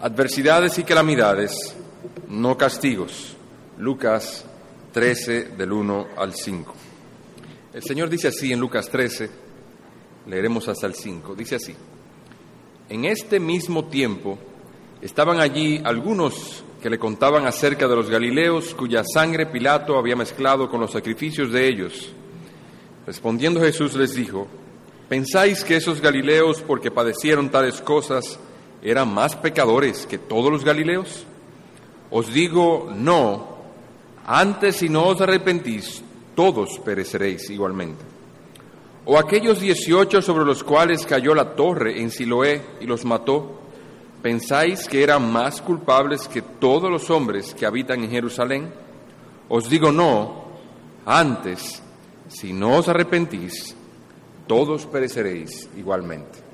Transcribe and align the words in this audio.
Adversidades 0.00 0.76
y 0.78 0.84
calamidades, 0.84 1.74
no 2.28 2.58
castigos. 2.58 3.34
Lucas 3.78 4.44
13 4.92 5.44
del 5.56 5.72
1 5.72 6.08
al 6.18 6.34
5. 6.34 6.74
El 7.72 7.82
Señor 7.82 8.10
dice 8.10 8.28
así 8.28 8.52
en 8.52 8.60
Lucas 8.60 8.90
13, 8.90 9.30
leeremos 10.26 10.68
hasta 10.68 10.86
el 10.86 10.94
5, 10.94 11.34
dice 11.34 11.56
así, 11.56 11.74
en 12.90 13.06
este 13.06 13.40
mismo 13.40 13.86
tiempo 13.86 14.38
estaban 15.00 15.40
allí 15.40 15.80
algunos 15.82 16.62
que 16.82 16.90
le 16.90 16.98
contaban 16.98 17.46
acerca 17.46 17.88
de 17.88 17.96
los 17.96 18.10
Galileos 18.10 18.74
cuya 18.74 19.02
sangre 19.02 19.46
Pilato 19.46 19.98
había 19.98 20.14
mezclado 20.14 20.70
con 20.70 20.80
los 20.80 20.92
sacrificios 20.92 21.52
de 21.52 21.68
ellos. 21.68 22.12
Respondiendo 23.06 23.60
Jesús 23.60 23.94
les 23.94 24.14
dijo, 24.14 24.46
¿pensáis 25.08 25.64
que 25.64 25.76
esos 25.76 26.02
Galileos, 26.02 26.60
porque 26.60 26.90
padecieron 26.90 27.50
tales 27.50 27.80
cosas, 27.80 28.38
eran 28.90 29.12
más 29.12 29.34
pecadores 29.34 30.06
que 30.06 30.16
todos 30.16 30.50
los 30.50 30.64
Galileos? 30.64 31.26
Os 32.08 32.32
digo, 32.32 32.88
no, 32.94 33.56
antes 34.24 34.76
si 34.76 34.88
no 34.88 35.06
os 35.06 35.20
arrepentís, 35.20 36.04
todos 36.36 36.78
pereceréis 36.84 37.50
igualmente. 37.50 38.04
O 39.04 39.18
aquellos 39.18 39.60
dieciocho 39.60 40.22
sobre 40.22 40.44
los 40.44 40.62
cuales 40.62 41.04
cayó 41.04 41.34
la 41.34 41.56
torre 41.56 42.00
en 42.00 42.12
Siloé 42.12 42.62
y 42.80 42.86
los 42.86 43.04
mató, 43.04 43.60
¿pensáis 44.22 44.86
que 44.86 45.02
eran 45.02 45.32
más 45.32 45.60
culpables 45.60 46.28
que 46.28 46.42
todos 46.42 46.88
los 46.88 47.10
hombres 47.10 47.54
que 47.54 47.66
habitan 47.66 48.04
en 48.04 48.10
Jerusalén? 48.10 48.72
Os 49.48 49.68
digo 49.68 49.90
no, 49.90 50.44
antes, 51.04 51.82
si 52.28 52.52
no 52.52 52.76
os 52.78 52.88
arrepentís, 52.88 53.74
todos 54.46 54.86
pereceréis 54.86 55.68
igualmente. 55.76 56.45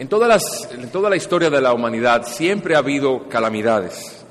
En, 0.00 0.08
toda 0.08 1.10
la 1.10 1.16
historia 1.16 1.50
de 1.50 1.60
la 1.60 1.74
humanidad 1.74 2.26
siempre 2.26 2.74
ha 2.74 2.78
habido 2.78 3.28
calamidades. 3.28 4.24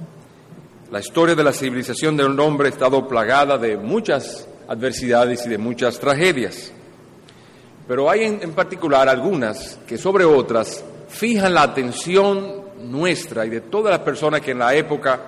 La 0.91 0.99
historia 0.99 1.35
de 1.35 1.43
la 1.43 1.53
civilización 1.53 2.17
del 2.17 2.39
hombre 2.39 2.69
ha 2.69 2.71
estado 2.71 3.07
plagada 3.07 3.55
de 3.59 3.77
muchas 3.77 4.47
adversidades 4.67 5.45
y 5.45 5.49
de 5.49 5.59
muchas 5.59 5.99
tragedias. 5.99 6.71
Pero 7.87 8.09
hay 8.09 8.23
en, 8.23 8.51
particular 8.53 9.07
algunas 9.07 9.77
que 9.87 9.99
sobre 9.99 10.25
otras 10.25 10.83
fijan 11.07 11.53
la 11.53 11.61
atención 11.61 12.63
nuestra 12.81 13.45
y 13.45 13.49
de 13.51 13.61
todas 13.61 13.91
las 13.91 13.99
personas 13.99 14.41
que 14.41 14.51
en 14.51 14.59
la 14.59 14.73
época 14.73 15.21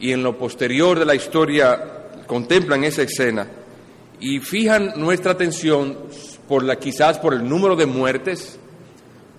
y 0.00 0.10
en 0.10 0.20
lo 0.20 0.36
posterior 0.36 0.98
de 0.98 1.06
la 1.06 1.14
historia 1.14 2.08
contemplan 2.26 2.82
esa 2.82 3.02
escena 3.02 3.46
y 4.18 4.40
fijan 4.40 4.94
nuestra 4.96 5.30
atención 5.30 5.96
quizás 6.80 7.18
por 7.20 7.34
el 7.34 7.48
número 7.48 7.76
de 7.76 7.86
muertes, 7.86 8.58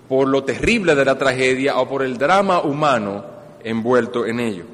por 0.08 0.28
lo 0.28 0.44
terrible 0.44 0.94
de 0.94 1.04
la 1.04 1.18
tragedia 1.18 1.78
o 1.78 1.88
por 1.88 2.02
el 2.02 2.16
drama 2.16 2.62
humano 2.62 3.24
envuelto 3.62 4.24
en 4.26 4.40
ello. 4.40 4.64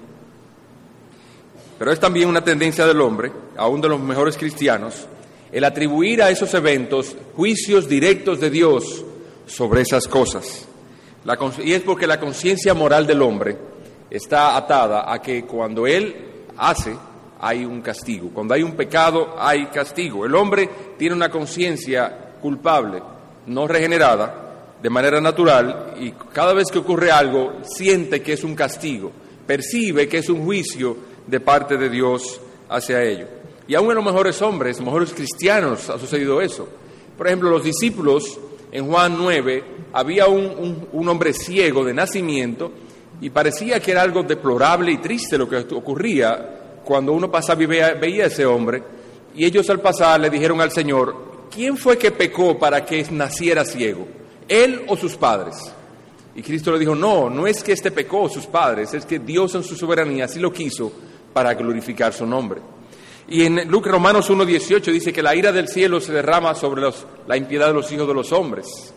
Pero 1.78 1.90
es 1.90 1.98
también 1.98 2.28
una 2.28 2.44
tendencia 2.44 2.86
del 2.86 3.00
hombre, 3.00 3.32
aún 3.56 3.80
de 3.80 3.88
los 3.88 4.00
mejores 4.00 4.36
cristianos, 4.36 5.06
el 5.50 5.64
atribuir 5.64 6.22
a 6.22 6.30
esos 6.30 6.54
eventos 6.54 7.16
juicios 7.34 7.88
directos 7.88 8.40
de 8.40 8.50
Dios 8.50 9.04
sobre 9.46 9.82
esas 9.82 10.06
cosas 10.06 10.68
y 11.62 11.72
es 11.72 11.82
porque 11.82 12.06
la 12.06 12.20
conciencia 12.20 12.74
moral 12.74 13.06
del 13.06 13.22
hombre 13.22 13.56
está 14.10 14.56
atada 14.56 15.10
a 15.10 15.22
que 15.22 15.44
cuando 15.44 15.86
él 15.86 16.14
hace, 16.58 16.94
hay 17.40 17.64
un 17.64 17.80
castigo. 17.80 18.30
Cuando 18.32 18.52
hay 18.52 18.62
un 18.62 18.72
pecado, 18.72 19.34
hay 19.38 19.66
castigo. 19.66 20.26
El 20.26 20.34
hombre 20.34 20.68
tiene 20.98 21.14
una 21.14 21.30
conciencia 21.30 22.34
culpable, 22.42 23.02
no 23.46 23.66
regenerada, 23.66 24.43
de 24.84 24.90
manera 24.90 25.18
natural, 25.18 25.94
y 25.98 26.10
cada 26.30 26.52
vez 26.52 26.66
que 26.70 26.78
ocurre 26.78 27.10
algo, 27.10 27.54
siente 27.62 28.20
que 28.20 28.34
es 28.34 28.44
un 28.44 28.54
castigo, 28.54 29.10
percibe 29.46 30.06
que 30.06 30.18
es 30.18 30.28
un 30.28 30.44
juicio 30.44 30.94
de 31.26 31.40
parte 31.40 31.78
de 31.78 31.88
Dios 31.88 32.38
hacia 32.68 33.02
ello. 33.02 33.26
Y 33.66 33.74
aún 33.76 33.88
en 33.88 33.94
los 33.94 34.04
mejores 34.04 34.42
hombres, 34.42 34.82
mejores 34.82 35.14
cristianos, 35.14 35.88
ha 35.88 35.98
sucedido 35.98 36.38
eso. 36.42 36.68
Por 37.16 37.26
ejemplo, 37.26 37.48
los 37.48 37.64
discípulos 37.64 38.38
en 38.72 38.86
Juan 38.86 39.16
9 39.16 39.64
había 39.94 40.26
un, 40.26 40.86
hombre 41.08 41.32
ciego 41.32 41.82
de 41.82 41.94
nacimiento 41.94 42.70
y 43.22 43.30
parecía 43.30 43.80
que 43.80 43.92
era 43.92 44.02
algo 44.02 44.22
deplorable 44.22 44.92
y 44.92 44.98
triste 44.98 45.38
lo 45.38 45.48
que 45.48 45.64
ocurría 45.74 46.80
cuando 46.84 47.14
uno 47.14 47.30
pasaba 47.30 47.62
y 47.62 47.66
veía, 47.66 47.94
veía 47.94 48.24
a 48.24 48.26
ese 48.26 48.44
hombre. 48.44 48.82
Y 49.34 49.46
ellos 49.46 49.70
al 49.70 49.80
pasar 49.80 50.20
le 50.20 50.28
dijeron 50.28 50.60
al 50.60 50.72
Señor, 50.72 51.46
¿quién 51.50 51.78
fue 51.78 51.96
que 51.96 52.10
pecó 52.10 52.58
para 52.58 52.84
que 52.84 53.02
naciera 53.10 53.64
ciego? 53.64 54.23
¿Él 54.48 54.84
o 54.88 54.96
sus 54.96 55.16
padres? 55.16 55.72
Y 56.36 56.42
Cristo 56.42 56.72
le 56.72 56.78
dijo, 56.78 56.94
no, 56.94 57.30
no 57.30 57.46
es 57.46 57.62
que 57.62 57.72
este 57.72 57.90
pecó 57.90 58.28
sus 58.28 58.46
padres, 58.46 58.92
es 58.92 59.06
que 59.06 59.20
Dios 59.20 59.54
en 59.54 59.62
su 59.62 59.76
soberanía 59.76 60.24
así 60.24 60.40
lo 60.40 60.52
quiso 60.52 60.92
para 61.32 61.54
glorificar 61.54 62.12
su 62.12 62.26
nombre. 62.26 62.60
Y 63.28 63.44
en 63.44 63.68
Lucas 63.68 63.92
Romanos 63.92 64.28
1.18 64.30 64.92
dice 64.92 65.12
que 65.12 65.22
la 65.22 65.34
ira 65.34 65.52
del 65.52 65.68
cielo 65.68 66.00
se 66.00 66.12
derrama 66.12 66.54
sobre 66.54 66.82
la 67.26 67.36
impiedad 67.36 67.68
de 67.68 67.74
los 67.74 67.90
hijos 67.90 68.06
de 68.06 68.14
los 68.14 68.32
hombres. 68.32 68.92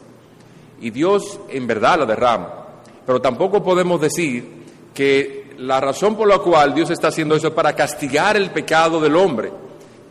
Y 0.81 0.89
Dios 0.89 1.39
en 1.49 1.65
verdad 1.65 1.99
la 1.99 2.05
derrama. 2.05 2.65
Pero 3.05 3.21
tampoco 3.21 3.63
podemos 3.63 4.01
decir 4.01 4.45
que 4.93 5.53
la 5.59 5.79
razón 5.79 6.15
por 6.15 6.27
la 6.27 6.39
cual 6.39 6.73
Dios 6.73 6.89
está 6.89 7.07
haciendo 7.07 7.35
eso 7.35 7.47
es 7.47 7.53
para 7.53 7.73
castigar 7.73 8.35
el 8.35 8.51
pecado 8.51 8.99
del 8.99 9.15
hombre. 9.15 9.51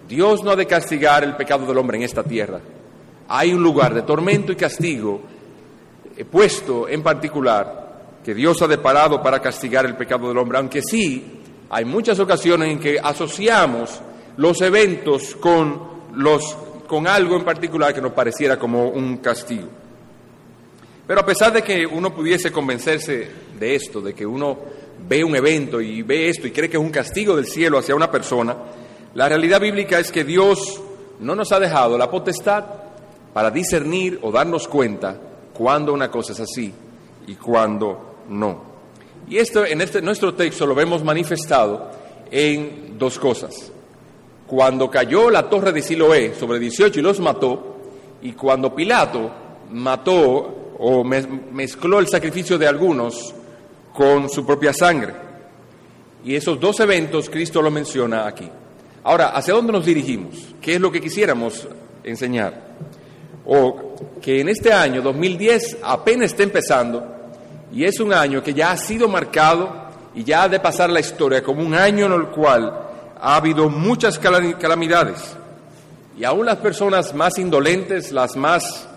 Dios 0.08 0.42
no 0.42 0.52
ha 0.52 0.56
de 0.56 0.66
castigar 0.66 1.22
el 1.24 1.36
pecado 1.36 1.66
del 1.66 1.76
hombre 1.76 1.98
en 1.98 2.04
esta 2.04 2.22
tierra. 2.22 2.60
Hay 3.28 3.52
un 3.52 3.62
lugar 3.62 3.94
de 3.94 4.02
tormento 4.02 4.52
y 4.52 4.56
castigo 4.56 5.20
eh, 6.16 6.24
puesto 6.24 6.88
en 6.88 7.02
particular 7.02 7.86
que 8.24 8.34
Dios 8.34 8.60
ha 8.62 8.66
deparado 8.66 9.22
para 9.22 9.40
castigar 9.40 9.86
el 9.86 9.96
pecado 9.96 10.28
del 10.28 10.38
hombre, 10.38 10.58
aunque 10.58 10.82
sí 10.82 11.40
hay 11.70 11.84
muchas 11.84 12.18
ocasiones 12.18 12.70
en 12.70 12.78
que 12.78 12.98
asociamos 12.98 14.00
los 14.36 14.60
eventos 14.60 15.36
con, 15.36 15.80
los, 16.14 16.56
con 16.86 17.06
algo 17.06 17.36
en 17.36 17.44
particular 17.44 17.94
que 17.94 18.00
nos 18.00 18.12
pareciera 18.12 18.58
como 18.58 18.88
un 18.88 19.18
castigo. 19.18 19.68
Pero 21.06 21.20
a 21.20 21.26
pesar 21.26 21.52
de 21.52 21.62
que 21.62 21.86
uno 21.86 22.14
pudiese 22.14 22.50
convencerse 22.50 23.28
de 23.58 23.74
esto, 23.74 24.00
de 24.00 24.14
que 24.14 24.26
uno 24.26 24.58
ve 25.08 25.22
un 25.22 25.36
evento 25.36 25.80
y 25.80 26.02
ve 26.02 26.28
esto 26.28 26.46
y 26.46 26.50
cree 26.50 26.68
que 26.68 26.76
es 26.76 26.82
un 26.82 26.90
castigo 26.90 27.36
del 27.36 27.46
cielo 27.46 27.78
hacia 27.78 27.94
una 27.94 28.10
persona, 28.10 28.56
la 29.14 29.28
realidad 29.28 29.60
bíblica 29.60 29.98
es 29.98 30.10
que 30.10 30.24
Dios 30.24 30.80
no 31.20 31.34
nos 31.34 31.52
ha 31.52 31.60
dejado 31.60 31.96
la 31.96 32.10
potestad 32.10 32.64
para 33.36 33.50
discernir 33.50 34.18
o 34.22 34.32
darnos 34.32 34.66
cuenta 34.66 35.14
cuando 35.52 35.92
una 35.92 36.10
cosa 36.10 36.32
es 36.32 36.40
así 36.40 36.72
y 37.26 37.34
cuando 37.34 38.22
no. 38.30 38.62
Y 39.28 39.36
esto 39.36 39.66
en 39.66 39.82
este, 39.82 40.00
nuestro 40.00 40.32
texto 40.32 40.66
lo 40.66 40.74
vemos 40.74 41.04
manifestado 41.04 41.90
en 42.30 42.96
dos 42.96 43.18
cosas. 43.18 43.70
Cuando 44.46 44.90
cayó 44.90 45.28
la 45.28 45.50
torre 45.50 45.74
de 45.74 45.82
Siloé 45.82 46.34
sobre 46.34 46.58
18 46.58 46.98
y 46.98 47.02
los 47.02 47.20
mató, 47.20 47.76
y 48.22 48.32
cuando 48.32 48.74
Pilato 48.74 49.30
mató 49.70 50.72
o 50.78 51.04
mezcló 51.04 51.98
el 51.98 52.08
sacrificio 52.08 52.56
de 52.56 52.66
algunos 52.68 53.34
con 53.92 54.30
su 54.30 54.46
propia 54.46 54.72
sangre. 54.72 55.12
Y 56.24 56.34
esos 56.34 56.58
dos 56.58 56.80
eventos 56.80 57.28
Cristo 57.28 57.60
lo 57.60 57.70
menciona 57.70 58.26
aquí. 58.26 58.48
Ahora, 59.04 59.28
¿hacia 59.36 59.52
dónde 59.52 59.74
nos 59.74 59.84
dirigimos? 59.84 60.54
¿Qué 60.58 60.76
es 60.76 60.80
lo 60.80 60.90
que 60.90 61.02
quisiéramos 61.02 61.68
enseñar? 62.02 62.64
O 63.46 63.94
que 64.20 64.40
en 64.40 64.48
este 64.48 64.72
año 64.72 65.02
2010 65.02 65.78
apenas 65.82 66.32
está 66.32 66.42
empezando 66.42 67.16
y 67.72 67.84
es 67.84 68.00
un 68.00 68.12
año 68.12 68.42
que 68.42 68.54
ya 68.54 68.72
ha 68.72 68.76
sido 68.76 69.08
marcado 69.08 69.86
y 70.14 70.24
ya 70.24 70.44
ha 70.44 70.48
de 70.48 70.60
pasar 70.60 70.90
la 70.90 71.00
historia 71.00 71.42
como 71.42 71.62
un 71.62 71.74
año 71.74 72.06
en 72.06 72.12
el 72.12 72.26
cual 72.28 72.72
ha 73.20 73.36
habido 73.36 73.68
muchas 73.68 74.18
calamidades. 74.18 75.36
Y 76.18 76.24
aún 76.24 76.46
las 76.46 76.56
personas 76.56 77.14
más 77.14 77.38
indolentes, 77.38 78.12
las 78.12 78.36
más 78.36 78.88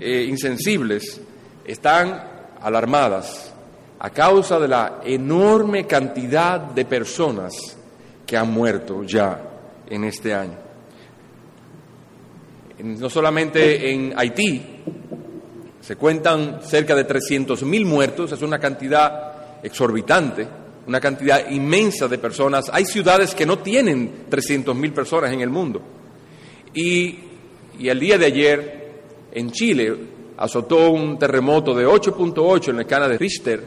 eh, 0.00 0.26
insensibles, 0.28 1.20
están 1.64 2.24
alarmadas 2.60 3.52
a 4.00 4.10
causa 4.10 4.58
de 4.58 4.68
la 4.68 5.00
enorme 5.04 5.86
cantidad 5.86 6.60
de 6.60 6.84
personas 6.84 7.54
que 8.26 8.36
han 8.36 8.50
muerto 8.50 9.04
ya 9.04 9.40
en 9.88 10.04
este 10.04 10.34
año. 10.34 10.63
No 12.82 13.08
solamente 13.08 13.90
en 13.92 14.14
Haití, 14.16 14.62
se 15.80 15.96
cuentan 15.96 16.60
cerca 16.62 16.94
de 16.94 17.06
300.000 17.06 17.84
muertos, 17.84 18.32
es 18.32 18.42
una 18.42 18.58
cantidad 18.58 19.62
exorbitante, 19.62 20.46
una 20.86 21.00
cantidad 21.00 21.50
inmensa 21.50 22.08
de 22.08 22.18
personas. 22.18 22.70
Hay 22.72 22.84
ciudades 22.84 23.34
que 23.34 23.46
no 23.46 23.58
tienen 23.58 24.26
300.000 24.30 24.92
personas 24.92 25.32
en 25.32 25.40
el 25.40 25.50
mundo. 25.50 25.82
Y, 26.74 27.18
y 27.78 27.88
el 27.88 28.00
día 28.00 28.18
de 28.18 28.26
ayer, 28.26 28.92
en 29.32 29.50
Chile, 29.52 29.94
azotó 30.36 30.90
un 30.90 31.18
terremoto 31.18 31.74
de 31.74 31.86
8.8 31.86 32.68
en 32.70 32.76
la 32.76 32.82
escala 32.82 33.08
de 33.08 33.18
Richter, 33.18 33.64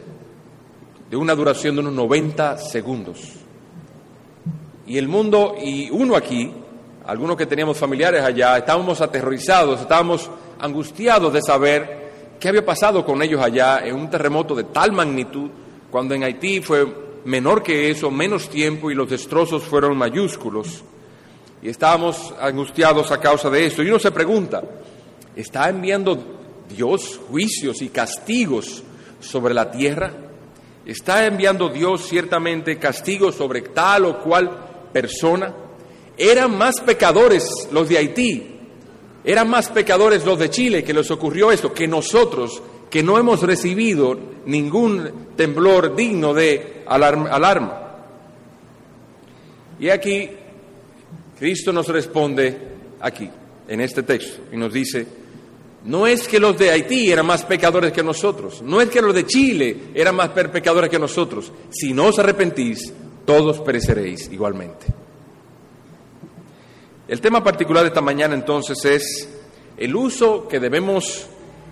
de 1.09 1.17
una 1.17 1.35
duración 1.35 1.75
de 1.75 1.81
unos 1.81 1.93
90 1.93 2.57
segundos. 2.57 3.19
Y 4.85 4.97
el 4.97 5.07
mundo, 5.07 5.55
y 5.61 5.89
uno 5.89 6.15
aquí, 6.15 6.51
algunos 7.07 7.37
que 7.37 7.45
teníamos 7.45 7.77
familiares 7.77 8.21
allá, 8.21 8.57
estábamos 8.57 8.99
aterrorizados, 8.99 9.79
estábamos 9.79 10.29
angustiados 10.59 11.31
de 11.31 11.41
saber 11.41 12.11
qué 12.37 12.49
había 12.49 12.65
pasado 12.65 13.05
con 13.05 13.21
ellos 13.21 13.41
allá 13.41 13.79
en 13.79 13.95
un 13.95 14.09
terremoto 14.09 14.53
de 14.53 14.65
tal 14.65 14.91
magnitud 14.91 15.49
cuando 15.89 16.13
en 16.13 16.23
Haití 16.23 16.59
fue 16.59 16.85
menor 17.23 17.63
que 17.63 17.89
eso, 17.89 18.11
menos 18.11 18.49
tiempo 18.49 18.91
y 18.91 18.93
los 18.93 19.09
destrozos 19.09 19.63
fueron 19.63 19.97
mayúsculos. 19.97 20.83
Y 21.61 21.69
estábamos 21.69 22.33
angustiados 22.41 23.09
a 23.11 23.21
causa 23.21 23.49
de 23.49 23.65
esto. 23.65 23.83
Y 23.83 23.87
uno 23.87 23.99
se 23.99 24.11
pregunta, 24.11 24.61
¿está 25.33 25.69
enviando 25.69 26.17
Dios 26.69 27.21
juicios 27.29 27.81
y 27.81 27.87
castigos 27.87 28.83
sobre 29.21 29.53
la 29.53 29.71
tierra? 29.71 30.11
¿Está 30.85 31.25
enviando 31.25 31.69
Dios 31.69 32.05
ciertamente 32.05 32.77
castigos 32.77 33.35
sobre 33.35 33.61
tal 33.61 34.05
o 34.05 34.19
cual 34.19 34.89
persona? 34.91 35.53
Eran 36.17 36.57
más 36.57 36.81
pecadores 36.81 37.47
los 37.71 37.87
de 37.87 37.97
Haití, 37.97 38.57
eran 39.23 39.49
más 39.49 39.69
pecadores 39.69 40.25
los 40.25 40.39
de 40.39 40.49
Chile 40.49 40.83
que 40.83 40.93
les 40.93 41.11
ocurrió 41.11 41.51
esto, 41.51 41.73
que 41.73 41.87
nosotros, 41.87 42.61
que 42.89 43.03
no 43.03 43.17
hemos 43.17 43.41
recibido 43.41 44.17
ningún 44.45 45.27
temblor 45.35 45.95
digno 45.95 46.33
de 46.33 46.83
alarma. 46.87 47.83
Y 49.79 49.89
aquí 49.89 50.29
Cristo 51.37 51.71
nos 51.71 51.87
responde 51.87 52.57
aquí, 53.01 53.29
en 53.67 53.81
este 53.81 54.03
texto, 54.03 54.43
y 54.51 54.57
nos 54.57 54.73
dice, 54.73 55.05
no 55.83 56.07
es 56.07 56.27
que 56.27 56.39
los 56.39 56.57
de 56.57 56.71
Haití 56.71 57.11
eran 57.11 57.25
más 57.25 57.43
pecadores 57.43 57.91
que 57.91 58.01
nosotros, 58.01 58.61
no 58.61 58.81
es 58.81 58.89
que 58.89 59.01
los 59.01 59.13
de 59.13 59.25
Chile 59.25 59.77
eran 59.93 60.15
más 60.15 60.29
pecadores 60.29 60.89
que 60.89 60.97
nosotros, 60.97 61.51
si 61.69 61.93
no 61.93 62.05
os 62.05 62.17
arrepentís, 62.17 62.91
todos 63.25 63.59
pereceréis 63.59 64.31
igualmente. 64.31 64.87
El 67.07 67.21
tema 67.21 67.41
particular 67.41 67.83
de 67.83 67.89
esta 67.89 68.01
mañana 68.01 68.33
entonces 68.33 68.83
es 68.83 69.29
el 69.77 69.95
uso 69.95 70.47
que 70.47 70.59
debemos 70.59 71.27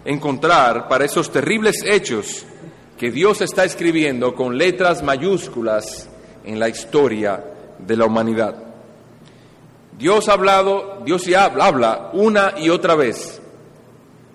encontrar 0.06 0.88
para 0.88 1.04
esos 1.04 1.30
terribles 1.30 1.84
hechos 1.84 2.46
que 2.98 3.12
Dios 3.12 3.42
está 3.42 3.66
escribiendo 3.66 4.34
con 4.34 4.58
letras 4.58 5.04
mayúsculas 5.04 6.10
en 6.46 6.58
la 6.58 6.70
historia 6.70 7.44
de 7.80 7.98
la 7.98 8.06
humanidad. 8.06 8.56
Dios 9.98 10.30
ha 10.30 10.34
hablado, 10.34 11.02
Dios 11.04 11.26
ya 11.26 11.46
habla 11.46 12.12
una 12.14 12.54
y 12.58 12.70
otra 12.70 12.96
vez 12.96 13.42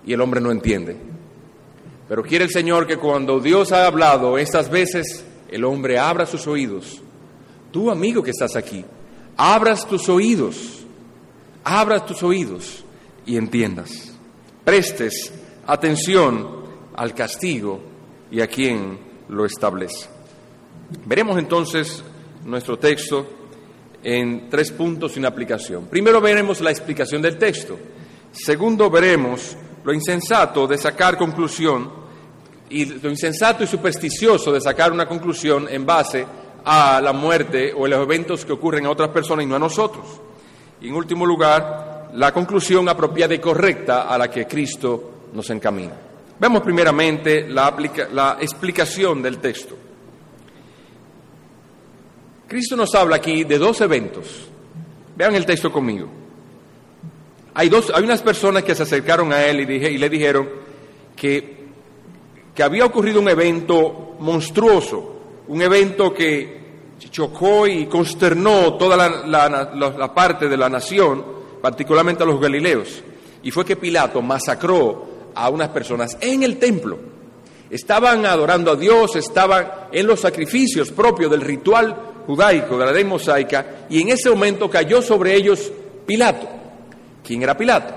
y 0.05 0.13
el 0.13 0.21
hombre 0.21 0.43
no 0.43 0.51
entiende. 0.51 0.99
Pero 2.09 2.23
quiere 2.23 2.45
el 2.45 2.51
Señor 2.51 2.87
que 2.87 2.99
cuando 2.99 3.41
Dios 3.41 3.73
ha 3.73 3.87
hablado 3.87 4.37
estas 4.37 4.69
veces, 4.69 5.25
el 5.49 5.65
hombre 5.65 5.99
abra 5.99 6.27
sus 6.27 6.47
oídos. 6.47 7.01
Tú, 7.71 7.91
amigo 7.91 8.23
que 8.23 8.33
estás 8.33 8.57
aquí, 8.57 8.85
abras 9.37 9.87
tus 9.87 10.09
oídos, 10.09 10.80
abras 11.65 12.07
tus 12.07 12.23
oídos 12.23 12.85
y 13.27 13.37
entiendas. 13.37 14.13
Prestes 14.65 15.33
atención 15.67 16.65
al 16.95 17.15
castigo 17.15 17.81
y 18.31 18.41
a 18.41 18.47
quien 18.47 18.99
lo 19.29 19.45
establece. 19.45 20.09
Veremos 21.07 21.39
entonces 21.39 22.03
nuestro 22.45 22.79
texto 22.79 23.27
en 24.03 24.49
tres 24.49 24.73
puntos 24.73 25.13
sin 25.13 25.25
aplicación. 25.27 25.87
Primero 25.87 26.21
veremos 26.21 26.61
la 26.61 26.71
explicación 26.71 27.23
del 27.23 27.39
texto. 27.39 27.79
Segundo 28.33 28.91
veremos 28.91 29.57
lo 29.85 29.93
insensato 29.93 30.67
de 30.67 30.79
sacar 30.79 31.17
conclusión 31.17 31.91
y 32.69 32.85
lo 32.85 33.11
insensato 33.11 33.65
y 33.65 33.67
supersticioso 33.67 34.53
de 34.53 34.61
sacar 34.61 34.93
una 34.93 35.07
conclusión 35.07 35.67
en 35.69 35.85
base 35.85 36.27
a 36.65 37.01
la 37.01 37.13
muerte 37.13 37.73
o 37.77 37.87
los 37.87 38.01
eventos 38.01 38.45
que 38.45 38.53
ocurren 38.53 38.87
a 38.87 38.91
otras 38.91 39.11
personas 39.11 39.45
y 39.45 39.49
no 39.49 39.57
a 39.57 39.61
nosotros. 39.61 40.07
Y 40.81 40.89
en 40.89 40.95
último 40.95 41.27
lugar, 41.27 42.11
la 42.15 42.33
conclusión 42.33 42.89
apropiada 42.89 43.35
y 43.35 43.39
correcta 43.39 44.03
a 44.03 44.17
la 44.19 44.31
que 44.31 44.47
Cristo 44.47 45.29
nos 45.33 45.49
encamina. 45.51 45.93
Vemos 46.39 46.63
primeramente 46.63 47.47
la, 47.49 48.39
explicación 48.41 49.23
del 49.23 49.39
texto. 49.39 49.77
Cristo 52.49 52.77
nos 52.77 52.95
habla 52.95 53.17
aquí 53.17 53.45
de 53.45 53.59
dos 53.59 53.81
eventos. 53.81 54.49
Vean 55.17 55.35
el 55.35 55.45
texto 55.45 55.71
conmigo. 55.71 56.09
Hay, 57.55 57.69
dos, 57.69 57.93
hay 57.95 58.03
unas 58.05 58.23
personas 58.23 58.65
que 58.65 58.75
se 58.75 58.85
acercaron 58.85 59.33
a 59.33 59.45
él 59.45 59.71
y, 59.71 59.75
y 59.75 59.99
le 59.99 60.09
dijeron 60.09 60.49
que, 61.15 61.67
que 62.55 62.63
había 62.63 62.87
ocurrido 62.87 63.21
un 63.21 63.29
evento 63.29 64.17
monstruoso, 64.19 65.21
un 65.49 65.61
evento 65.61 66.15
que 66.15 66.60
chocó 67.09 67.67
y 67.67 67.87
consternó 67.87 68.75
toda 68.75 68.97
la, 68.97 69.49
la, 69.75 70.15
parte 70.15 70.49
de 70.49 70.57
la 70.57 70.69
nación, 70.69 71.25
particularmente 71.63 72.23
a 72.23 72.27
los 72.27 72.41
galileos, 72.41 73.03
y 73.43 73.51
fue 73.51 73.65
que 73.65 73.77
Pilato 73.77 74.21
masacró 74.21 75.09
a 75.35 75.49
unas 75.49 75.69
personas 75.71 76.19
en 76.21 76.43
el 76.43 76.59
templo. 76.59 76.99
Estaban 77.71 78.27
adorando 78.27 78.73
a 78.73 78.77
Dios, 78.77 79.17
estaban 79.17 79.71
en 79.93 80.07
los 80.07 80.21
sacrificios 80.21 80.91
propios 80.91 81.31
del 81.31 81.41
ritual 81.41 81.97
judaico, 82.27 82.77
de 82.77 82.85
la 82.85 82.93
ley 82.93 83.05
mosaica, 83.05 83.87
y 83.89 84.03
en 84.03 84.11
ese 84.11 84.29
momento 84.29 84.69
cayó 84.69 85.01
sobre 85.01 85.35
ellos 85.35 85.73
Pilato. 86.05 86.49
¿Quién 87.25 87.43
era 87.43 87.57
Pilato? 87.57 87.95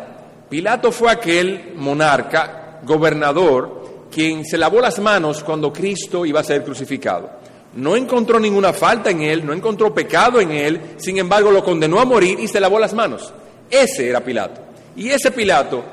Pilato 0.50 0.92
fue 0.92 1.12
aquel 1.12 1.74
monarca, 1.76 2.80
gobernador, 2.84 4.08
quien 4.12 4.46
se 4.46 4.58
lavó 4.58 4.80
las 4.80 5.00
manos 5.00 5.44
cuando 5.44 5.74
Cristo 5.74 6.26
iba 6.26 6.40
a 6.40 6.44
ser 6.44 6.64
crucificado. 6.64 7.43
No 7.76 7.96
encontró 7.96 8.40
ninguna 8.40 8.72
falta 8.72 9.10
en 9.10 9.22
él, 9.22 9.46
no 9.46 9.54
encontró 9.54 9.94
pecado 9.94 10.40
en 10.40 10.52
él, 10.52 10.82
sin 10.98 11.18
embargo 11.18 11.52
lo 11.52 11.64
condenó 11.64 12.00
a 12.00 12.06
morir 12.06 12.40
y 12.40 12.48
se 12.48 12.60
lavó 12.60 12.80
las 12.80 12.94
manos. 12.94 13.34
Ese 13.70 14.10
era 14.10 14.24
Pilato. 14.24 14.62
Y 14.96 15.10
ese 15.10 15.32
Pilato 15.32 15.84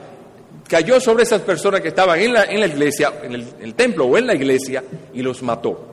cayó 0.68 1.00
sobre 1.00 1.22
esas 1.22 1.40
personas 1.40 1.80
que 1.80 1.88
estaban 1.88 2.20
en 2.20 2.34
la, 2.34 2.44
en 2.44 2.60
la 2.60 2.66
iglesia, 2.66 3.14
en 3.22 3.34
el, 3.34 3.74
templo 3.74 4.04
o 4.04 4.18
en 4.18 4.26
la 4.26 4.34
iglesia, 4.34 4.84
y 5.14 5.22
los 5.22 5.42
mató. 5.42 5.86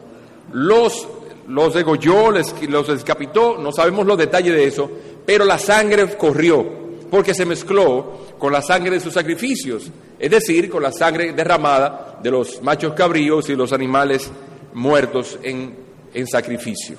Los, 0.52 1.08
los 1.48 1.74
degolló, 1.74 2.32
los 2.32 2.88
descapitó, 2.88 3.58
no 3.58 3.72
sabemos 3.72 4.06
los 4.06 4.18
detalles 4.18 4.54
de 4.54 4.66
eso, 4.66 4.92
pero 5.26 5.46
la 5.46 5.58
sangre 5.58 6.18
corrió, 6.18 6.66
porque 7.10 7.34
se 7.34 7.46
mezcló 7.46 8.28
con 8.38 8.52
la 8.52 8.62
sangre 8.62 8.92
de 8.92 9.00
sus 9.00 9.14
sacrificios, 9.14 9.90
es 10.20 10.30
decir, 10.30 10.70
con 10.70 10.84
la 10.84 10.92
sangre 10.92 11.34
derramada 11.34 12.20
de 12.22 12.30
los 12.30 12.62
machos 12.62 12.94
cabríos 12.94 13.50
y 13.50 13.56
los 13.56 13.74
animales 13.74 14.30
muertos 14.74 15.40
en, 15.44 15.76
en 16.14 16.28
sacrificio. 16.28 16.98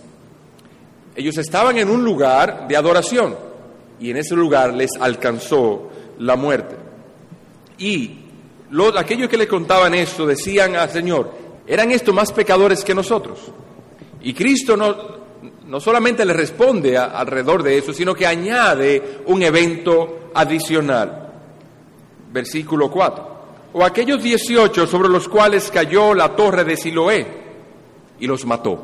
Ellos 1.14 1.36
estaban 1.38 1.76
en 1.78 1.90
un 1.90 2.04
lugar 2.04 2.68
de 2.68 2.76
adoración 2.76 3.36
y 4.00 4.10
en 4.10 4.18
ese 4.18 4.36
lugar 4.36 4.72
les 4.74 4.90
alcanzó 5.00 5.90
la 6.18 6.36
muerte. 6.36 6.76
Y 7.78 8.18
los, 8.70 8.96
aquellos 8.96 9.28
que 9.28 9.36
le 9.36 9.48
contaban 9.48 9.94
esto 9.94 10.26
decían 10.26 10.76
al 10.76 10.90
Señor, 10.90 11.32
eran 11.66 11.90
estos 11.90 12.14
más 12.14 12.32
pecadores 12.32 12.84
que 12.84 12.94
nosotros. 12.94 13.40
Y 14.22 14.32
Cristo 14.32 14.76
no, 14.76 14.96
no 15.66 15.80
solamente 15.80 16.24
le 16.24 16.32
responde 16.32 16.96
alrededor 16.96 17.62
de 17.62 17.78
eso, 17.78 17.92
sino 17.92 18.14
que 18.14 18.26
añade 18.26 19.20
un 19.26 19.42
evento 19.42 20.30
adicional. 20.34 21.32
Versículo 22.32 22.90
4. 22.90 23.38
O 23.72 23.84
aquellos 23.84 24.22
18 24.22 24.86
sobre 24.86 25.08
los 25.08 25.28
cuales 25.28 25.70
cayó 25.70 26.14
la 26.14 26.34
torre 26.34 26.64
de 26.64 26.76
Siloé 26.76 27.47
y 28.20 28.26
los 28.26 28.44
mató. 28.44 28.80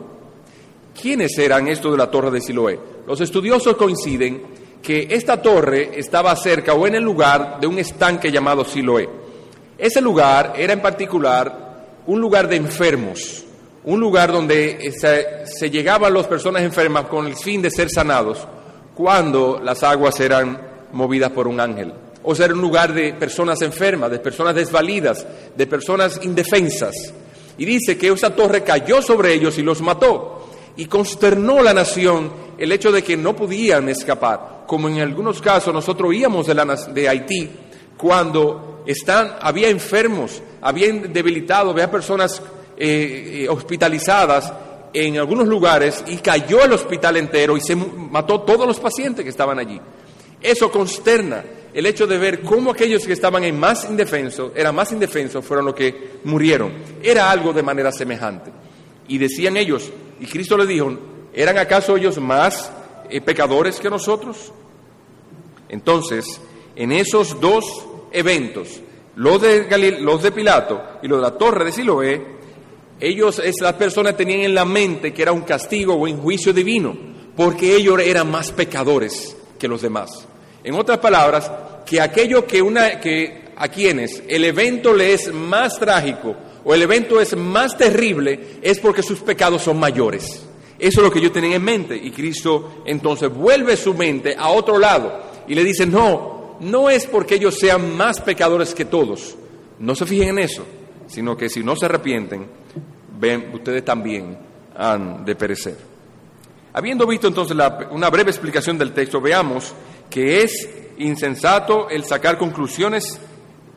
¿Quiénes 1.01 1.37
eran 1.39 1.69
estos 1.69 1.93
de 1.93 1.99
la 1.99 2.11
torre 2.11 2.31
de 2.31 2.41
Siloé? 2.41 2.79
Los 3.07 3.21
estudiosos 3.21 3.77
coinciden 3.77 4.43
que 4.83 5.09
esta 5.11 5.41
torre 5.41 5.99
estaba 5.99 6.37
cerca 6.37 6.75
o 6.75 6.87
en 6.87 6.95
el 6.95 7.03
lugar 7.03 7.59
de 7.61 7.67
un 7.67 7.79
estanque 7.79 8.31
llamado 8.31 8.65
Siloé. 8.65 9.09
Ese 9.77 10.01
lugar 10.01 10.55
era 10.57 10.73
en 10.73 10.81
particular 10.81 11.65
un 12.07 12.21
lugar 12.21 12.49
de 12.49 12.57
enfermos, 12.57 13.45
un 13.85 13.99
lugar 13.99 14.31
donde 14.31 14.93
se, 14.93 15.71
llegaban 15.71 16.15
las 16.15 16.27
personas 16.27 16.63
enfermas 16.63 17.07
con 17.07 17.27
el 17.27 17.35
fin 17.35 17.61
de 17.61 17.71
ser 17.71 17.91
sanados 17.91 18.47
cuando 18.95 19.61
las 19.63 19.83
aguas 19.83 20.21
eran 20.21 20.61
movidas 20.93 21.31
por 21.33 21.49
un 21.49 21.61
ángel. 21.61 21.93
O 22.23 22.35
sea, 22.35 22.47
era 22.47 22.55
un 22.55 22.61
lugar 22.61 22.95
de 22.95 23.15
personas 23.15 23.61
enfermas, 23.63 24.11
de 24.11 24.19
personas 24.19 24.55
desvalidas, 24.55 25.27
de 25.55 25.67
personas 25.67 26.21
indefensas. 26.23 26.95
Y 27.59 27.65
dice 27.65 27.97
que 27.97 28.09
esa 28.09 28.35
torre 28.35 28.63
cayó 28.63 29.01
sobre 29.03 29.35
ellos 29.35 29.59
y 29.59 29.63
los 29.63 29.81
mató. 29.81 30.49
Y 30.77 30.87
consternó 30.87 31.63
la 31.63 31.73
nación 31.73 32.33
el 32.59 32.73
hecho 32.73 32.91
de 32.91 33.03
que 33.03 33.17
no 33.17 33.35
podían 33.35 33.89
escapar 33.89 34.55
como 34.67 34.89
en 34.89 35.01
algunos 35.01 35.41
casos 35.41 35.73
nosotros 35.73 36.11
oíamos 36.11 36.47
de, 36.47 36.55
la, 36.55 36.65
de 36.65 37.09
Haití, 37.09 37.51
cuando 37.97 38.83
están, 38.87 39.37
había 39.41 39.69
enfermos, 39.69 40.43
había 40.61 40.93
debilitados, 40.93 41.73
había 41.73 41.91
personas 41.91 42.43
eh, 42.77 43.45
eh, 43.45 43.49
hospitalizadas 43.49 44.53
en 44.93 45.19
algunos 45.19 45.47
lugares 45.47 46.05
y 46.07 46.17
cayó 46.19 46.65
el 46.65 46.73
hospital 46.73 47.17
entero 47.17 47.57
y 47.57 47.61
se 47.61 47.75
mató 47.75 48.43
todos 48.43 48.67
los 48.67 48.79
pacientes 48.81 49.25
que 49.25 49.31
estaban 49.31 49.59
allí. 49.59 49.81
Eso 50.41 50.71
consterna 50.71 51.45
el 51.75 51.87
hecho 51.87 52.07
de 52.07 52.19
ver 52.19 52.43
cómo 52.43 52.71
aquellos 52.71 53.05
que 53.05 53.13
estaban 53.13 53.43
en 53.43 53.59
más 53.59 53.85
indefensos, 53.91 54.53
eran 54.55 54.77
más 54.77 54.93
indefensos, 54.93 55.45
fueron 55.45 55.67
los 55.67 55.75
que 55.75 56.13
murieron. 56.23 56.73
Era 57.03 57.31
algo 57.31 57.53
de 57.53 57.65
manera 57.65 57.91
semejante. 57.91 58.53
Y 59.09 59.19
decían 59.19 59.57
ellos, 59.57 59.91
y 60.21 60.27
Cristo 60.27 60.57
les 60.57 60.69
dijo, 60.69 60.97
¿eran 61.35 61.59
acaso 61.59 61.97
ellos 61.97 62.19
más 62.19 62.71
eh, 63.11 63.21
pecadores 63.21 63.81
que 63.81 63.91
nosotros? 63.91 64.53
Entonces, 65.69 66.41
en 66.77 66.93
esos 66.93 67.41
dos 67.41 67.65
eventos, 68.13 68.81
los 69.17 69.43
de, 69.43 69.99
los 70.01 70.23
de 70.23 70.31
Pilato 70.31 70.81
y 71.03 71.09
los 71.09 71.19
de 71.19 71.23
la 71.23 71.37
torre 71.37 71.65
de 71.65 71.73
Siloé, 71.73 72.35
Ellos, 73.01 73.43
las 73.61 73.73
personas 73.73 74.17
tenían 74.17 74.41
en 74.41 74.55
la 74.55 74.65
mente 74.65 75.13
que 75.13 75.23
era 75.23 75.33
un 75.33 75.43
castigo 75.43 75.95
o 75.95 76.05
un 76.05 76.19
juicio 76.19 76.53
divino, 76.53 76.97
porque 77.37 77.75
ellos 77.75 77.99
eran 77.99 78.31
más 78.31 78.53
pecadores 78.53 79.37
que 79.59 79.67
los 79.67 79.83
demás. 79.83 80.29
En 80.65 80.75
otras 80.75 80.99
palabras, 80.99 81.51
que 81.85 82.01
aquello 82.01 82.47
que, 82.47 82.63
una, 82.63 82.99
que 82.99 83.45
a 83.57 83.69
quienes 83.69 84.23
el 84.29 84.45
evento 84.45 84.93
le 84.93 85.13
es 85.13 85.33
más 85.33 85.79
trágico 85.79 86.35
o 86.65 86.75
el 86.75 86.83
evento 86.83 87.21
es 87.21 87.37
más 87.37 87.77
terrible 87.77 88.59
es 88.63 88.81
porque 88.81 89.03
sus 89.03 89.21
pecados 89.21 89.63
son 89.63 89.79
mayores. 89.79 90.43
Eso 90.79 91.01
es 91.01 91.05
lo 91.05 91.13
que 91.13 91.21
yo 91.21 91.31
tenía 91.31 91.57
en 91.57 91.63
mente. 91.63 91.97
Y 91.97 92.11
Cristo 92.11 92.83
entonces 92.85 93.33
vuelve 93.33 93.77
su 93.77 93.95
mente 93.95 94.35
a 94.37 94.49
otro 94.49 94.79
lado 94.79 95.23
y 95.47 95.55
le 95.55 95.63
dice, 95.63 95.87
no, 95.87 96.57
no 96.61 96.91
es 96.91 97.07
porque 97.07 97.37
ellos 97.37 97.59
sean 97.59 97.97
más 97.97 98.21
pecadores 98.21 98.75
que 98.75 98.85
todos. 98.85 99.37
No 99.79 99.95
se 99.95 100.07
fijen 100.07 100.31
en 100.31 100.39
eso, 100.39 100.65
sino 101.07 101.37
que 101.37 101.49
si 101.49 101.63
no 101.63 101.77
se 101.77 101.87
arrepienten, 101.87 102.47
ven, 103.19 103.51
ustedes 103.53 103.85
también 103.85 104.39
han 104.77 105.25
de 105.25 105.37
perecer. 105.37 105.77
Habiendo 106.73 107.07
visto 107.07 107.29
entonces 107.29 107.57
una 107.91 108.11
breve 108.11 108.31
explicación 108.31 108.77
del 108.79 108.93
texto, 108.93 109.21
veamos 109.21 109.73
que 110.15 110.45
es 110.45 110.69
insensato 110.99 111.91
el 111.91 112.05
sacar 112.05 112.39
conclusiones 112.39 113.19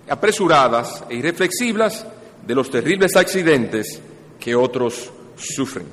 apresuradas 0.08 1.03
e 1.10 1.15
irreflexivas 1.15 2.06
de 2.46 2.53
los 2.53 2.70
terribles 2.70 3.15
accidentes 3.15 4.00
que 4.39 4.53
otros 4.53 5.10
sufren. 5.36 5.88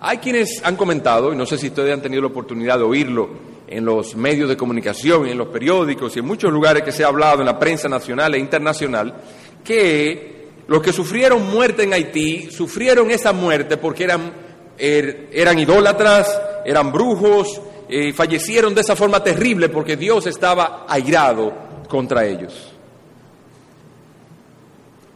Hay 0.00 0.18
quienes 0.18 0.60
han 0.64 0.74
comentado, 0.74 1.32
y 1.32 1.36
no 1.36 1.46
sé 1.46 1.56
si 1.58 1.68
ustedes 1.68 1.94
han 1.94 2.02
tenido 2.02 2.22
la 2.22 2.26
oportunidad 2.26 2.76
de 2.76 2.82
oírlo 2.82 3.30
en 3.68 3.84
los 3.84 4.16
medios 4.16 4.48
de 4.48 4.56
comunicación, 4.56 5.28
en 5.28 5.38
los 5.38 5.46
periódicos 5.46 6.16
y 6.16 6.18
en 6.18 6.26
muchos 6.26 6.52
lugares 6.52 6.82
que 6.82 6.90
se 6.90 7.04
ha 7.04 7.06
hablado 7.06 7.38
en 7.38 7.46
la 7.46 7.56
prensa 7.56 7.88
nacional 7.88 8.34
e 8.34 8.40
internacional, 8.40 9.14
que 9.62 10.48
los 10.66 10.82
que 10.82 10.92
sufrieron 10.92 11.48
muerte 11.48 11.84
en 11.84 11.92
Haití 11.92 12.50
sufrieron 12.50 13.12
esa 13.12 13.32
muerte 13.32 13.76
porque 13.76 14.02
eran, 14.02 14.32
er, 14.76 15.28
eran 15.30 15.56
idólatras, 15.56 16.36
eran 16.64 16.90
brujos, 16.90 17.60
eh, 17.88 18.12
fallecieron 18.12 18.74
de 18.74 18.80
esa 18.80 18.96
forma 18.96 19.22
terrible 19.22 19.68
porque 19.68 19.96
Dios 19.96 20.26
estaba 20.26 20.86
airado 20.88 21.52
contra 21.88 22.26
ellos. 22.26 22.72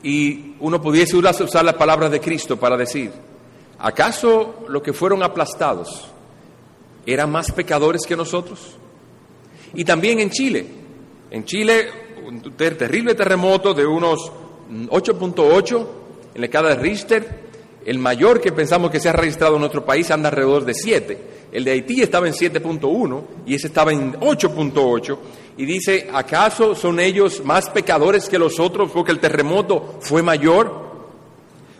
Y 0.02 0.54
uno 0.60 0.80
pudiese 0.80 1.16
usar 1.16 1.64
las 1.64 1.74
palabras 1.74 2.10
de 2.10 2.20
Cristo 2.20 2.58
para 2.58 2.76
decir, 2.76 3.12
¿acaso 3.78 4.64
los 4.68 4.82
que 4.82 4.92
fueron 4.92 5.22
aplastados 5.22 6.06
eran 7.04 7.30
más 7.30 7.52
pecadores 7.52 8.02
que 8.06 8.16
nosotros? 8.16 8.76
Y 9.74 9.84
también 9.84 10.20
en 10.20 10.30
Chile. 10.30 10.66
En 11.30 11.44
Chile, 11.44 11.88
un 12.26 12.40
terrible 12.56 13.14
terremoto 13.14 13.74
de 13.74 13.86
unos 13.86 14.32
8.8 14.70 15.86
en 16.34 16.40
la 16.40 16.46
escala 16.46 16.70
de 16.70 16.76
Richter, 16.76 17.50
el 17.84 17.98
mayor 17.98 18.40
que 18.40 18.52
pensamos 18.52 18.90
que 18.90 19.00
se 19.00 19.08
ha 19.08 19.12
registrado 19.12 19.54
en 19.54 19.60
nuestro 19.60 19.84
país 19.84 20.10
anda 20.10 20.28
alrededor 20.28 20.64
de 20.64 20.74
7. 20.74 21.29
El 21.52 21.64
de 21.64 21.72
Haití 21.72 22.00
estaba 22.02 22.28
en 22.28 22.34
7.1 22.34 23.22
y 23.46 23.54
ese 23.54 23.66
estaba 23.66 23.92
en 23.92 24.14
8.8. 24.14 25.18
Y 25.56 25.64
dice, 25.64 26.08
¿acaso 26.12 26.74
son 26.74 27.00
ellos 27.00 27.44
más 27.44 27.68
pecadores 27.70 28.28
que 28.28 28.38
los 28.38 28.60
otros 28.60 28.90
porque 28.92 29.12
el 29.12 29.18
terremoto 29.18 29.96
fue 30.00 30.22
mayor? 30.22 30.90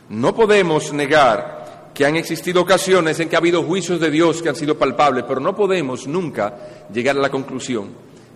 No 0.08 0.34
podemos 0.34 0.92
negar 0.92 1.90
que 1.94 2.04
han 2.04 2.16
existido 2.16 2.62
ocasiones 2.62 3.20
en 3.20 3.28
que 3.28 3.36
ha 3.36 3.38
habido 3.38 3.62
juicios 3.62 4.00
de 4.00 4.10
Dios 4.10 4.42
que 4.42 4.48
han 4.48 4.56
sido 4.56 4.76
palpables, 4.76 5.24
pero 5.26 5.40
no 5.40 5.54
podemos 5.54 6.06
nunca 6.06 6.86
llegar 6.92 7.16
a 7.16 7.20
la 7.20 7.30
conclusión 7.30 7.90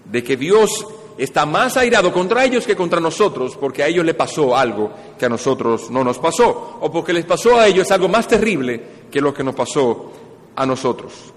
de 0.05 0.23
que 0.23 0.37
Dios 0.37 0.87
está 1.17 1.47
más 1.47 1.77
airado 1.77 2.13
contra 2.13 2.45
ellos 2.45 2.67
que 2.67 2.77
contra 2.77 3.01
nosotros 3.01 3.57
porque 3.57 3.83
a 3.83 3.87
ellos 3.87 4.05
le 4.05 4.15
pasó 4.15 4.57
algo 4.57 4.91
que 5.19 5.27
a 5.27 5.29
nosotros 5.29 5.91
no 5.91 6.03
nos 6.05 6.19
pasó, 6.19 6.79
o 6.81 6.91
porque 6.91 7.13
les 7.13 7.25
pasó 7.25 7.59
a 7.59 7.67
ellos 7.67 7.91
algo 7.91 8.09
más 8.09 8.27
terrible 8.27 8.81
que 9.11 9.21
lo 9.21 9.33
que 9.33 9.45
nos 9.45 9.55
pasó 9.55 10.13
a 10.57 10.67
nosotros. 10.67 11.35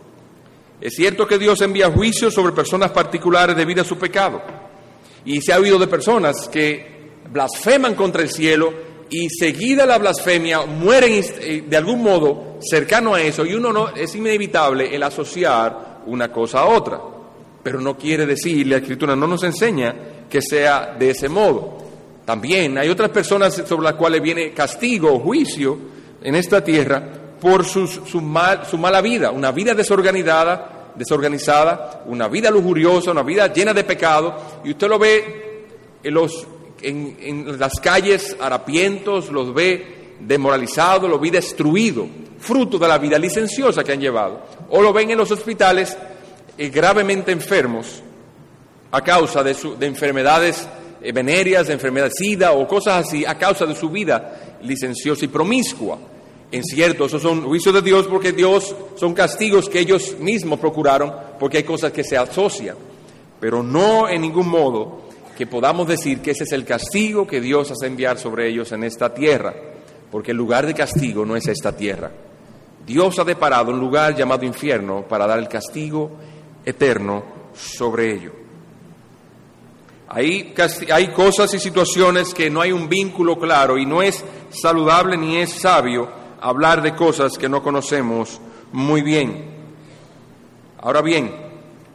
Es 0.79 0.93
cierto 0.93 1.27
que 1.27 1.39
Dios 1.39 1.61
envía 1.61 1.89
juicios 1.89 2.33
sobre 2.33 2.53
personas 2.53 2.91
particulares 2.91 3.55
debido 3.55 3.81
a 3.81 3.85
su 3.85 3.97
pecado. 3.97 4.41
Y 5.25 5.41
se 5.41 5.51
ha 5.51 5.59
oído 5.59 5.79
de 5.79 5.87
personas 5.87 6.47
que 6.49 6.97
blasfeman 7.31 7.95
contra 7.95 8.21
el 8.21 8.29
cielo 8.29 8.71
y 9.09 9.29
seguida 9.29 9.85
la 9.85 9.97
blasfemia 9.97 10.65
mueren 10.65 11.23
de 11.67 11.77
algún 11.77 12.03
modo 12.03 12.57
cercano 12.61 13.15
a 13.15 13.21
eso 13.21 13.45
y 13.45 13.53
uno 13.53 13.71
no 13.71 13.89
es 13.89 14.15
inevitable 14.15 14.93
el 14.93 15.01
asociar 15.03 16.01
una 16.05 16.31
cosa 16.31 16.59
a 16.59 16.65
otra. 16.65 17.01
Pero 17.63 17.81
no 17.81 17.97
quiere 17.97 18.25
decir, 18.25 18.67
la 18.67 18.77
escritura 18.77 19.15
no 19.15 19.27
nos 19.27 19.43
enseña 19.43 19.95
que 20.29 20.41
sea 20.41 20.95
de 20.97 21.09
ese 21.09 21.27
modo. 21.27 21.77
También 22.23 22.77
hay 22.77 22.89
otras 22.89 23.09
personas 23.09 23.63
sobre 23.65 23.83
las 23.83 23.93
cuales 23.93 24.21
viene 24.21 24.53
castigo 24.53 25.13
o 25.13 25.19
juicio 25.19 25.77
en 26.21 26.35
esta 26.35 26.63
tierra 26.63 27.26
por 27.39 27.65
su, 27.65 27.87
su, 27.87 28.21
mal, 28.21 28.65
su 28.65 28.77
mala 28.77 29.01
vida, 29.01 29.31
una 29.31 29.51
vida 29.51 29.73
desorganizada, 29.73 30.93
desorganizada, 30.95 32.03
una 32.05 32.27
vida 32.27 32.49
lujuriosa, 32.49 33.11
una 33.11 33.23
vida 33.23 33.51
llena 33.53 33.73
de 33.73 33.83
pecado, 33.83 34.35
y 34.63 34.71
usted 34.71 34.87
lo 34.87 34.97
ve 34.97 35.65
en, 36.03 36.13
los, 36.13 36.47
en, 36.81 37.17
en 37.21 37.59
las 37.59 37.79
calles 37.79 38.35
harapientos, 38.39 39.31
los 39.31 39.53
ve 39.53 40.15
demoralizados, 40.19 41.09
lo 41.09 41.19
ve 41.19 41.31
destruido, 41.31 42.07
fruto 42.39 42.77
de 42.77 42.87
la 42.87 42.97
vida 42.97 43.17
licenciosa 43.19 43.83
que 43.83 43.91
han 43.91 44.01
llevado, 44.01 44.41
o 44.69 44.81
lo 44.81 44.93
ven 44.93 45.11
en 45.11 45.17
los 45.17 45.31
hospitales 45.31 45.97
eh, 46.57 46.69
gravemente 46.69 47.31
enfermos 47.31 48.01
a 48.91 49.01
causa 49.01 49.43
de, 49.43 49.53
su, 49.53 49.77
de 49.77 49.85
enfermedades 49.85 50.67
eh, 51.01 51.11
venéreas, 51.11 51.67
de 51.67 51.73
enfermedades 51.73 52.15
SIDA 52.17 52.53
o 52.53 52.67
cosas 52.67 53.05
así, 53.05 53.25
a 53.25 53.37
causa 53.37 53.65
de 53.65 53.75
su 53.75 53.89
vida 53.89 54.57
licenciosa 54.63 55.25
y 55.25 55.27
promiscua. 55.27 55.99
En 56.51 56.63
cierto, 56.63 57.05
esos 57.05 57.21
son 57.21 57.43
juicios 57.43 57.73
de 57.73 57.81
Dios 57.81 58.07
porque 58.07 58.31
Dios 58.31 58.73
son 58.95 59.13
castigos 59.13 59.67
que 59.67 59.79
ellos 59.79 60.15
mismos 60.19 60.59
procuraron 60.59 61.13
porque 61.39 61.57
hay 61.57 61.63
cosas 61.63 61.91
que 61.91 62.05
se 62.05 62.17
asocian, 62.17 62.77
pero 63.39 63.61
no 63.61 64.07
en 64.07 64.21
ningún 64.21 64.47
modo 64.47 65.07
que 65.37 65.45
podamos 65.45 65.87
decir 65.87 66.21
que 66.21 66.31
ese 66.31 66.45
es 66.45 66.51
el 66.53 66.65
castigo 66.65 67.27
que 67.27 67.41
Dios 67.41 67.69
hace 67.69 67.87
enviar 67.87 68.17
sobre 68.17 68.47
ellos 68.47 68.71
en 68.71 68.85
esta 68.85 69.13
tierra, 69.13 69.53
porque 70.09 70.31
el 70.31 70.37
lugar 70.37 70.65
de 70.65 70.73
castigo 70.73 71.25
no 71.25 71.35
es 71.35 71.47
esta 71.47 71.75
tierra. 71.75 72.11
Dios 72.85 73.19
ha 73.19 73.25
deparado 73.25 73.71
un 73.71 73.79
lugar 73.79 74.15
llamado 74.15 74.45
infierno 74.45 75.05
para 75.07 75.27
dar 75.27 75.39
el 75.39 75.49
castigo 75.49 76.11
eterno 76.65 77.23
sobre 77.53 78.13
ello. 78.13 78.31
Hay, 80.07 80.55
hay 80.91 81.07
cosas 81.09 81.53
y 81.53 81.59
situaciones 81.59 82.33
que 82.33 82.49
no 82.49 82.61
hay 82.61 82.71
un 82.71 82.87
vínculo 82.87 83.37
claro 83.37 83.77
y 83.77 83.85
no 83.85 84.01
es 84.01 84.23
saludable 84.49 85.17
ni 85.17 85.37
es 85.37 85.51
sabio 85.51 86.07
hablar 86.41 86.81
de 86.81 86.95
cosas 86.95 87.37
que 87.37 87.49
no 87.49 87.63
conocemos 87.63 88.39
muy 88.71 89.01
bien. 89.01 89.45
Ahora 90.79 91.01
bien, 91.01 91.31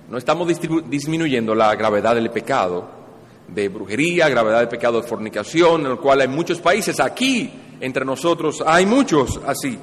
no 0.08 0.18
estamos 0.18 0.48
disminuyendo 0.88 1.54
la 1.54 1.74
gravedad 1.74 2.14
del 2.14 2.30
pecado 2.30 3.02
de 3.48 3.68
brujería, 3.68 4.28
gravedad 4.28 4.60
del 4.60 4.68
pecado 4.68 5.00
de 5.00 5.08
fornicación, 5.08 5.86
en 5.86 5.92
el 5.92 5.98
cual 5.98 6.20
hay 6.20 6.28
muchos 6.28 6.60
países, 6.60 7.00
aquí 7.00 7.50
entre 7.80 8.04
nosotros 8.04 8.62
hay 8.64 8.86
muchos 8.86 9.40
así. 9.46 9.78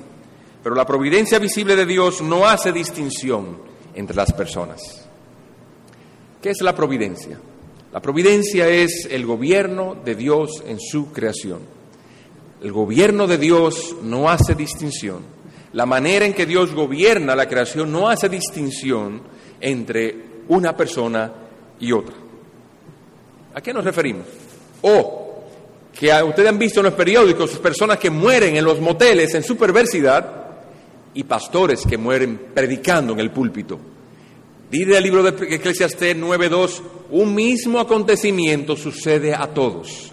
Pero 0.62 0.76
la 0.76 0.86
providencia 0.86 1.40
visible 1.40 1.76
de 1.76 1.86
Dios 1.86 2.22
no 2.22 2.46
hace 2.46 2.72
distinción 2.72 3.58
entre 3.94 4.16
las 4.16 4.34
personas. 4.34 5.08
¿Qué 6.42 6.50
es 6.50 6.62
la 6.62 6.76
providencia? 6.76 7.40
La 7.92 8.02
providencia 8.02 8.68
es 8.68 9.08
el 9.10 9.26
gobierno 9.26 9.96
de 10.04 10.16
Dios 10.16 10.64
en 10.66 10.80
su 10.80 11.12
creación. 11.12 11.79
El 12.62 12.74
gobierno 12.74 13.26
de 13.26 13.38
Dios 13.38 13.96
no 14.04 14.30
hace 14.30 14.54
distinción. 14.54 15.24
La 15.74 15.86
manera 15.86 16.26
en 16.26 16.34
que 16.34 16.46
Dios 16.46 16.74
gobierna 16.74 17.36
la 17.36 17.48
creación 17.48 17.92
no 17.92 18.10
hace 18.10 18.28
distinción 18.28 19.22
entre 19.62 20.16
una 20.50 20.76
persona 20.76 21.32
y 21.80 21.92
otra. 21.92 22.16
¿A 23.54 23.62
qué 23.62 23.74
nos 23.74 23.86
referimos? 23.86 24.26
O 24.82 25.44
que 25.98 26.12
ustedes 26.24 26.50
han 26.50 26.60
visto 26.60 26.82
en 26.82 26.86
los 26.86 26.94
periódicos 26.94 27.52
personas 27.60 27.98
que 27.98 28.10
mueren 28.10 28.56
en 28.56 28.66
los 28.66 28.80
moteles 28.80 29.34
en 29.36 29.44
su 29.44 29.56
perversidad 29.56 30.48
y 31.14 31.24
pastores 31.24 31.86
que 31.86 31.98
mueren 31.98 32.40
predicando 32.54 33.14
en 33.14 33.20
el 33.20 33.32
púlpito. 33.32 33.80
Dice 34.70 34.98
el 34.98 35.04
libro 35.04 35.24
de 35.24 35.56
Eclesiastés 35.56 36.16
9:2, 36.16 36.82
un 37.12 37.34
mismo 37.34 37.80
acontecimiento 37.80 38.76
sucede 38.76 39.34
a 39.34 39.48
todos. 39.48 40.12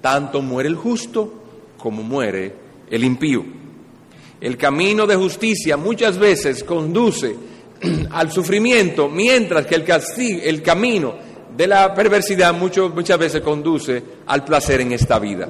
Tanto 0.00 0.40
muere 0.42 0.68
el 0.68 0.76
justo 0.76 1.47
como 1.78 2.02
muere 2.02 2.52
el 2.90 3.04
impío. 3.04 3.44
El 4.40 4.56
camino 4.56 5.06
de 5.06 5.16
justicia 5.16 5.76
muchas 5.76 6.18
veces 6.18 6.62
conduce 6.64 7.34
al 8.10 8.30
sufrimiento, 8.30 9.08
mientras 9.08 9.66
que 9.66 9.74
el, 9.74 9.84
castigo, 9.84 10.40
el 10.44 10.62
camino 10.62 11.14
de 11.56 11.66
la 11.66 11.94
perversidad 11.94 12.54
muchas 12.54 13.18
veces 13.18 13.40
conduce 13.40 14.02
al 14.26 14.44
placer 14.44 14.80
en 14.80 14.92
esta 14.92 15.18
vida. 15.18 15.48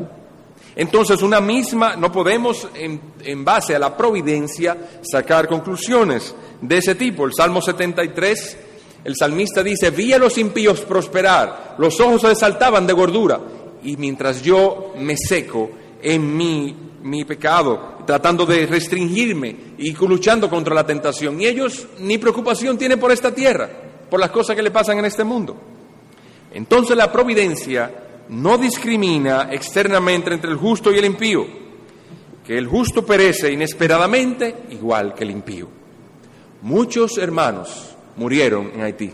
Entonces, 0.75 1.23
una 1.23 1.41
misma, 1.41 1.97
no 1.97 2.13
podemos 2.13 2.69
en, 2.75 3.01
en, 3.25 3.45
base 3.45 3.75
a 3.75 3.81
la 3.81 3.97
providencia 3.97 4.77
sacar 5.03 5.49
conclusiones 5.49 6.35
de 6.61 6.79
ese 6.79 6.95
tipo. 6.95 7.27
El 7.27 7.33
Salmo 7.35 7.61
73, 7.61 8.59
el 9.05 9.17
salmista 9.17 9.63
dice, 9.63 9.91
vi 9.91 10.13
a 10.13 10.19
los 10.19 10.39
impíos 10.39 10.83
prosperar, 10.83 11.75
los 11.79 11.99
ojos 12.01 12.23
se 12.23 12.35
saltaban 12.37 12.87
de 12.87 12.93
gordura, 12.93 13.41
y 13.83 13.97
mientras 13.97 14.41
yo 14.41 14.93
me 14.97 15.17
seco, 15.17 15.71
en 16.03 16.37
mi, 16.37 16.75
mi 17.03 17.25
pecado, 17.25 17.99
tratando 18.07 18.47
de 18.47 18.67
restringirme 18.67 19.57
y 19.79 19.93
luchando 19.93 20.49
contra 20.49 20.75
la 20.75 20.87
tentación. 20.87 21.41
Y 21.41 21.47
ellos 21.47 21.87
ni 21.99 22.19
preocupación 22.19 22.79
tienen 22.79 22.99
por 22.99 23.13
esta 23.13 23.35
tierra, 23.35 23.69
por 24.11 24.21
las 24.21 24.31
cosas 24.31 24.57
que 24.57 24.63
le 24.63 24.71
pasan 24.71 24.99
en 24.99 25.05
este 25.05 25.25
mundo. 25.25 25.57
Entonces 26.53 26.97
la 26.97 27.13
providencia 27.13 27.91
no 28.31 28.59
discrimina 28.59 29.49
externamente 29.51 30.33
entre 30.33 30.51
el 30.51 30.57
justo 30.57 30.93
y 30.93 30.99
el 30.99 31.05
impío, 31.05 31.47
que 32.45 32.57
el 32.57 32.67
justo 32.67 33.05
perece 33.05 33.53
inesperadamente 33.53 34.65
igual 34.71 35.15
que 35.15 35.25
el 35.25 35.31
impío. 35.31 35.69
Muchos 36.63 37.19
hermanos 37.19 37.95
murieron 38.17 38.71
en 38.75 38.83
Haití. 38.83 39.13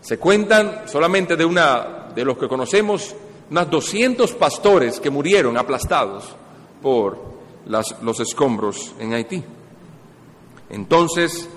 Se 0.00 0.18
cuentan 0.18 0.82
solamente 0.86 1.36
de 1.36 1.44
una 1.44 2.08
de 2.14 2.24
los 2.24 2.38
que 2.38 2.48
conocemos 2.48 3.14
unas 3.50 3.70
200 3.70 4.32
pastores 4.32 5.00
que 5.00 5.10
murieron 5.10 5.56
aplastados 5.56 6.34
por 6.82 7.18
los 7.66 8.20
escombros 8.20 8.94
en 8.98 9.12
Haití. 9.12 9.42
Entonces, 10.70 11.48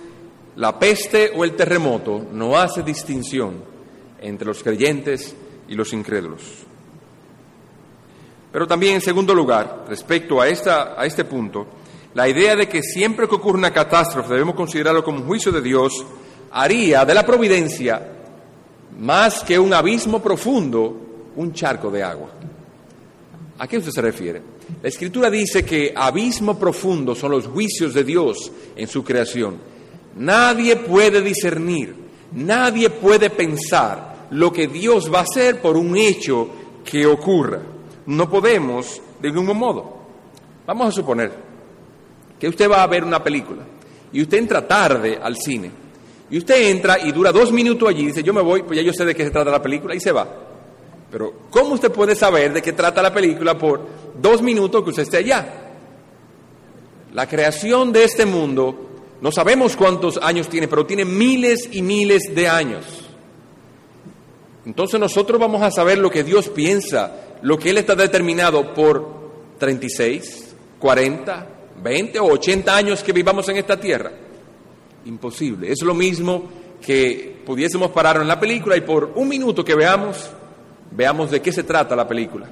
la 0.55 0.77
peste 0.77 1.31
o 1.35 1.43
el 1.43 1.55
terremoto 1.55 2.25
no 2.31 2.57
hace 2.57 2.83
distinción 2.83 3.63
entre 4.21 4.47
los 4.47 4.61
creyentes 4.61 5.35
y 5.67 5.75
los 5.75 5.93
incrédulos. 5.93 6.41
Pero 8.51 8.67
también, 8.67 8.95
en 8.95 9.01
segundo 9.01 9.33
lugar, 9.33 9.85
respecto 9.87 10.41
a, 10.41 10.45
a 10.45 11.05
este 11.05 11.23
punto, 11.25 11.67
la 12.15 12.27
idea 12.27 12.55
de 12.55 12.67
que 12.67 12.81
siempre 12.81 13.27
que 13.27 13.35
ocurre 13.35 13.59
una 13.59 13.71
catástrofe 13.71 14.33
debemos 14.33 14.55
considerarlo 14.55 15.03
como 15.03 15.19
un 15.19 15.27
juicio 15.27 15.51
de 15.51 15.61
Dios 15.61 16.05
haría 16.51 17.05
de 17.05 17.13
la 17.13 17.25
providencia 17.25 18.15
más 18.97 19.43
que 19.43 19.59
un 19.59 19.73
abismo 19.73 20.21
profundo 20.21 21.08
un 21.39 21.53
charco 21.53 21.89
de 21.89 22.03
agua. 22.03 22.29
¿A 23.59 23.67
qué 23.67 23.77
usted 23.77 23.91
se 23.91 24.01
refiere? 24.01 24.41
La 24.81 24.89
Escritura 24.89 25.29
dice 25.29 25.63
que 25.63 25.93
abismo 25.95 26.59
profundo 26.59 27.15
son 27.15 27.31
los 27.31 27.47
juicios 27.47 27.93
de 27.93 28.03
Dios 28.03 28.51
en 28.75 28.87
su 28.87 29.03
creación. 29.05 29.57
Nadie 30.17 30.75
puede 30.75 31.21
discernir, 31.21 31.95
nadie 32.33 32.89
puede 32.89 33.29
pensar 33.29 34.27
lo 34.31 34.51
que 34.51 34.67
Dios 34.67 35.11
va 35.13 35.19
a 35.19 35.23
hacer 35.23 35.61
por 35.61 35.77
un 35.77 35.95
hecho 35.95 36.49
que 36.83 37.05
ocurra. 37.05 37.61
No 38.05 38.29
podemos 38.29 39.01
de 39.21 39.31
ningún 39.31 39.57
modo. 39.57 39.97
Vamos 40.67 40.89
a 40.89 40.91
suponer 40.91 41.31
que 42.37 42.49
usted 42.49 42.69
va 42.69 42.83
a 42.83 42.87
ver 42.87 43.03
una 43.05 43.23
película 43.23 43.63
y 44.11 44.21
usted 44.21 44.39
entra 44.39 44.67
tarde 44.67 45.17
al 45.21 45.37
cine 45.37 45.71
y 46.29 46.37
usted 46.37 46.69
entra 46.69 46.99
y 46.99 47.13
dura 47.13 47.31
dos 47.31 47.51
minutos 47.51 47.87
allí 47.87 48.03
y 48.03 48.07
dice 48.07 48.23
yo 48.23 48.33
me 48.33 48.41
voy, 48.41 48.63
pues 48.63 48.77
ya 48.77 48.83
yo 48.83 48.91
sé 48.91 49.05
de 49.05 49.15
qué 49.15 49.23
se 49.23 49.31
trata 49.31 49.49
la 49.51 49.61
película 49.61 49.95
y 49.95 50.01
se 50.01 50.11
va. 50.11 50.48
Pero 51.11 51.33
¿cómo 51.49 51.73
usted 51.73 51.91
puede 51.91 52.15
saber 52.15 52.53
de 52.53 52.61
qué 52.61 52.73
trata 52.73 53.01
la 53.01 53.13
película 53.13 53.57
por 53.57 53.81
dos 54.21 54.41
minutos 54.41 54.83
que 54.83 54.89
usted 54.89 55.03
esté 55.03 55.17
allá? 55.17 55.47
La 57.13 57.27
creación 57.27 57.91
de 57.91 58.03
este 58.03 58.25
mundo, 58.25 58.89
no 59.21 59.31
sabemos 59.31 59.75
cuántos 59.75 60.17
años 60.17 60.47
tiene, 60.47 60.67
pero 60.67 60.85
tiene 60.85 61.05
miles 61.05 61.67
y 61.71 61.81
miles 61.81 62.35
de 62.35 62.47
años. 62.47 62.85
Entonces 64.65 64.99
nosotros 64.99 65.39
vamos 65.39 65.63
a 65.63 65.71
saber 65.71 65.97
lo 65.97 66.11
que 66.11 66.23
Dios 66.23 66.49
piensa, 66.49 67.15
lo 67.41 67.57
que 67.57 67.71
Él 67.71 67.79
está 67.79 67.95
determinado 67.95 68.73
por 68.75 69.19
36, 69.57 70.53
40, 70.77 71.47
20 71.81 72.19
o 72.19 72.25
80 72.25 72.75
años 72.75 73.03
que 73.03 73.13
vivamos 73.13 73.49
en 73.49 73.57
esta 73.57 73.79
tierra. 73.79 74.11
Imposible. 75.05 75.71
Es 75.71 75.81
lo 75.81 75.95
mismo 75.95 76.43
que 76.85 77.41
pudiésemos 77.45 77.89
parar 77.89 78.17
en 78.17 78.27
la 78.27 78.39
película 78.39 78.77
y 78.77 78.81
por 78.81 79.11
un 79.15 79.27
minuto 79.27 79.65
que 79.65 79.73
veamos 79.73 80.29
veamos 80.91 81.31
de 81.31 81.41
qué 81.41 81.51
se 81.51 81.63
trata 81.63 81.95
la 81.95 82.07
película. 82.07 82.49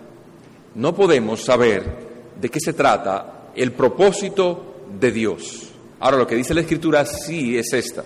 No 0.75 0.93
podemos 0.93 1.43
saber 1.43 1.83
de 2.39 2.49
qué 2.49 2.59
se 2.59 2.73
trata 2.73 3.49
el 3.55 3.71
propósito 3.71 4.75
de 4.99 5.11
Dios. 5.11 5.69
Ahora, 5.99 6.17
lo 6.17 6.27
que 6.27 6.35
dice 6.35 6.53
la 6.53 6.61
Escritura 6.61 7.05
sí 7.05 7.57
es 7.57 7.73
esta. 7.73 8.03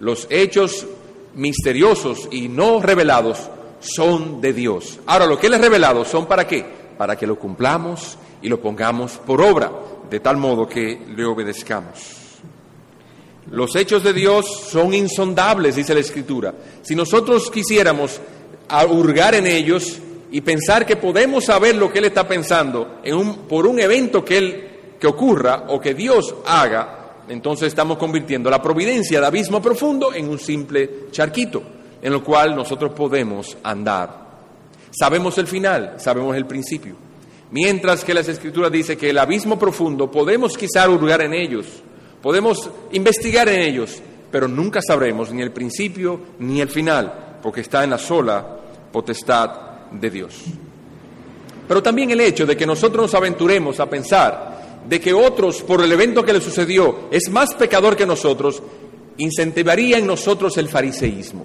Los 0.00 0.26
hechos 0.30 0.86
misteriosos 1.34 2.28
y 2.30 2.48
no 2.48 2.80
revelados 2.80 3.50
son 3.80 4.40
de 4.40 4.52
Dios. 4.52 5.00
Ahora, 5.06 5.26
lo 5.26 5.38
que 5.38 5.48
Él 5.48 5.54
es 5.54 5.60
revelado 5.60 6.04
son 6.04 6.26
para 6.26 6.46
qué? 6.46 6.64
Para 6.96 7.16
que 7.16 7.26
lo 7.26 7.38
cumplamos 7.38 8.16
y 8.40 8.48
lo 8.48 8.60
pongamos 8.60 9.12
por 9.12 9.42
obra, 9.42 9.72
de 10.08 10.20
tal 10.20 10.36
modo 10.36 10.68
que 10.68 11.00
le 11.16 11.24
obedezcamos. 11.24 12.22
Los 13.50 13.76
hechos 13.76 14.02
de 14.02 14.12
Dios 14.12 14.46
son 14.70 14.94
insondables, 14.94 15.76
dice 15.76 15.94
la 15.94 16.00
Escritura. 16.00 16.54
Si 16.82 16.94
nosotros 16.94 17.50
quisiéramos 17.50 18.20
a 18.68 18.86
hurgar 18.86 19.34
en 19.34 19.46
ellos 19.46 20.00
y 20.30 20.40
pensar 20.40 20.84
que 20.84 20.96
podemos 20.96 21.44
saber 21.44 21.76
lo 21.76 21.92
que 21.92 21.98
Él 22.00 22.06
está 22.06 22.26
pensando 22.26 23.00
por 23.48 23.66
un 23.66 23.78
evento 23.78 24.24
que, 24.24 24.38
él, 24.38 24.68
que 24.98 25.06
ocurra 25.06 25.66
o 25.68 25.80
que 25.80 25.94
Dios 25.94 26.34
haga, 26.46 27.22
entonces 27.28 27.68
estamos 27.68 27.98
convirtiendo 27.98 28.50
la 28.50 28.60
providencia 28.60 29.20
de 29.20 29.26
abismo 29.26 29.62
profundo 29.62 30.12
en 30.12 30.28
un 30.28 30.38
simple 30.38 31.06
charquito 31.10 31.62
en 32.02 32.12
el 32.12 32.22
cual 32.22 32.54
nosotros 32.54 32.92
podemos 32.92 33.56
andar. 33.62 34.24
Sabemos 34.90 35.38
el 35.38 35.46
final, 35.46 35.94
sabemos 35.98 36.36
el 36.36 36.46
principio. 36.46 36.96
Mientras 37.50 38.04
que 38.04 38.12
las 38.12 38.28
escrituras 38.28 38.70
dicen 38.70 38.98
que 38.98 39.10
el 39.10 39.18
abismo 39.18 39.58
profundo 39.58 40.10
podemos 40.10 40.56
quizá 40.56 40.88
hurgar 40.88 41.22
en 41.22 41.32
ellos, 41.32 41.66
podemos 42.20 42.68
investigar 42.92 43.48
en 43.48 43.60
ellos, 43.60 44.02
pero 44.30 44.48
nunca 44.48 44.80
sabremos 44.86 45.32
ni 45.32 45.42
el 45.42 45.52
principio 45.52 46.20
ni 46.40 46.60
el 46.60 46.68
final 46.68 47.33
porque 47.44 47.60
está 47.60 47.84
en 47.84 47.90
la 47.90 47.98
sola 47.98 48.42
potestad 48.90 49.50
de 49.90 50.08
Dios. 50.08 50.44
Pero 51.68 51.82
también 51.82 52.10
el 52.10 52.22
hecho 52.22 52.46
de 52.46 52.56
que 52.56 52.64
nosotros 52.64 53.02
nos 53.02 53.14
aventuremos 53.14 53.78
a 53.80 53.90
pensar 53.90 54.80
de 54.88 54.98
que 54.98 55.12
otros, 55.12 55.60
por 55.60 55.82
el 55.82 55.92
evento 55.92 56.24
que 56.24 56.32
le 56.32 56.40
sucedió, 56.40 57.00
es 57.10 57.28
más 57.28 57.54
pecador 57.54 57.96
que 57.96 58.06
nosotros, 58.06 58.62
incentivaría 59.18 59.98
en 59.98 60.06
nosotros 60.06 60.56
el 60.56 60.70
fariseísmo. 60.70 61.44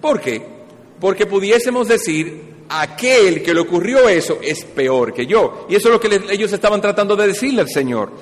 ¿Por 0.00 0.20
qué? 0.20 0.46
Porque 1.00 1.26
pudiésemos 1.26 1.88
decir, 1.88 2.54
aquel 2.68 3.42
que 3.42 3.54
le 3.54 3.60
ocurrió 3.62 4.08
eso 4.08 4.38
es 4.40 4.64
peor 4.64 5.12
que 5.12 5.26
yo. 5.26 5.66
Y 5.68 5.74
eso 5.74 5.88
es 5.88 5.94
lo 5.94 6.00
que 6.00 6.32
ellos 6.32 6.52
estaban 6.52 6.80
tratando 6.80 7.16
de 7.16 7.26
decirle 7.26 7.62
al 7.62 7.68
Señor. 7.68 8.12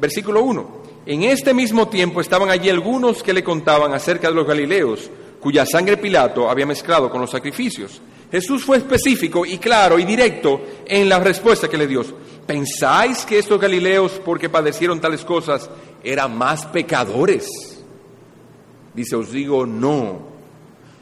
Versículo 0.00 0.42
1. 0.44 0.80
En 1.04 1.24
este 1.24 1.52
mismo 1.52 1.88
tiempo 1.88 2.22
estaban 2.22 2.48
allí 2.48 2.70
algunos 2.70 3.22
que 3.22 3.34
le 3.34 3.44
contaban 3.44 3.92
acerca 3.92 4.28
de 4.28 4.34
los 4.34 4.46
galileos 4.46 5.10
cuya 5.40 5.64
sangre 5.64 5.96
Pilato 5.96 6.48
había 6.48 6.66
mezclado 6.66 7.10
con 7.10 7.20
los 7.20 7.30
sacrificios. 7.30 8.00
Jesús 8.30 8.64
fue 8.64 8.76
específico 8.76 9.44
y 9.44 9.58
claro 9.58 9.98
y 9.98 10.04
directo 10.04 10.60
en 10.86 11.08
la 11.08 11.18
respuesta 11.18 11.68
que 11.68 11.78
le 11.78 11.86
dio. 11.86 12.04
¿Pensáis 12.46 13.24
que 13.24 13.38
estos 13.38 13.60
galileos, 13.60 14.20
porque 14.24 14.48
padecieron 14.48 15.00
tales 15.00 15.24
cosas, 15.24 15.68
eran 16.02 16.36
más 16.36 16.66
pecadores? 16.66 17.48
Dice, 18.94 19.16
os 19.16 19.32
digo, 19.32 19.66
no, 19.66 20.20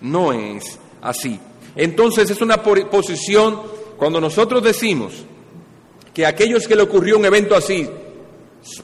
no 0.01 0.33
es 0.33 0.79
así. 1.03 1.38
Entonces 1.74 2.31
es 2.31 2.40
una 2.40 2.62
posición, 2.62 3.61
cuando 3.96 4.20
nosotros 4.20 4.62
decimos 4.62 5.24
que 6.14 6.27
aquellos 6.27 6.66
que 6.66 6.77
le 6.77 6.83
ocurrió 6.83 7.18
un 7.18 7.24
evento 7.24 7.55
así 7.55 7.88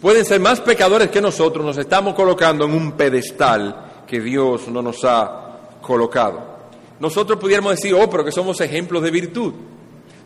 pueden 0.01 0.25
ser 0.25 0.41
más 0.41 0.61
pecadores 0.61 1.11
que 1.11 1.21
nosotros, 1.21 1.65
nos 1.65 1.77
estamos 1.79 2.15
colocando 2.15 2.65
en 2.65 2.73
un 2.73 2.93
pedestal 2.93 3.94
que 4.07 4.21
Dios 4.21 4.69
no 4.69 4.83
nos 4.83 5.05
ha 5.05 5.79
colocado. 5.81 6.55
Nosotros 7.01 7.39
pudiéramos 7.39 7.77
decir, 7.77 7.95
oh, 7.95 8.09
pero 8.09 8.25
que 8.25 8.33
somos 8.33 8.61
ejemplos 8.61 9.03
de 9.03 9.11
virtud. 9.11 9.53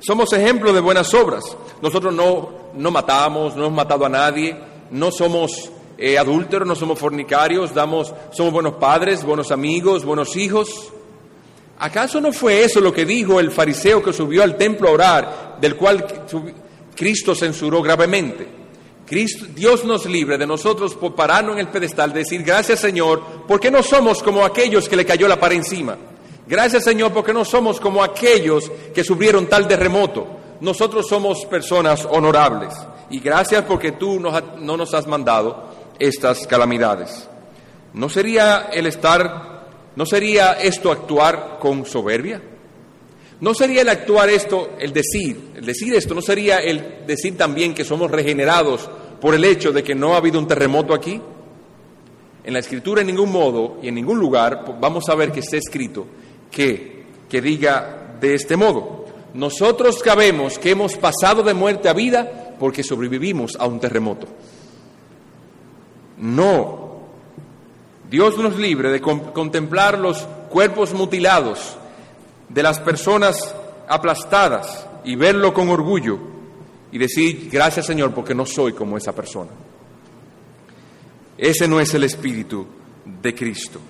Somos 0.00 0.32
ejemplos 0.32 0.74
de 0.74 0.80
buenas 0.80 1.12
obras. 1.14 1.44
Nosotros 1.82 2.14
no, 2.14 2.50
no 2.74 2.90
matamos, 2.90 3.56
no 3.56 3.64
hemos 3.64 3.76
matado 3.76 4.06
a 4.06 4.08
nadie, 4.08 4.56
no 4.90 5.10
somos 5.10 5.70
eh, 5.96 6.18
adúlteros, 6.18 6.68
no 6.68 6.76
somos 6.76 6.98
fornicarios, 6.98 7.74
damos, 7.74 8.14
somos 8.30 8.52
buenos 8.52 8.74
padres, 8.74 9.24
buenos 9.24 9.50
amigos, 9.50 10.04
buenos 10.04 10.36
hijos. 10.36 10.92
¿Acaso 11.80 12.20
no 12.20 12.32
fue 12.32 12.64
eso 12.64 12.80
lo 12.80 12.92
que 12.92 13.04
dijo 13.04 13.40
el 13.40 13.50
fariseo 13.50 14.02
que 14.02 14.12
subió 14.12 14.42
al 14.42 14.56
templo 14.56 14.88
a 14.88 14.92
orar, 14.92 15.56
del 15.60 15.76
cual 15.76 16.04
Cristo 16.94 17.34
censuró 17.34 17.82
gravemente? 17.82 18.57
Dios 19.10 19.84
nos 19.84 20.06
libre 20.06 20.36
de 20.36 20.46
nosotros 20.46 20.94
por 20.94 21.14
pararnos 21.14 21.54
en 21.54 21.60
el 21.60 21.68
pedestal, 21.68 22.12
decir 22.12 22.42
gracias 22.42 22.80
Señor, 22.80 23.22
porque 23.46 23.70
no 23.70 23.82
somos 23.82 24.22
como 24.22 24.44
aquellos 24.44 24.88
que 24.88 24.96
le 24.96 25.06
cayó 25.06 25.26
la 25.26 25.40
pared 25.40 25.56
encima. 25.56 25.96
Gracias 26.46 26.84
Señor, 26.84 27.12
porque 27.12 27.32
no 27.32 27.44
somos 27.44 27.80
como 27.80 28.02
aquellos 28.02 28.70
que 28.94 29.04
sufrieron 29.04 29.46
tal 29.46 29.66
terremoto. 29.66 30.26
Nosotros 30.60 31.06
somos 31.06 31.44
personas 31.46 32.06
honorables. 32.10 32.74
Y 33.10 33.20
gracias 33.20 33.64
porque 33.64 33.92
tú 33.92 34.20
no 34.20 34.76
nos 34.76 34.94
has 34.94 35.06
mandado 35.06 35.68
estas 35.98 36.46
calamidades. 36.46 37.28
¿No 37.94 38.08
sería 38.08 38.68
el 38.72 38.86
estar, 38.86 39.66
no 39.96 40.04
sería 40.04 40.52
esto 40.52 40.90
actuar 40.90 41.58
con 41.60 41.86
soberbia? 41.86 42.42
¿No 43.40 43.54
sería 43.54 43.82
el 43.82 43.88
actuar 43.88 44.28
esto, 44.30 44.70
el 44.80 44.92
decir, 44.92 45.52
el 45.54 45.64
decir 45.64 45.94
esto, 45.94 46.14
no 46.14 46.22
sería 46.22 46.58
el 46.58 47.06
decir 47.06 47.36
también 47.36 47.72
que 47.72 47.84
somos 47.84 48.10
regenerados 48.10 48.90
por 49.20 49.34
el 49.34 49.44
hecho 49.44 49.72
de 49.72 49.82
que 49.82 49.94
no 49.94 50.14
ha 50.14 50.18
habido 50.18 50.38
un 50.38 50.46
terremoto 50.46 50.94
aquí? 50.94 51.20
En 52.44 52.52
la 52.52 52.60
escritura 52.60 53.00
en 53.00 53.08
ningún 53.08 53.30
modo 53.30 53.78
y 53.82 53.88
en 53.88 53.94
ningún 53.94 54.18
lugar 54.18 54.64
vamos 54.80 55.08
a 55.08 55.14
ver 55.14 55.32
que 55.32 55.40
esté 55.40 55.58
escrito 55.58 56.06
que, 56.50 57.04
que 57.28 57.42
diga 57.42 58.16
de 58.20 58.34
este 58.34 58.56
modo. 58.56 59.04
nosotros 59.34 60.00
sabemos 60.04 60.58
que 60.58 60.70
hemos 60.70 60.96
pasado 60.96 61.42
de 61.42 61.54
muerte 61.54 61.88
a 61.88 61.92
vida 61.92 62.54
porque 62.58 62.82
sobrevivimos 62.82 63.56
a 63.58 63.66
un 63.66 63.78
terremoto. 63.78 64.26
No. 66.16 66.88
Dios 68.10 68.38
nos 68.38 68.56
libre 68.56 68.90
de 68.90 69.00
contemplar 69.00 69.98
los 69.98 70.26
cuerpos 70.48 70.94
mutilados 70.94 71.76
de 72.48 72.62
las 72.62 72.80
personas 72.80 73.54
aplastadas 73.88 74.86
y 75.04 75.14
verlo 75.16 75.52
con 75.52 75.68
orgullo 75.68 76.18
y 76.92 76.98
decir, 76.98 77.48
gracias 77.50 77.86
Señor 77.86 78.12
porque 78.12 78.34
no 78.34 78.46
soy 78.46 78.72
como 78.72 78.96
esa 78.96 79.14
persona. 79.14 79.50
Ese 81.36 81.68
no 81.68 81.80
es 81.80 81.94
el 81.94 82.04
espíritu 82.04 82.66
de 83.22 83.34
Cristo. 83.34 83.80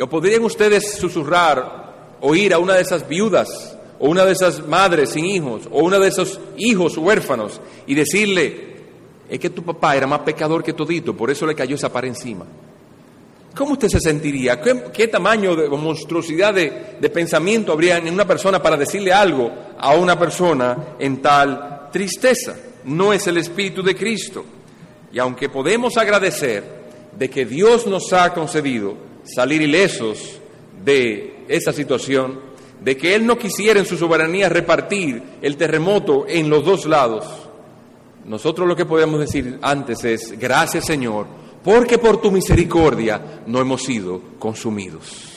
¿O 0.00 0.06
podrían 0.06 0.44
ustedes 0.44 0.94
susurrar, 0.94 2.16
oír 2.20 2.54
a 2.54 2.58
una 2.58 2.74
de 2.74 2.82
esas 2.82 3.06
viudas, 3.06 3.76
o 3.98 4.08
una 4.08 4.24
de 4.24 4.32
esas 4.32 4.66
madres 4.66 5.10
sin 5.10 5.24
hijos, 5.26 5.68
o 5.70 5.82
una 5.82 5.98
de 5.98 6.08
esos 6.08 6.40
hijos 6.56 6.96
huérfanos, 6.96 7.60
y 7.86 7.94
decirle, 7.94 8.72
es 9.28 9.38
que 9.38 9.50
tu 9.50 9.62
papá 9.62 9.96
era 9.96 10.06
más 10.06 10.20
pecador 10.20 10.62
que 10.62 10.72
todito, 10.72 11.16
por 11.16 11.30
eso 11.30 11.46
le 11.46 11.54
cayó 11.54 11.74
esa 11.74 11.92
par 11.92 12.04
encima? 12.04 12.46
¿Cómo 13.54 13.72
usted 13.72 13.88
se 13.88 14.00
sentiría? 14.00 14.60
¿Qué, 14.60 15.08
tamaño 15.08 15.54
de 15.54 15.68
monstruosidad 15.68 16.54
de, 16.54 16.96
de 16.98 17.10
pensamiento 17.10 17.72
habría 17.72 17.98
en 17.98 18.12
una 18.12 18.26
persona 18.26 18.62
para 18.62 18.78
decirle 18.78 19.12
algo 19.12 19.52
a 19.78 19.94
una 19.94 20.18
persona 20.18 20.94
en 20.98 21.20
tal 21.20 21.71
tristeza? 21.92 22.56
No 22.84 23.12
es 23.12 23.26
el 23.28 23.38
Espíritu 23.38 23.82
de 23.82 23.94
Cristo. 23.94 24.44
Y 25.12 25.18
aunque 25.18 25.48
podemos 25.48 25.96
agradecer 25.96 26.64
de 27.16 27.30
que 27.30 27.44
Dios 27.44 27.86
nos 27.86 28.12
ha 28.12 28.32
concedido 28.32 28.96
salir 29.24 29.62
ilesos 29.62 30.40
de 30.84 31.44
esa 31.48 31.72
situación, 31.72 32.40
de 32.80 32.96
que 32.96 33.14
Él 33.14 33.26
no 33.26 33.38
quisiera 33.38 33.78
en 33.78 33.86
su 33.86 33.96
soberanía 33.96 34.48
repartir 34.48 35.22
el 35.40 35.56
terremoto 35.56 36.24
en 36.26 36.50
los 36.50 36.64
dos 36.64 36.86
lados, 36.86 37.26
nosotros 38.24 38.66
lo 38.66 38.76
que 38.76 38.86
podemos 38.86 39.20
decir 39.20 39.58
antes 39.62 40.04
es, 40.04 40.38
gracias 40.38 40.86
Señor, 40.86 41.26
porque 41.62 41.98
por 41.98 42.20
tu 42.20 42.30
misericordia 42.30 43.42
no 43.46 43.60
hemos 43.60 43.82
sido 43.82 44.20
consumidos. 44.38 45.32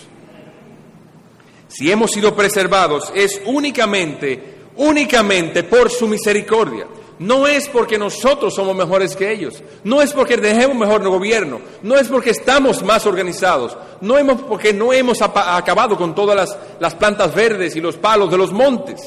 Si 1.67 1.91
hemos 1.91 2.11
sido 2.11 2.35
preservados 2.35 3.11
es 3.13 3.41
únicamente, 3.45 4.54
únicamente 4.77 5.63
por 5.63 5.89
su 5.89 6.07
misericordia. 6.07 6.87
No 7.17 7.47
es 7.47 7.69
porque 7.69 7.97
nosotros 7.97 8.53
somos 8.53 8.75
mejores 8.75 9.15
que 9.15 9.31
ellos, 9.31 9.63
no 9.85 10.01
es 10.01 10.11
porque 10.11 10.35
dejemos 10.35 10.75
mejor 10.75 11.01
el 11.01 11.07
gobierno, 11.07 11.61
no 11.81 11.97
es 11.97 12.09
porque 12.09 12.31
estamos 12.31 12.83
más 12.83 13.05
organizados, 13.05 13.77
no 14.01 14.17
es 14.17 14.25
porque 14.41 14.73
no 14.73 14.91
hemos 14.91 15.21
acabado 15.21 15.97
con 15.97 16.13
todas 16.13 16.35
las, 16.35 16.57
las 16.79 16.95
plantas 16.95 17.33
verdes 17.33 17.73
y 17.77 17.81
los 17.81 17.95
palos 17.95 18.29
de 18.29 18.37
los 18.37 18.51
montes. 18.51 18.99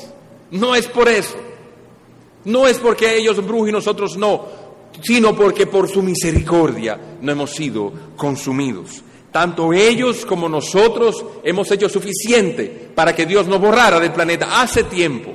No 0.50 0.74
es 0.74 0.87
por 0.87 1.09
eso. 1.09 1.37
No 2.44 2.66
es 2.66 2.78
porque 2.78 3.16
ellos 3.16 3.44
brujen 3.46 3.68
y 3.68 3.72
nosotros 3.72 4.16
no, 4.16 4.46
sino 5.02 5.37
porque 5.37 5.66
por 5.66 5.87
su 5.87 6.02
misericordia 6.02 6.98
no 7.20 7.33
hemos 7.33 7.50
sido 7.50 7.92
consumidos. 8.16 9.02
Tanto 9.31 9.74
ellos 9.74 10.24
como 10.24 10.48
nosotros 10.48 11.22
hemos 11.44 11.70
hecho 11.70 11.90
suficiente 11.90 12.90
para 12.94 13.14
que 13.14 13.26
Dios 13.26 13.46
nos 13.46 13.61
borrara 13.61 14.00
del 14.00 14.12
planeta 14.12 14.62
hace 14.62 14.85
tiempo. 14.85 15.35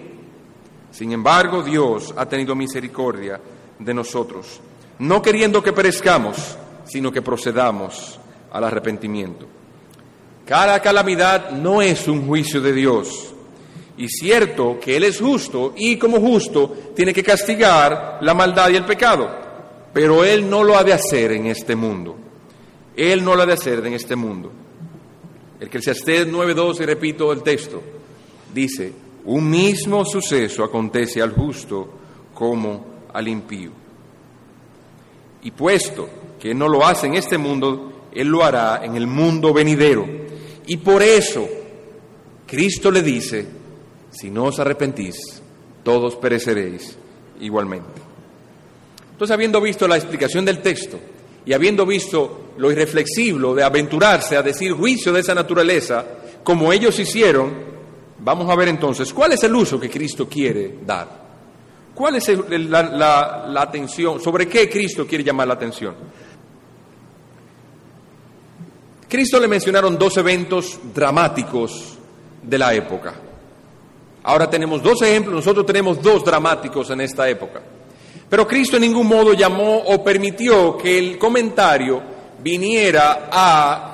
Sin 0.93 1.11
embargo, 1.11 1.63
Dios 1.63 2.13
ha 2.15 2.27
tenido 2.27 2.55
misericordia 2.55 3.41
de 3.79 3.93
nosotros, 3.93 4.61
no 4.99 5.21
queriendo 5.23 5.61
que 5.63 5.73
perezcamos, 5.73 6.55
sino 6.85 7.11
que 7.11 7.23
procedamos 7.23 8.19
al 8.51 8.63
arrepentimiento. 8.63 9.47
Cada 10.45 10.79
calamidad 10.79 11.49
no 11.49 11.81
es 11.81 12.07
un 12.07 12.27
juicio 12.27 12.61
de 12.61 12.73
Dios. 12.73 13.33
Y 13.97 14.07
cierto 14.07 14.79
que 14.79 14.95
Él 14.95 15.03
es 15.03 15.19
justo 15.19 15.73
y 15.75 15.97
como 15.97 16.19
justo 16.19 16.75
tiene 16.95 17.13
que 17.13 17.23
castigar 17.23 18.19
la 18.21 18.33
maldad 18.35 18.69
y 18.69 18.75
el 18.75 18.85
pecado, 18.85 19.29
pero 19.93 20.23
Él 20.23 20.47
no 20.47 20.63
lo 20.63 20.77
ha 20.77 20.83
de 20.83 20.93
hacer 20.93 21.31
en 21.31 21.47
este 21.47 21.75
mundo. 21.75 22.15
Él 22.95 23.23
no 23.23 23.35
lo 23.35 23.41
ha 23.41 23.45
de 23.47 23.53
hacer 23.53 23.85
en 23.85 23.93
este 23.93 24.15
mundo. 24.15 24.51
El 25.59 25.69
9.2, 25.71 26.81
y 26.81 26.85
repito 26.85 27.31
el 27.31 27.41
texto, 27.41 27.81
dice, 28.53 28.93
un 29.25 29.49
mismo 29.49 30.05
suceso 30.05 30.63
acontece 30.63 31.21
al 31.21 31.31
justo 31.31 31.89
como 32.33 32.85
al 33.13 33.27
impío. 33.27 33.71
Y 35.43 35.51
puesto 35.51 36.09
que 36.39 36.53
no 36.53 36.67
lo 36.67 36.85
hace 36.85 37.07
en 37.07 37.15
este 37.15 37.37
mundo, 37.37 38.07
Él 38.13 38.27
lo 38.27 38.43
hará 38.43 38.81
en 38.83 38.95
el 38.95 39.07
mundo 39.07 39.53
venidero. 39.53 40.05
Y 40.65 40.77
por 40.77 41.01
eso 41.01 41.47
Cristo 42.45 42.91
le 42.91 43.01
dice, 43.01 43.45
si 44.11 44.29
no 44.29 44.45
os 44.45 44.59
arrepentís, 44.59 45.15
todos 45.83 46.15
pereceréis 46.15 46.97
igualmente. 47.39 48.01
Entonces, 49.11 49.33
habiendo 49.33 49.61
visto 49.61 49.87
la 49.87 49.97
explicación 49.97 50.43
del 50.45 50.61
texto 50.61 50.99
y 51.45 51.53
habiendo 51.53 51.85
visto 51.85 52.53
lo 52.57 52.71
irreflexible 52.71 53.53
de 53.53 53.63
aventurarse 53.63 54.37
a 54.37 54.43
decir 54.43 54.73
juicio 54.73 55.11
de 55.13 55.21
esa 55.21 55.35
naturaleza, 55.35 56.05
como 56.43 56.73
ellos 56.73 56.99
hicieron, 56.99 57.72
Vamos 58.23 58.49
a 58.49 58.55
ver 58.55 58.69
entonces, 58.69 59.13
¿cuál 59.13 59.33
es 59.33 59.43
el 59.43 59.53
uso 59.53 59.77
que 59.77 59.89
Cristo 59.89 60.29
quiere 60.29 60.77
dar? 60.85 61.23
¿Cuál 61.93 62.15
es 62.15 62.29
la, 62.69 63.53
atención? 63.57 64.21
¿Sobre 64.21 64.47
qué 64.47 64.69
Cristo 64.69 65.05
quiere 65.05 65.25
llamar 65.25 65.47
la 65.47 65.55
atención? 65.55 65.93
Cristo 69.09 69.39
le 69.39 69.47
mencionaron 69.47 69.97
dos 69.97 70.15
eventos 70.17 70.79
dramáticos 70.93 71.97
de 72.41 72.57
la 72.57 72.73
época. 72.73 73.13
Ahora 74.23 74.49
tenemos 74.49 74.81
dos 74.81 75.01
ejemplos, 75.01 75.35
nosotros 75.35 75.65
tenemos 75.65 76.01
dos 76.01 76.23
dramáticos 76.23 76.89
en 76.91 77.01
esta 77.01 77.27
época. 77.27 77.61
Pero 78.29 78.47
Cristo 78.47 78.77
en 78.77 78.83
ningún 78.83 79.05
modo 79.05 79.33
llamó 79.33 79.79
o 79.79 80.01
permitió 80.01 80.77
que 80.77 80.97
el 80.97 81.17
comentario 81.19 82.01
viniera 82.41 83.27
a 83.29 83.89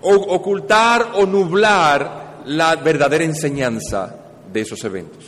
ocultar 0.00 1.10
o 1.16 1.26
nublar 1.26 2.25
la 2.46 2.76
verdadera 2.76 3.24
enseñanza 3.24 4.14
de 4.52 4.60
esos 4.60 4.82
eventos. 4.84 5.24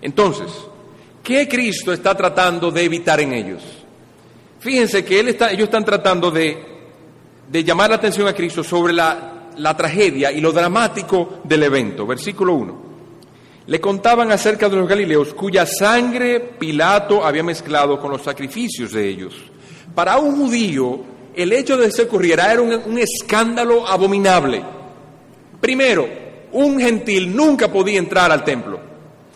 Entonces, 0.00 0.46
¿qué 1.22 1.48
Cristo 1.48 1.92
está 1.92 2.14
tratando 2.14 2.70
de 2.70 2.84
evitar 2.84 3.20
en 3.20 3.32
ellos? 3.32 3.62
Fíjense 4.60 5.04
que 5.04 5.20
él 5.20 5.28
está, 5.28 5.50
ellos 5.50 5.64
están 5.64 5.84
tratando 5.84 6.30
de, 6.30 6.58
de 7.48 7.64
llamar 7.64 7.90
la 7.90 7.96
atención 7.96 8.26
a 8.26 8.32
Cristo 8.32 8.64
sobre 8.64 8.92
la, 8.92 9.50
la 9.56 9.76
tragedia 9.76 10.32
y 10.32 10.40
lo 10.40 10.52
dramático 10.52 11.40
del 11.44 11.62
evento. 11.62 12.06
Versículo 12.06 12.54
1. 12.54 12.88
Le 13.66 13.80
contaban 13.80 14.32
acerca 14.32 14.68
de 14.68 14.76
los 14.76 14.88
galileos 14.88 15.34
cuya 15.34 15.66
sangre 15.66 16.40
Pilato 16.40 17.24
había 17.24 17.42
mezclado 17.42 18.00
con 18.00 18.10
los 18.10 18.22
sacrificios 18.22 18.92
de 18.92 19.08
ellos. 19.08 19.34
Para 19.94 20.18
un 20.18 20.36
judío, 20.36 21.00
el 21.34 21.52
hecho 21.52 21.76
de 21.76 21.86
que 21.86 21.92
se 21.92 22.02
ocurriera 22.02 22.52
era 22.52 22.62
un, 22.62 22.72
un 22.72 22.98
escándalo 22.98 23.86
abominable. 23.86 24.77
Primero, 25.60 26.08
un 26.52 26.80
gentil 26.80 27.34
nunca 27.34 27.68
podía 27.70 27.98
entrar 27.98 28.30
al 28.30 28.44
templo. 28.44 28.80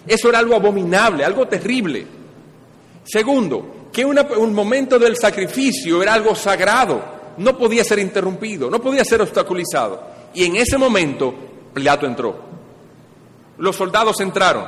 Eso 0.07 0.29
era 0.29 0.39
algo 0.39 0.55
abominable, 0.55 1.25
algo 1.25 1.47
terrible. 1.47 2.07
Segundo, 3.05 3.89
que 3.93 4.05
un 4.05 4.55
momento 4.55 4.99
del 4.99 5.17
sacrificio 5.17 6.03
era 6.03 6.15
algo 6.15 6.35
sagrado, 6.35 7.03
no 7.39 7.57
podía 7.57 7.85
ser 7.85 7.99
interrumpido, 7.99 8.71
no 8.71 8.81
podía 8.81 9.05
ser 9.05 9.21
obstaculizado. 9.21 10.03
Y 10.35 10.45
en 10.45 10.57
ese 10.57 10.79
momento 10.79 11.35
Pilato 11.75 12.07
entró. 12.07 12.37
Los 13.59 13.77
soldados 13.77 14.21
entraron. 14.21 14.65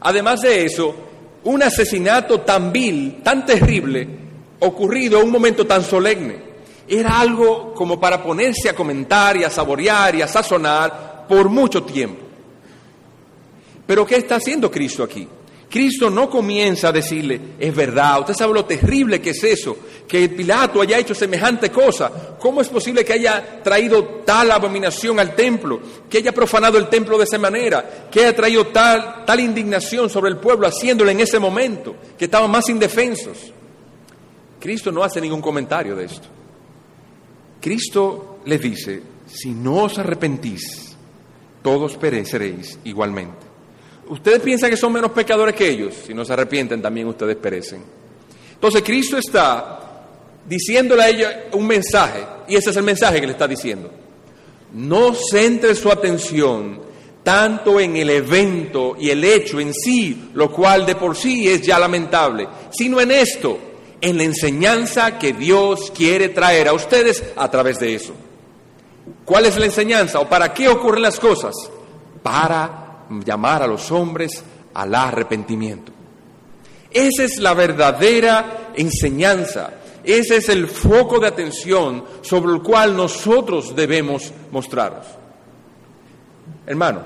Además 0.00 0.40
de 0.42 0.64
eso, 0.64 0.94
un 1.44 1.62
asesinato 1.62 2.40
tan 2.40 2.72
vil, 2.72 3.20
tan 3.22 3.46
terrible, 3.46 4.08
ocurrido 4.60 5.18
en 5.20 5.26
un 5.26 5.32
momento 5.32 5.66
tan 5.66 5.82
solemne 5.82 6.49
era 6.90 7.20
algo 7.20 7.72
como 7.72 8.00
para 8.00 8.20
ponerse 8.20 8.68
a 8.68 8.74
comentar 8.74 9.36
y 9.36 9.44
a 9.44 9.50
saborear 9.50 10.16
y 10.16 10.22
a 10.22 10.28
sazonar 10.28 11.24
por 11.28 11.48
mucho 11.48 11.84
tiempo. 11.84 12.20
Pero 13.86 14.04
¿qué 14.04 14.16
está 14.16 14.36
haciendo 14.36 14.68
Cristo 14.68 15.04
aquí? 15.04 15.26
Cristo 15.70 16.10
no 16.10 16.28
comienza 16.28 16.88
a 16.88 16.92
decirle, 16.92 17.40
es 17.60 17.72
verdad, 17.72 18.18
usted 18.20 18.34
sabe 18.34 18.54
lo 18.54 18.64
terrible 18.64 19.20
que 19.20 19.30
es 19.30 19.44
eso, 19.44 19.76
que 20.08 20.28
Pilato 20.28 20.82
haya 20.82 20.98
hecho 20.98 21.14
semejante 21.14 21.70
cosa. 21.70 22.36
¿Cómo 22.40 22.60
es 22.60 22.68
posible 22.68 23.04
que 23.04 23.12
haya 23.12 23.62
traído 23.62 24.04
tal 24.24 24.50
abominación 24.50 25.20
al 25.20 25.36
templo, 25.36 25.80
que 26.10 26.18
haya 26.18 26.32
profanado 26.32 26.76
el 26.76 26.88
templo 26.88 27.16
de 27.16 27.22
esa 27.22 27.38
manera, 27.38 28.08
que 28.10 28.18
haya 28.18 28.34
traído 28.34 28.66
tal, 28.66 29.24
tal 29.24 29.38
indignación 29.38 30.10
sobre 30.10 30.30
el 30.30 30.38
pueblo, 30.38 30.66
haciéndolo 30.66 31.12
en 31.12 31.20
ese 31.20 31.38
momento, 31.38 31.94
que 32.18 32.24
estaban 32.24 32.50
más 32.50 32.68
indefensos? 32.68 33.52
Cristo 34.58 34.90
no 34.90 35.04
hace 35.04 35.20
ningún 35.20 35.40
comentario 35.40 35.94
de 35.94 36.06
esto. 36.06 36.39
Cristo 37.60 38.40
les 38.46 38.60
dice, 38.60 39.02
si 39.26 39.50
no 39.50 39.84
os 39.84 39.98
arrepentís, 39.98 40.96
todos 41.62 41.96
pereceréis 41.96 42.78
igualmente. 42.84 43.46
Ustedes 44.08 44.40
piensan 44.40 44.70
que 44.70 44.76
son 44.76 44.92
menos 44.92 45.12
pecadores 45.12 45.54
que 45.54 45.68
ellos, 45.68 45.94
si 46.06 46.14
no 46.14 46.24
se 46.24 46.32
arrepienten 46.32 46.82
también 46.82 47.06
ustedes 47.06 47.36
perecen. 47.36 47.82
Entonces 48.54 48.82
Cristo 48.82 49.18
está 49.18 50.06
diciéndole 50.46 51.02
a 51.02 51.08
ellos 51.08 51.30
un 51.52 51.66
mensaje, 51.66 52.26
y 52.48 52.56
ese 52.56 52.70
es 52.70 52.76
el 52.76 52.82
mensaje 52.82 53.20
que 53.20 53.26
le 53.26 53.32
está 53.32 53.46
diciendo. 53.46 53.90
No 54.72 55.14
centre 55.14 55.74
su 55.74 55.90
atención 55.90 56.80
tanto 57.22 57.78
en 57.78 57.96
el 57.96 58.10
evento 58.10 58.96
y 58.98 59.10
el 59.10 59.22
hecho 59.22 59.60
en 59.60 59.74
sí, 59.74 60.30
lo 60.34 60.50
cual 60.50 60.86
de 60.86 60.94
por 60.94 61.16
sí 61.16 61.48
es 61.48 61.62
ya 61.62 61.78
lamentable, 61.78 62.48
sino 62.70 63.00
en 63.00 63.10
esto, 63.10 63.58
en 64.00 64.16
la 64.16 64.24
enseñanza 64.24 65.18
que 65.18 65.32
Dios 65.32 65.90
quiere 65.94 66.30
traer 66.30 66.68
a 66.68 66.72
ustedes 66.72 67.22
a 67.36 67.50
través 67.50 67.78
de 67.78 67.94
eso. 67.94 68.14
¿Cuál 69.24 69.46
es 69.46 69.58
la 69.58 69.66
enseñanza 69.66 70.20
o 70.20 70.28
para 70.28 70.52
qué 70.52 70.68
ocurren 70.68 71.02
las 71.02 71.18
cosas? 71.18 71.54
Para 72.22 73.06
llamar 73.24 73.62
a 73.62 73.66
los 73.66 73.90
hombres 73.90 74.42
al 74.74 74.94
arrepentimiento. 74.94 75.92
Esa 76.90 77.24
es 77.24 77.38
la 77.38 77.54
verdadera 77.54 78.72
enseñanza. 78.74 79.74
Ese 80.02 80.36
es 80.36 80.48
el 80.48 80.66
foco 80.66 81.20
de 81.20 81.28
atención 81.28 82.04
sobre 82.22 82.52
el 82.52 82.62
cual 82.62 82.96
nosotros 82.96 83.76
debemos 83.76 84.32
mostraros. 84.50 85.06
Hermano, 86.66 87.02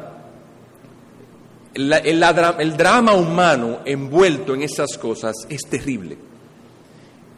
el, 1.75 2.77
drama 2.77 3.15
humano 3.15 3.81
envuelto 3.85 4.55
en 4.55 4.63
esas 4.63 4.97
cosas 4.97 5.35
es 5.49 5.63
terrible. 5.63 6.17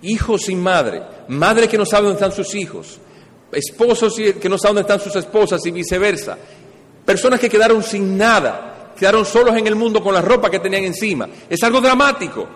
Hijos 0.02 0.42
sin 0.42 0.62
madre, 0.62 1.02
madre 1.28 1.68
que 1.68 1.78
no 1.78 1.86
sabe 1.86 2.06
dónde 2.06 2.22
están 2.22 2.32
sus 2.32 2.54
hijos, 2.54 2.98
esposos 3.52 4.14
que 4.14 4.48
no 4.48 4.58
saben 4.58 4.76
dónde 4.76 4.92
están 4.92 5.00
sus 5.00 5.16
esposas 5.16 5.64
y 5.66 5.70
viceversa, 5.70 6.36
personas 7.04 7.40
que 7.40 7.48
quedaron 7.48 7.82
sin 7.82 8.16
nada, 8.16 8.92
quedaron 8.98 9.24
solos 9.24 9.56
en 9.56 9.66
el 9.66 9.74
mundo 9.74 10.02
con 10.02 10.14
la 10.14 10.22
ropa 10.22 10.50
que 10.50 10.58
tenían 10.58 10.84
encima. 10.84 11.28
Es 11.48 11.62
algo 11.62 11.80
dramático. 11.80 12.46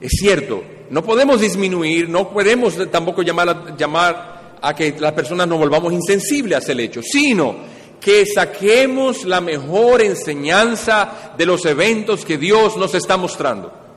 Es 0.00 0.12
cierto, 0.18 0.62
no 0.90 1.02
podemos 1.02 1.40
disminuir, 1.40 2.08
no 2.08 2.30
podemos 2.30 2.76
tampoco 2.90 3.22
llamar 3.22 4.58
a, 4.60 4.74
que 4.74 4.94
las 4.98 5.12
personas 5.12 5.46
nos 5.48 5.58
volvamos 5.58 5.92
insensibles 5.92 6.68
a 6.68 6.72
el 6.72 6.80
hecho, 6.80 7.02
sino 7.02 7.78
que 8.00 8.24
saquemos 8.26 9.24
la 9.24 9.40
mejor 9.40 10.02
enseñanza 10.02 11.32
de 11.36 11.46
los 11.46 11.64
eventos 11.66 12.24
que 12.24 12.38
Dios 12.38 12.76
nos 12.76 12.94
está 12.94 13.16
mostrando. 13.16 13.87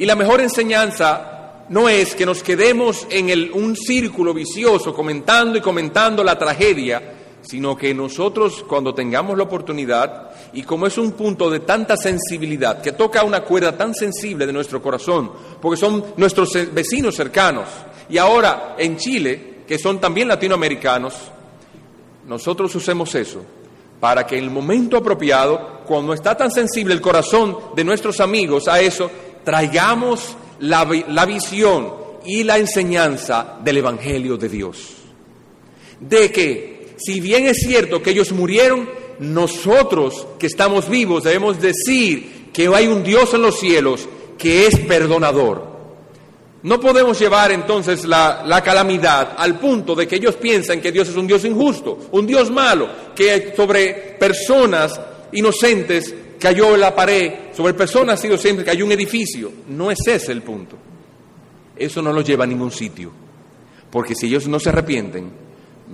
Y 0.00 0.06
la 0.06 0.16
mejor 0.16 0.40
enseñanza 0.40 1.66
no 1.68 1.86
es 1.86 2.14
que 2.14 2.24
nos 2.24 2.42
quedemos 2.42 3.06
en 3.10 3.52
un 3.52 3.76
círculo 3.76 4.32
vicioso 4.32 4.94
comentando 4.94 5.58
y 5.58 5.60
comentando 5.60 6.24
la 6.24 6.38
tragedia, 6.38 7.02
sino 7.42 7.76
que 7.76 7.92
nosotros 7.92 8.64
cuando 8.66 8.94
tengamos 8.94 9.36
la 9.36 9.44
oportunidad, 9.44 10.30
y 10.54 10.62
como 10.62 10.86
es 10.86 10.96
un 10.96 11.12
punto 11.12 11.50
de 11.50 11.60
tanta 11.60 11.98
sensibilidad, 11.98 12.80
que 12.80 12.92
toca 12.92 13.24
una 13.24 13.42
cuerda 13.42 13.76
tan 13.76 13.94
sensible 13.94 14.46
de 14.46 14.54
nuestro 14.54 14.80
corazón, 14.80 15.32
porque 15.60 15.78
son 15.78 16.02
nuestros 16.16 16.48
vecinos 16.72 17.14
cercanos, 17.14 17.66
y 18.08 18.16
ahora 18.16 18.76
en 18.78 18.96
Chile, 18.96 19.56
que 19.68 19.78
son 19.78 20.00
también 20.00 20.28
latinoamericanos, 20.28 21.14
nosotros 22.26 22.74
usemos 22.74 23.14
eso 23.14 23.44
para 24.00 24.26
que 24.26 24.38
en 24.38 24.44
el 24.44 24.50
momento 24.50 24.96
apropiado, 24.96 25.82
cuando 25.86 26.14
está 26.14 26.34
tan 26.34 26.50
sensible 26.50 26.94
el 26.94 27.02
corazón 27.02 27.58
de 27.76 27.84
nuestros 27.84 28.18
amigos 28.20 28.66
a 28.66 28.80
eso, 28.80 29.10
traigamos 29.44 30.36
la, 30.60 30.88
la 31.08 31.26
visión 31.26 31.94
y 32.24 32.42
la 32.44 32.58
enseñanza 32.58 33.58
del 33.62 33.78
Evangelio 33.78 34.36
de 34.36 34.48
Dios. 34.48 34.96
De 35.98 36.30
que, 36.30 36.94
si 36.96 37.20
bien 37.20 37.46
es 37.46 37.58
cierto 37.58 38.02
que 38.02 38.10
ellos 38.10 38.32
murieron, 38.32 38.88
nosotros 39.18 40.26
que 40.38 40.46
estamos 40.46 40.88
vivos 40.88 41.24
debemos 41.24 41.60
decir 41.60 42.50
que 42.52 42.68
hay 42.68 42.86
un 42.86 43.02
Dios 43.02 43.34
en 43.34 43.42
los 43.42 43.58
cielos 43.58 44.08
que 44.38 44.66
es 44.66 44.78
perdonador 44.80 45.70
no 46.62 46.78
podemos 46.78 47.18
llevar 47.18 47.52
entonces 47.52 48.04
la, 48.04 48.60
calamidad 48.62 49.34
al 49.36 49.58
punto 49.58 49.94
de 49.94 50.06
que 50.06 50.16
ellos 50.16 50.36
piensan 50.36 50.80
que 50.80 50.92
Dios 50.92 51.08
es 51.08 51.16
un 51.16 51.26
Dios 51.26 51.44
injusto, 51.44 51.98
un 52.12 52.26
Dios 52.26 52.50
malo, 52.50 52.88
que 53.14 53.54
sobre 53.56 54.16
personas 54.18 55.00
inocentes 55.32 56.14
cayó 56.40 56.76
la 56.76 56.94
pared, 56.94 57.52
sobre 57.54 57.74
personas 57.74 58.24
inocentes 58.24 58.64
cayó 58.64 58.84
un 58.84 58.92
edificio. 58.92 59.52
No 59.68 59.90
es 59.90 59.98
ese 60.06 60.32
el 60.32 60.42
punto. 60.42 60.76
Eso 61.76 62.02
no 62.02 62.12
los 62.12 62.24
lleva 62.24 62.44
a 62.44 62.46
ningún 62.46 62.72
sitio. 62.72 63.12
Porque 63.90 64.14
si 64.14 64.26
ellos 64.26 64.48
no 64.48 64.58
se 64.58 64.70
arrepienten, 64.70 65.30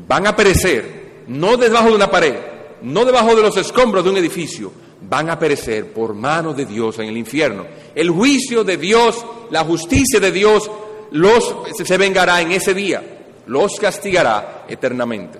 van 0.07 0.27
a 0.27 0.35
perecer, 0.35 1.25
no 1.29 1.57
debajo 1.57 1.89
de 1.89 1.97
una 1.97 2.11
pared, 2.11 2.35
no 2.83 3.05
debajo 3.05 3.35
de 3.35 3.43
los 3.43 3.57
escombros 3.57 4.05
de 4.05 4.11
un 4.11 4.17
edificio, 4.17 4.73
van 5.09 5.31
a 5.31 5.39
perecer 5.39 5.93
por 5.93 6.15
mano 6.15 6.55
de 6.55 6.65
Dios 6.65 6.99
en 6.99 7.09
el 7.09 7.17
infierno. 7.17 7.67
El 7.95 8.11
juicio 8.11 8.65
de 8.65 8.77
Dios, 8.77 9.25
la 9.51 9.65
justicia 9.65 10.21
de 10.21 10.33
Dios, 10.33 10.71
los 11.11 11.55
se 11.85 11.99
vengará 11.99 12.41
en 12.41 12.53
ese 12.53 12.75
día, 12.75 13.03
los 13.47 13.79
castigará 13.79 14.65
eternamente. 14.69 15.39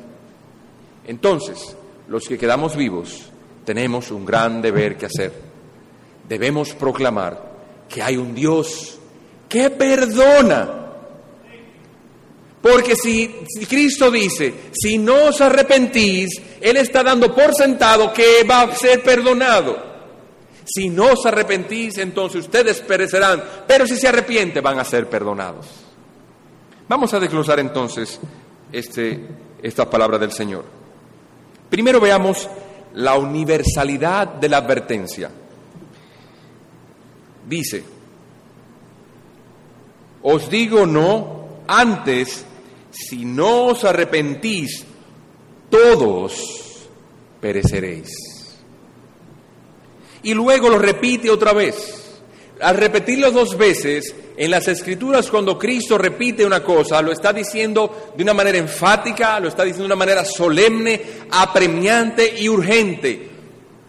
Entonces, 1.07 1.77
los 2.09 2.27
que 2.27 2.39
quedamos 2.39 2.77
vivos 2.77 3.31
tenemos 3.67 4.11
un 4.11 4.25
gran 4.25 4.63
deber 4.63 4.97
que 4.97 5.07
hacer. 5.07 5.33
Debemos 6.27 6.73
proclamar 6.73 7.85
que 7.89 8.03
hay 8.03 8.17
un 8.17 8.35
Dios 8.35 8.99
que 9.49 9.69
perdona 9.69 10.87
porque 12.67 12.97
si, 12.97 13.33
Cristo 13.69 14.11
dice, 14.11 14.53
si 14.73 14.99
no 14.99 15.27
os 15.27 15.41
arrepentís, 15.41 16.43
Él 16.61 16.77
está 16.77 17.05
dando 17.05 17.33
por 17.33 17.55
sentado 17.55 18.13
que 18.13 18.43
va 18.43 18.63
a 18.63 18.75
ser 18.75 19.05
perdonado. 19.05 19.77
Si 20.65 20.89
no 20.89 21.13
os 21.13 21.25
arrepentís, 21.27 21.99
entonces 21.99 22.41
ustedes 22.41 22.81
perecerán, 22.81 23.41
pero 23.69 23.87
si 23.87 23.97
se 23.97 24.09
arrepiente, 24.09 24.61
van 24.61 24.81
a 24.81 24.85
ser 24.85 25.09
perdonados. 25.09 25.67
Vamos 26.89 27.15
a 27.15 27.21
desglosar 27.21 27.61
entonces 27.61 28.19
este, 28.73 29.21
esta 29.63 29.89
palabra 29.89 30.19
del 30.19 30.33
Señor. 30.33 30.65
Primero 31.71 32.01
veamos 32.01 32.49
la 32.97 33.17
universalidad 33.19 34.27
de 34.27 34.49
la 34.49 34.59
advertencia. 34.59 35.31
Dice, 37.47 37.85
os 40.23 40.51
digo 40.51 40.87
no 40.87 41.63
antes 41.69 42.45
si 42.91 43.25
no 43.25 43.67
os 43.67 43.85
arrepentís, 43.85 44.85
todos 45.71 46.89
pereceréis. 47.41 48.09
Y 50.23 50.33
luego 50.33 50.71
lo 50.71 50.79
repite 50.79 51.31
otra 51.31 51.53
vez. 51.53 52.06
Al 52.61 52.77
repetirlo 52.77 53.31
dos 53.31 53.57
veces, 53.59 54.15
en 54.37 54.51
las 54.51 54.67
escrituras 54.69 55.29
cuando 55.31 55.59
Cristo 55.59 55.99
repite 55.99 56.45
una 56.45 56.63
cosa, 56.63 57.03
lo 57.03 57.13
está 57.13 57.33
diciendo 57.33 58.13
de 58.17 58.23
una 58.23 58.33
manera 58.33 58.57
enfática, 58.57 59.39
lo 59.41 59.49
está 59.49 59.63
diciendo 59.63 59.85
de 59.85 59.95
una 59.95 59.97
manera 59.97 60.25
solemne, 60.25 61.01
apremiante 61.31 62.35
y 62.39 62.49
urgente. 62.49 63.29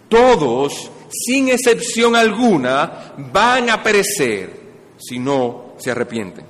Todos, 0.10 0.92
sin 1.10 1.50
excepción 1.50 2.16
alguna, 2.16 3.14
van 3.32 3.70
a 3.70 3.82
perecer 3.82 4.52
si 4.98 5.18
no 5.20 5.76
se 5.78 5.92
arrepienten. 5.92 6.46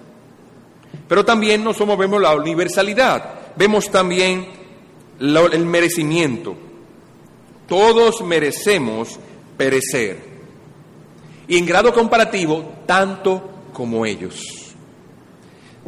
Pero 1.07 1.23
también 1.23 1.63
no 1.63 1.73
somos, 1.73 1.97
vemos 1.97 2.21
la 2.21 2.35
universalidad, 2.35 3.55
vemos 3.55 3.91
también 3.91 4.47
el 5.19 5.65
merecimiento. 5.65 6.55
Todos 7.67 8.21
merecemos 8.21 9.19
perecer. 9.57 10.26
Y 11.47 11.57
en 11.57 11.65
grado 11.65 11.93
comparativo, 11.93 12.63
tanto 12.85 13.41
como 13.73 14.05
ellos. 14.05 14.41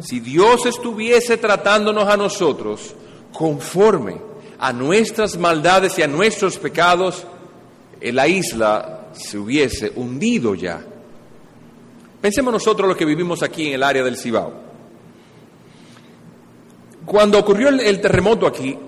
Si 0.00 0.20
Dios 0.20 0.64
estuviese 0.66 1.36
tratándonos 1.36 2.08
a 2.08 2.16
nosotros 2.16 2.94
conforme 3.32 4.16
a 4.58 4.72
nuestras 4.72 5.36
maldades 5.36 5.98
y 5.98 6.02
a 6.02 6.06
nuestros 6.06 6.56
pecados, 6.58 7.26
la 8.00 8.26
isla 8.28 9.08
se 9.12 9.38
hubiese 9.38 9.92
hundido 9.94 10.54
ya. 10.54 10.84
Pensemos 12.20 12.52
nosotros 12.52 12.88
los 12.88 12.96
que 12.96 13.04
vivimos 13.04 13.42
aquí 13.42 13.68
en 13.68 13.74
el 13.74 13.82
área 13.82 14.02
del 14.02 14.16
Cibao. 14.16 14.52
Cuando 17.04 17.38
ocurrió 17.38 17.68
el, 17.68 18.00
terremoto 18.00 18.46
aquí, 18.46 18.78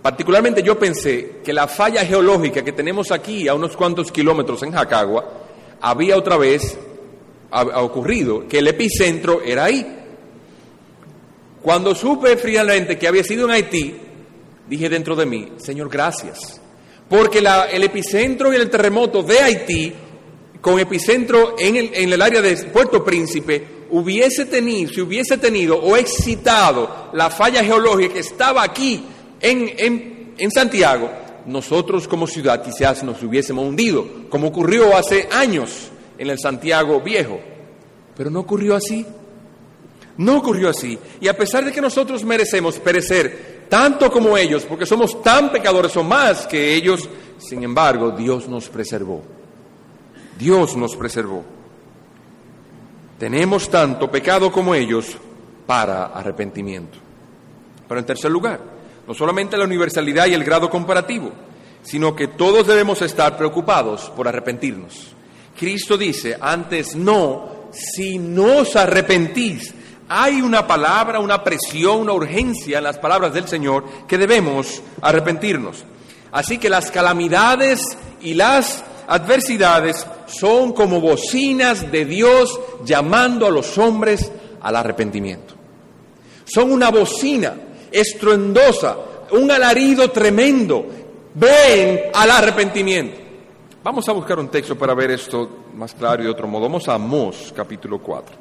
particularmente 0.00 0.62
yo 0.62 0.78
pensé 0.78 1.40
que 1.42 1.52
la 1.52 1.66
falla 1.66 2.04
geológica 2.04 2.62
que 2.62 2.72
tenemos 2.72 3.10
aquí 3.10 3.48
a 3.48 3.54
unos 3.54 3.76
cuantos 3.76 4.12
kilómetros 4.12 4.62
en 4.62 4.72
Jacagua 4.72 5.41
había 5.82 6.16
otra 6.16 6.36
vez 6.36 6.78
ocurrido, 7.50 8.46
que 8.48 8.60
el 8.60 8.68
epicentro 8.68 9.42
era 9.42 9.64
ahí. 9.64 9.98
Cuando 11.60 11.94
supe 11.94 12.36
fríamente 12.36 12.96
que 12.96 13.08
había 13.08 13.24
sido 13.24 13.44
en 13.44 13.50
Haití, 13.50 13.94
dije 14.68 14.88
dentro 14.88 15.14
de 15.16 15.26
mí, 15.26 15.52
Señor, 15.58 15.90
gracias. 15.90 16.60
Porque 17.08 17.40
el 17.40 17.82
epicentro 17.82 18.52
y 18.52 18.56
el 18.56 18.70
terremoto 18.70 19.22
de 19.22 19.40
Haití, 19.40 19.92
con 20.60 20.78
epicentro 20.78 21.56
en 21.58 21.76
el, 21.76 21.90
en 21.92 22.12
el 22.12 22.22
área 22.22 22.40
de 22.40 22.56
Puerto 22.68 23.04
Príncipe, 23.04 23.82
hubiese 23.90 24.46
tenido, 24.46 24.90
si 24.92 25.00
hubiese 25.00 25.36
tenido 25.36 25.76
o 25.76 25.96
excitado 25.96 27.10
la 27.12 27.28
falla 27.28 27.62
geológica 27.64 28.14
que 28.14 28.20
estaba 28.20 28.62
aquí 28.62 29.04
en 29.40 30.50
Santiago, 30.50 31.10
nosotros 31.46 32.06
como 32.08 32.26
ciudad 32.26 32.62
quizás 32.62 33.02
nos 33.02 33.22
hubiésemos 33.22 33.64
hundido, 33.64 34.06
como 34.28 34.48
ocurrió 34.48 34.96
hace 34.96 35.28
años 35.32 35.90
en 36.18 36.30
el 36.30 36.38
Santiago 36.38 37.00
viejo. 37.00 37.40
Pero 38.16 38.30
no 38.30 38.40
ocurrió 38.40 38.76
así. 38.76 39.06
No 40.16 40.38
ocurrió 40.38 40.68
así. 40.68 40.98
Y 41.20 41.28
a 41.28 41.36
pesar 41.36 41.64
de 41.64 41.72
que 41.72 41.80
nosotros 41.80 42.24
merecemos 42.24 42.78
perecer, 42.78 43.66
tanto 43.68 44.10
como 44.10 44.36
ellos, 44.36 44.64
porque 44.64 44.86
somos 44.86 45.22
tan 45.22 45.50
pecadores 45.50 45.96
o 45.96 46.04
más 46.04 46.46
que 46.46 46.74
ellos, 46.74 47.08
sin 47.38 47.62
embargo, 47.62 48.10
Dios 48.10 48.48
nos 48.48 48.68
preservó. 48.68 49.22
Dios 50.38 50.76
nos 50.76 50.96
preservó. 50.96 51.42
Tenemos 53.18 53.68
tanto 53.70 54.10
pecado 54.10 54.50
como 54.52 54.74
ellos 54.74 55.16
para 55.66 56.06
arrepentimiento. 56.06 56.98
Pero 57.88 58.00
en 58.00 58.06
tercer 58.06 58.30
lugar, 58.30 58.60
no 59.06 59.14
solamente 59.14 59.56
la 59.56 59.64
universalidad 59.64 60.26
y 60.26 60.34
el 60.34 60.44
grado 60.44 60.70
comparativo, 60.70 61.32
sino 61.82 62.14
que 62.14 62.28
todos 62.28 62.66
debemos 62.66 63.02
estar 63.02 63.36
preocupados 63.36 64.10
por 64.16 64.28
arrepentirnos. 64.28 65.08
Cristo 65.58 65.96
dice, 65.96 66.36
antes 66.40 66.94
no, 66.94 67.68
si 67.72 68.18
no 68.18 68.58
os 68.58 68.76
arrepentís, 68.76 69.74
hay 70.08 70.40
una 70.42 70.66
palabra, 70.66 71.20
una 71.20 71.42
presión, 71.42 72.00
una 72.00 72.12
urgencia 72.12 72.78
en 72.78 72.84
las 72.84 72.98
palabras 72.98 73.32
del 73.32 73.48
Señor 73.48 73.84
que 74.06 74.18
debemos 74.18 74.82
arrepentirnos. 75.00 75.84
Así 76.32 76.58
que 76.58 76.70
las 76.70 76.90
calamidades 76.90 77.80
y 78.20 78.34
las 78.34 78.84
adversidades 79.06 80.06
son 80.26 80.72
como 80.72 81.00
bocinas 81.00 81.90
de 81.90 82.04
Dios 82.04 82.58
llamando 82.84 83.46
a 83.46 83.50
los 83.50 83.76
hombres 83.78 84.30
al 84.60 84.76
arrepentimiento. 84.76 85.54
Son 86.44 86.72
una 86.72 86.90
bocina 86.90 87.54
estruendosa, 87.92 88.96
un 89.32 89.50
alarido 89.50 90.10
tremendo. 90.10 90.86
Ven 91.34 92.10
al 92.12 92.30
arrepentimiento. 92.30 93.20
Vamos 93.82 94.08
a 94.08 94.12
buscar 94.12 94.38
un 94.38 94.48
texto 94.48 94.76
para 94.76 94.94
ver 94.94 95.10
esto 95.10 95.64
más 95.74 95.94
claro 95.94 96.22
y 96.22 96.26
de 96.26 96.30
otro 96.30 96.46
modo. 96.46 96.62
Vamos 96.62 96.88
a 96.88 96.94
Amós 96.94 97.52
capítulo 97.54 97.98
4. 97.98 98.36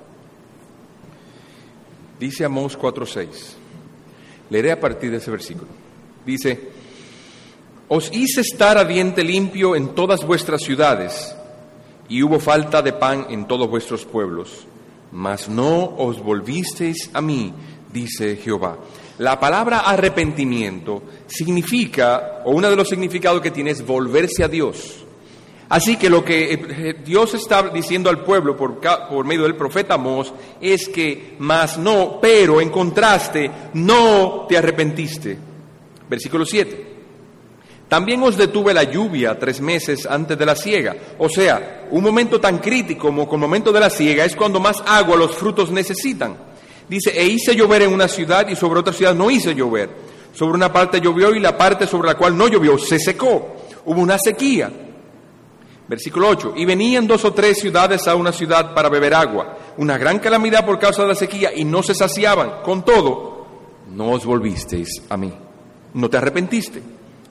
Dice 2.20 2.46
Amós 2.46 2.78
4:6. 2.78 3.56
Leeré 4.50 4.72
a 4.72 4.80
partir 4.80 5.10
de 5.10 5.18
ese 5.18 5.32
versículo. 5.32 5.70
Dice, 6.26 6.70
os 7.88 8.12
hice 8.14 8.42
estar 8.42 8.78
a 8.78 8.86
diente 8.86 9.24
limpio 9.24 9.76
en 9.76 9.96
todas 9.96 10.24
vuestras 10.26 10.62
ciudades, 10.62 11.36
y 12.08 12.22
hubo 12.22 12.40
falta 12.40 12.82
de 12.82 12.94
pan 12.94 13.28
en 13.30 13.48
todos 13.48 13.70
vuestros 13.70 14.06
pueblos, 14.06 14.68
mas 15.12 15.48
no 15.48 15.96
os 15.98 16.22
volvisteis 16.22 17.10
a 17.14 17.22
mí, 17.22 17.54
dice 17.92 18.36
Jehová. 18.36 18.78
La 19.22 19.40
palabra 19.40 19.82
arrepentimiento 19.82 21.04
significa, 21.28 22.42
o 22.44 22.54
uno 22.54 22.72
de 22.72 22.76
los 22.76 22.90
significados 22.90 23.40
que 23.40 23.52
tiene 23.52 23.70
es 23.70 23.86
volverse 23.86 24.44
a 24.44 24.48
Dios. 24.48 25.06
Así 25.70 25.96
que 25.96 26.10
lo 26.10 26.26
que 26.26 26.54
eh, 26.54 26.96
Dios 27.06 27.36
está 27.36 27.70
diciendo 27.70 28.10
al 28.10 28.24
pueblo 28.24 28.58
por, 28.58 28.80
por 28.80 29.24
medio 29.24 29.44
del 29.44 29.56
profeta 29.56 30.00
Mos 30.00 30.34
es 30.60 30.90
que, 30.90 31.36
más 31.38 31.78
no, 31.78 32.18
pero 32.20 32.60
en 32.62 32.72
contraste, 32.72 33.52
no 33.76 34.48
te 34.50 34.58
arrepentiste. 34.58 35.38
Versículo 36.10 36.44
7. 36.44 36.88
También 37.90 38.24
os 38.24 38.36
detuve 38.36 38.74
la 38.74 38.86
lluvia 38.86 39.38
tres 39.38 39.62
meses 39.62 40.08
antes 40.08 40.36
de 40.36 40.48
la 40.48 40.56
siega. 40.56 40.96
O 41.20 41.30
sea, 41.30 41.88
un 41.92 42.04
momento 42.04 42.42
tan 42.42 42.58
crítico 42.58 43.10
como 43.10 43.36
el 43.36 43.40
momento 43.40 43.72
de 43.72 43.82
la 43.82 43.92
siega 43.92 44.26
es 44.26 44.36
cuando 44.36 44.60
más 44.60 44.82
agua 44.84 45.16
los 45.16 45.36
frutos 45.36 45.70
necesitan. 45.70 46.51
Dice, 46.88 47.12
e 47.16 47.26
hice 47.26 47.56
llover 47.56 47.84
en 47.84 47.94
una 47.94 48.08
ciudad 48.08 48.48
y 48.48 48.56
sobre 48.56 48.80
otra 48.80 48.94
ciudad 48.94 49.16
no 49.16 49.32
hice 49.32 49.56
llover. 49.56 49.90
Sobre 50.34 50.56
una 50.56 50.72
parte 50.72 51.02
llovió 51.02 51.34
y 51.36 51.40
la 51.40 51.58
parte 51.58 51.88
sobre 51.88 52.08
la 52.08 52.16
cual 52.16 52.38
no 52.38 52.48
llovió 52.48 52.78
se 52.78 53.00
secó. 53.00 53.56
Hubo 53.86 54.02
una 54.02 54.18
sequía. 54.18 54.72
Versículo 55.88 56.30
8. 56.30 56.54
Y 56.56 56.66
venían 56.66 57.06
dos 57.06 57.26
o 57.26 57.34
tres 57.34 57.60
ciudades 57.60 58.08
a 58.08 58.16
una 58.16 58.32
ciudad 58.32 58.74
para 58.74 58.90
beber 58.90 59.14
agua. 59.14 59.58
Una 59.78 59.98
gran 59.98 60.20
calamidad 60.20 60.66
por 60.66 60.80
causa 60.80 61.02
de 61.02 61.10
la 61.10 61.16
sequía 61.16 61.52
y 61.54 61.66
no 61.66 61.84
se 61.84 61.94
saciaban. 61.94 62.62
Con 62.64 62.86
todo, 62.86 63.46
no 63.90 64.12
os 64.12 64.26
volvisteis 64.26 65.04
a 65.10 65.18
mí. 65.18 65.34
No 65.94 66.10
te 66.10 66.18
arrepentiste. 66.18 66.82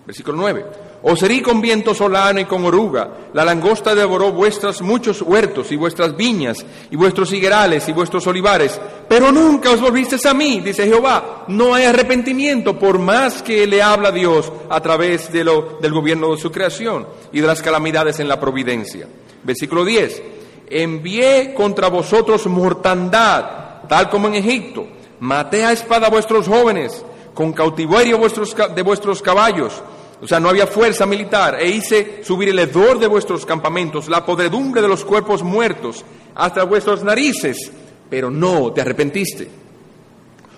Versículo 0.06 0.36
9. 0.36 0.66
Os 1.02 1.22
herí 1.22 1.40
con 1.40 1.62
viento 1.62 1.94
solano 1.94 2.40
y 2.40 2.44
con 2.44 2.64
oruga. 2.64 3.08
La 3.32 3.44
langosta 3.44 3.94
devoró 3.94 4.32
vuestros 4.32 4.82
muchos 4.82 5.22
huertos 5.22 5.72
y 5.72 5.76
vuestras 5.76 6.14
viñas 6.14 6.64
y 6.90 6.96
vuestros 6.96 7.32
higuerales 7.32 7.88
y 7.88 7.92
vuestros 7.92 8.26
olivares. 8.26 8.78
Pero 9.08 9.32
nunca 9.32 9.70
os 9.70 9.80
volvisteis 9.80 10.26
a 10.26 10.34
mí, 10.34 10.60
dice 10.60 10.84
Jehová. 10.84 11.44
No 11.48 11.72
hay 11.72 11.84
arrepentimiento 11.84 12.78
por 12.78 12.98
más 12.98 13.42
que 13.42 13.66
le 13.66 13.82
habla 13.82 14.12
Dios 14.12 14.52
a 14.68 14.80
través 14.80 15.32
de 15.32 15.42
lo, 15.42 15.78
del 15.80 15.92
gobierno 15.92 16.34
de 16.34 16.40
su 16.40 16.52
creación 16.52 17.06
y 17.32 17.40
de 17.40 17.46
las 17.46 17.62
calamidades 17.62 18.20
en 18.20 18.28
la 18.28 18.38
providencia. 18.38 19.08
Versículo 19.42 19.86
10. 19.86 20.22
Envié 20.68 21.54
contra 21.54 21.88
vosotros 21.88 22.46
mortandad, 22.46 23.88
tal 23.88 24.10
como 24.10 24.28
en 24.28 24.34
Egipto. 24.34 24.86
Maté 25.20 25.64
a 25.64 25.72
espada 25.72 26.10
vuestros 26.10 26.46
jóvenes, 26.46 27.02
con 27.32 27.54
cautiverio 27.54 28.18
vuestros, 28.18 28.54
de 28.74 28.82
vuestros 28.82 29.22
caballos 29.22 29.82
o 30.22 30.28
sea, 30.28 30.38
no 30.38 30.50
había 30.50 30.66
fuerza 30.66 31.06
militar, 31.06 31.56
e 31.60 31.68
hice 31.68 32.22
subir 32.22 32.50
el 32.50 32.58
hedor 32.58 32.98
de 32.98 33.06
vuestros 33.06 33.46
campamentos, 33.46 34.08
la 34.08 34.24
podredumbre 34.24 34.82
de 34.82 34.88
los 34.88 35.04
cuerpos 35.04 35.42
muertos, 35.42 36.04
hasta 36.34 36.64
vuestras 36.64 37.02
narices, 37.02 37.72
pero 38.08 38.30
no 38.30 38.72
te 38.72 38.82
arrepentiste. 38.82 39.48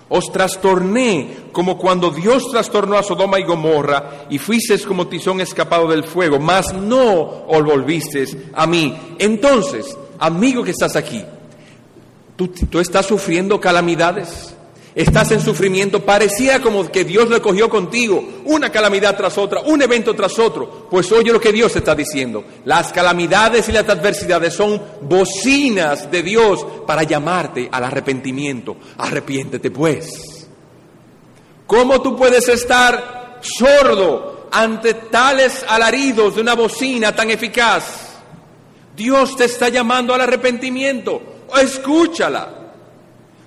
Os 0.09 0.31
trastorné 0.31 1.45
como 1.51 1.77
cuando 1.77 2.11
Dios 2.11 2.51
trastornó 2.51 2.97
a 2.97 3.03
Sodoma 3.03 3.39
y 3.39 3.45
Gomorra 3.45 4.25
y 4.29 4.37
fuisteis 4.37 4.85
como 4.85 5.07
tizón 5.07 5.39
escapado 5.39 5.87
del 5.87 6.03
fuego, 6.03 6.39
mas 6.39 6.73
no 6.73 7.45
os 7.47 7.63
volvisteis 7.63 8.35
a 8.53 8.67
mí. 8.67 8.95
Entonces, 9.17 9.97
amigo 10.19 10.63
que 10.63 10.71
estás 10.71 10.95
aquí, 10.95 11.23
¿tú, 12.35 12.49
tú 12.49 12.79
estás 12.79 13.05
sufriendo 13.05 13.59
calamidades? 13.59 14.53
Estás 14.95 15.31
en 15.31 15.41
sufrimiento, 15.41 16.01
parecía 16.01 16.61
como 16.61 16.91
que 16.91 17.03
Dios 17.03 17.27
lo 17.27 17.41
cogió 17.41 17.67
contigo, 17.67 18.23
una 18.45 18.69
calamidad 18.69 19.17
tras 19.17 19.39
otra, 19.39 19.61
un 19.61 19.81
evento 19.81 20.13
tras 20.13 20.37
otro. 20.37 20.87
Pues 20.89 21.11
oye 21.11 21.31
lo 21.31 21.39
que 21.39 21.51
Dios 21.51 21.75
está 21.75 21.95
diciendo. 21.95 22.43
Las 22.65 22.93
calamidades 22.93 23.67
y 23.69 23.71
las 23.71 23.89
adversidades 23.89 24.53
son 24.53 24.79
bocinas 25.01 26.11
de 26.11 26.21
Dios 26.21 26.63
para 26.85 27.01
llamarte 27.03 27.69
al 27.71 27.85
arrepentimiento. 27.85 28.77
Arrepiéntete 28.99 29.71
pues. 29.71 30.47
¿Cómo 31.65 31.99
tú 31.99 32.15
puedes 32.15 32.47
estar 32.49 33.39
sordo 33.41 34.47
ante 34.51 34.93
tales 34.93 35.65
alaridos 35.67 36.35
de 36.35 36.41
una 36.41 36.53
bocina 36.53 37.15
tan 37.15 37.31
eficaz? 37.31 38.11
Dios 38.95 39.35
te 39.35 39.45
está 39.45 39.69
llamando 39.69 40.13
al 40.13 40.21
arrepentimiento. 40.21 41.19
Escúchala. 41.59 42.62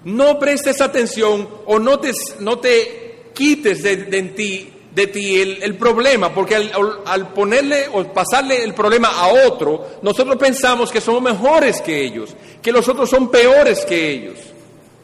No 0.06 0.38
prestes 0.38 0.80
atención 0.80 1.48
o 1.66 1.80
no 1.80 1.98
te, 1.98 2.12
no 2.38 2.60
te 2.60 3.30
quites 3.34 3.82
de, 3.82 3.96
ti, 4.36 4.72
de 4.94 5.06
ti 5.08 5.40
el, 5.40 5.74
problema, 5.74 6.32
porque 6.32 6.54
al, 6.54 7.32
ponerle 7.32 7.88
o 7.92 8.04
pasarle 8.12 8.62
el 8.62 8.72
problema 8.72 9.08
a 9.08 9.48
otro, 9.48 9.98
nosotros 10.02 10.36
pensamos 10.36 10.92
que 10.92 11.00
somos 11.00 11.20
mejores 11.22 11.80
que 11.80 12.04
ellos, 12.04 12.36
que 12.62 12.70
los 12.70 12.88
otros 12.88 13.10
son 13.10 13.32
peores 13.32 13.84
que 13.84 14.10
ellos, 14.12 14.38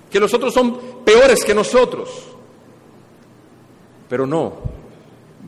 que 0.08 0.20
los 0.20 0.32
otros 0.34 0.54
son 0.54 1.02
peores 1.04 1.42
que 1.42 1.52
nosotros. 1.52 2.08
Pero 4.08 4.24
no, 4.24 4.52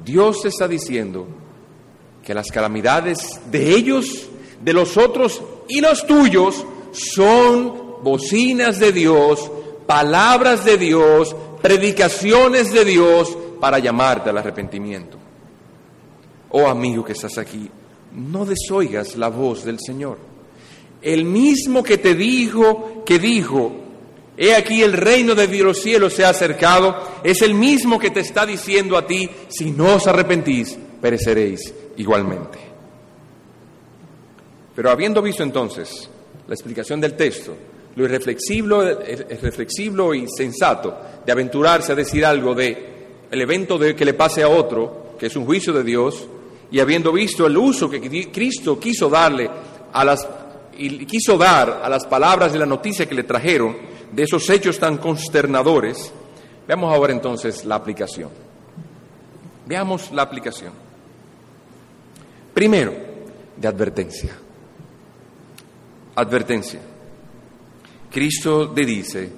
Dios 0.05 0.45
está 0.47 0.67
diciendo 0.67 1.29
que 2.25 2.35
las 2.35 2.51
calamidades 2.51 3.41
de 3.53 3.71
ellos, 3.71 4.27
de 4.61 4.73
los 4.73 4.97
otros 4.97 5.41
y 5.69 5.81
los 5.81 6.05
tuyos 6.09 6.67
son 6.91 7.84
bocinas 8.05 8.79
de 8.79 8.93
Dios, 8.93 9.51
palabras 9.87 10.65
de 10.65 10.79
Dios, 10.79 11.35
predicaciones 11.61 12.73
de 12.73 12.85
Dios 12.85 13.37
para 13.59 13.79
llamarte 13.79 14.31
al 14.31 14.39
arrepentimiento. 14.39 15.19
Oh 16.51 16.69
amigo 16.69 17.05
que 17.05 17.15
estás 17.15 17.39
aquí, 17.39 17.69
no 18.13 18.45
desoigas 18.45 19.17
la 19.17 19.29
voz 19.29 19.65
del 19.65 19.81
Señor. 19.81 20.19
El 21.03 21.25
mismo 21.25 21.83
que 21.83 21.99
te 21.99 22.15
dijo, 22.15 23.03
que 23.05 23.19
dijo, 23.19 23.73
he 24.37 24.55
aquí 24.55 24.83
el 24.83 24.93
reino 24.93 25.35
de 25.35 25.49
los 25.59 25.79
cielos 25.79 26.13
se 26.13 26.25
ha 26.25 26.31
acercado, 26.31 26.97
es 27.25 27.43
el 27.43 27.55
mismo 27.55 27.99
que 27.99 28.11
te 28.11 28.21
está 28.21 28.47
diciendo 28.47 28.97
a 28.97 29.07
ti, 29.07 29.29
si 29.49 29.71
no 29.71 29.97
os 29.97 30.07
arrepentís, 30.07 30.79
pereceréis 31.01 31.75
igualmente. 31.97 32.59
Pero 34.75 34.91
habiendo 34.91 35.23
visto 35.23 35.43
entonces 35.43 36.09
la 36.47 36.55
explicación 36.55 37.01
del 37.01 37.17
texto, 37.17 37.57
lo 37.97 38.05
irreflexible, 38.05 40.19
y 40.19 40.27
sensato 40.29 40.97
de 41.25 41.33
aventurarse 41.33 41.93
a 41.93 41.95
decir 41.95 42.25
algo 42.25 42.55
de 42.55 42.95
el 43.31 43.41
evento 43.41 43.79
de 43.79 43.97
que 43.97 44.05
le 44.05 44.15
pase 44.15 44.43
a 44.43 44.49
otro, 44.49 45.15
que 45.19 45.27
es 45.27 45.37
un 45.37 45.45
juicio 45.45 45.73
de 45.73 45.85
Dios, 45.85 46.27
y 46.71 46.81
habiendo 46.81 47.13
visto 47.13 47.47
el 47.47 47.57
uso 47.57 47.89
que 47.89 48.31
Cristo 48.31 48.79
quiso 48.79 49.09
darle 49.09 49.49
a 49.93 50.05
las 50.05 50.27
y 50.77 51.07
quiso 51.07 51.39
dar 51.39 51.83
a 51.85 51.89
las 51.89 52.05
palabras 52.07 52.55
y 52.55 52.59
la 52.59 52.67
noticia 52.67 53.07
que 53.07 53.15
le 53.15 53.23
trajeron 53.23 53.77
de 54.11 54.23
esos 54.23 54.49
hechos 54.51 54.79
tan 54.79 54.99
consternadores, 54.99 56.13
veamos 56.67 56.93
ahora 56.93 57.13
entonces 57.13 57.65
la 57.65 57.77
aplicación. 57.77 58.31
Veamos 59.67 60.11
la 60.13 60.23
aplicación. 60.23 60.73
Primero, 62.53 62.93
de 63.57 63.69
advertencia. 63.69 64.37
Advertencia. 66.17 66.81
Cristo 68.15 68.73
le 68.73 68.87
dice, 68.87 69.29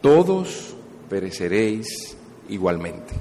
todos 0.00 0.74
pereceréis 1.10 2.16
igualmente. 2.48 3.12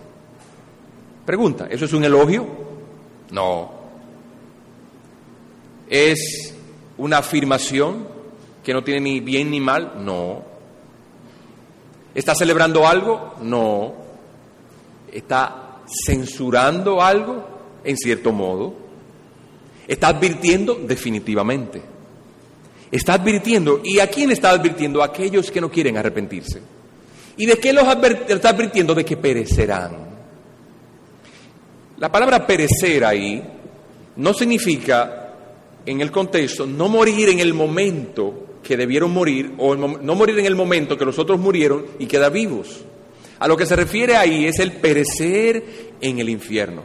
Pregunta, 1.25 1.67
¿eso 1.69 1.83
es 1.83 1.91
un 1.91 2.05
elogio? 2.05 2.47
No. 3.31 3.69
¿Es 5.89 6.55
una 6.97 7.17
afirmación 7.17 8.07
que 8.63 8.73
no 8.73 8.81
tiene 8.81 9.01
ni 9.01 9.19
bien 9.19 9.51
ni 9.51 9.59
mal? 9.59 9.95
No. 10.05 10.41
¿Está 12.15 12.33
celebrando 12.33 12.87
algo? 12.87 13.33
No. 13.41 13.93
¿Está 15.11 15.79
censurando 16.05 17.01
algo? 17.01 17.45
En 17.83 17.97
cierto 17.97 18.31
modo. 18.31 18.73
¿Está 19.85 20.07
advirtiendo? 20.07 20.75
Definitivamente. 20.75 21.92
Está 22.93 23.15
advirtiendo. 23.15 23.81
¿Y 23.83 23.97
a 23.97 24.07
quién 24.07 24.31
está 24.31 24.51
advirtiendo? 24.51 25.01
A 25.01 25.07
aquellos 25.07 25.49
que 25.49 25.59
no 25.59 25.71
quieren 25.71 25.97
arrepentirse. 25.97 26.61
¿Y 27.37 27.47
de 27.47 27.57
qué 27.57 27.73
los 27.73 27.87
está 28.27 28.49
advirtiendo? 28.49 28.93
De 28.93 29.03
que 29.03 29.17
perecerán. 29.17 29.97
La 31.97 32.11
palabra 32.11 32.45
perecer 32.45 33.03
ahí 33.03 33.43
no 34.17 34.31
significa, 34.35 35.33
en 35.83 36.01
el 36.01 36.11
contexto, 36.11 36.67
no 36.67 36.87
morir 36.87 37.29
en 37.29 37.39
el 37.39 37.55
momento 37.55 38.59
que 38.61 38.77
debieron 38.77 39.11
morir 39.11 39.53
o 39.57 39.75
no 39.75 40.15
morir 40.15 40.37
en 40.37 40.45
el 40.45 40.55
momento 40.55 40.95
que 40.95 41.05
los 41.05 41.17
otros 41.17 41.39
murieron 41.39 41.87
y 41.97 42.05
quedar 42.05 42.31
vivos. 42.31 42.85
A 43.39 43.47
lo 43.47 43.57
que 43.57 43.65
se 43.65 43.75
refiere 43.75 44.15
ahí 44.15 44.45
es 44.45 44.59
el 44.59 44.73
perecer 44.73 45.95
en 45.99 46.19
el 46.19 46.29
infierno. 46.29 46.83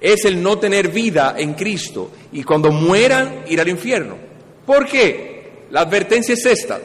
Es 0.00 0.24
el 0.24 0.42
no 0.42 0.58
tener 0.58 0.88
vida 0.88 1.34
en 1.36 1.52
Cristo 1.52 2.10
y 2.32 2.42
cuando 2.42 2.70
mueran 2.72 3.44
ir 3.48 3.60
al 3.60 3.68
infierno. 3.68 4.29
¿Por 4.66 4.86
qué? 4.86 5.66
La 5.70 5.80
advertencia 5.80 6.34
es 6.34 6.44
esta. 6.46 6.80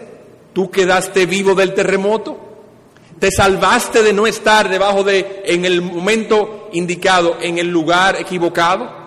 Tú 0.54 0.70
quedaste 0.70 1.26
vivo 1.26 1.54
del 1.54 1.74
terremoto, 1.74 2.40
te 3.20 3.32
salvaste 3.32 4.04
de 4.04 4.14
no 4.14 4.28
estar 4.28 4.70
debajo 4.70 5.04
de, 5.04 5.44
en 5.46 5.66
el 5.66 5.82
momento 5.82 6.70
indicado, 6.74 7.38
en 7.42 7.58
el 7.58 7.68
lugar 7.68 8.16
equivocado. 8.20 9.04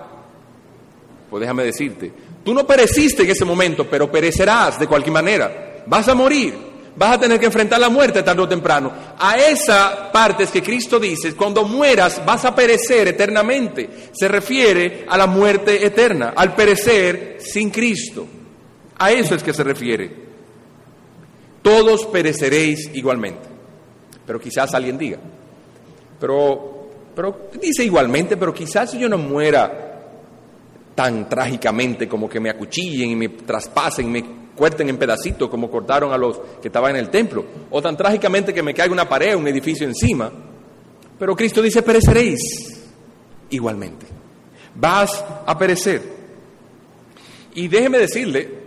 Pues 1.30 1.40
déjame 1.40 1.64
decirte, 1.64 2.12
Tú 2.48 2.54
no 2.54 2.66
pereciste 2.66 3.24
en 3.24 3.30
ese 3.30 3.44
momento, 3.44 3.86
pero 3.90 4.10
perecerás 4.10 4.78
de 4.78 4.86
cualquier 4.86 5.12
manera. 5.12 5.82
Vas 5.86 6.08
a 6.08 6.14
morir. 6.14 6.54
Vas 6.96 7.16
a 7.16 7.20
tener 7.20 7.38
que 7.38 7.44
enfrentar 7.44 7.78
la 7.78 7.90
muerte 7.90 8.22
tarde 8.22 8.40
o 8.40 8.48
temprano. 8.48 8.90
A 9.18 9.36
esa 9.36 10.10
parte 10.10 10.44
es 10.44 10.50
que 10.50 10.62
Cristo 10.62 10.98
dice, 10.98 11.36
cuando 11.36 11.64
mueras 11.64 12.24
vas 12.24 12.46
a 12.46 12.54
perecer 12.54 13.08
eternamente. 13.08 14.08
Se 14.12 14.28
refiere 14.28 15.04
a 15.10 15.18
la 15.18 15.26
muerte 15.26 15.84
eterna, 15.84 16.32
al 16.34 16.54
perecer 16.54 17.36
sin 17.38 17.68
Cristo. 17.68 18.26
A 18.98 19.12
eso 19.12 19.34
es 19.34 19.42
que 19.42 19.54
se 19.54 19.64
refiere. 19.64 20.10
Todos 21.62 22.06
pereceréis 22.06 22.90
igualmente. 22.94 23.48
Pero 24.26 24.40
quizás 24.40 24.74
alguien 24.74 24.98
diga, 24.98 25.18
pero, 26.20 26.90
pero 27.14 27.48
dice 27.60 27.84
igualmente, 27.84 28.36
pero 28.36 28.52
quizás 28.52 28.92
yo 28.92 29.08
no 29.08 29.16
muera 29.16 29.86
tan 30.94 31.28
trágicamente 31.28 32.08
como 32.08 32.28
que 32.28 32.40
me 32.40 32.50
acuchillen 32.50 33.10
y 33.10 33.16
me 33.16 33.28
traspasen 33.28 34.06
y 34.06 34.10
me 34.10 34.24
cuerten 34.56 34.88
en 34.88 34.98
pedacitos 34.98 35.48
como 35.48 35.70
cortaron 35.70 36.12
a 36.12 36.18
los 36.18 36.40
que 36.60 36.68
estaban 36.68 36.90
en 36.90 36.96
el 36.96 37.08
templo, 37.08 37.44
o 37.70 37.80
tan 37.80 37.96
trágicamente 37.96 38.52
que 38.52 38.62
me 38.62 38.74
caiga 38.74 38.92
una 38.92 39.08
pared, 39.08 39.36
un 39.36 39.46
edificio 39.46 39.86
encima. 39.86 40.30
Pero 41.18 41.36
Cristo 41.36 41.62
dice, 41.62 41.82
pereceréis 41.82 42.82
igualmente. 43.50 44.06
Vas 44.74 45.24
a 45.46 45.56
perecer. 45.56 46.02
Y 47.54 47.68
déjeme 47.68 47.98
decirle, 47.98 48.57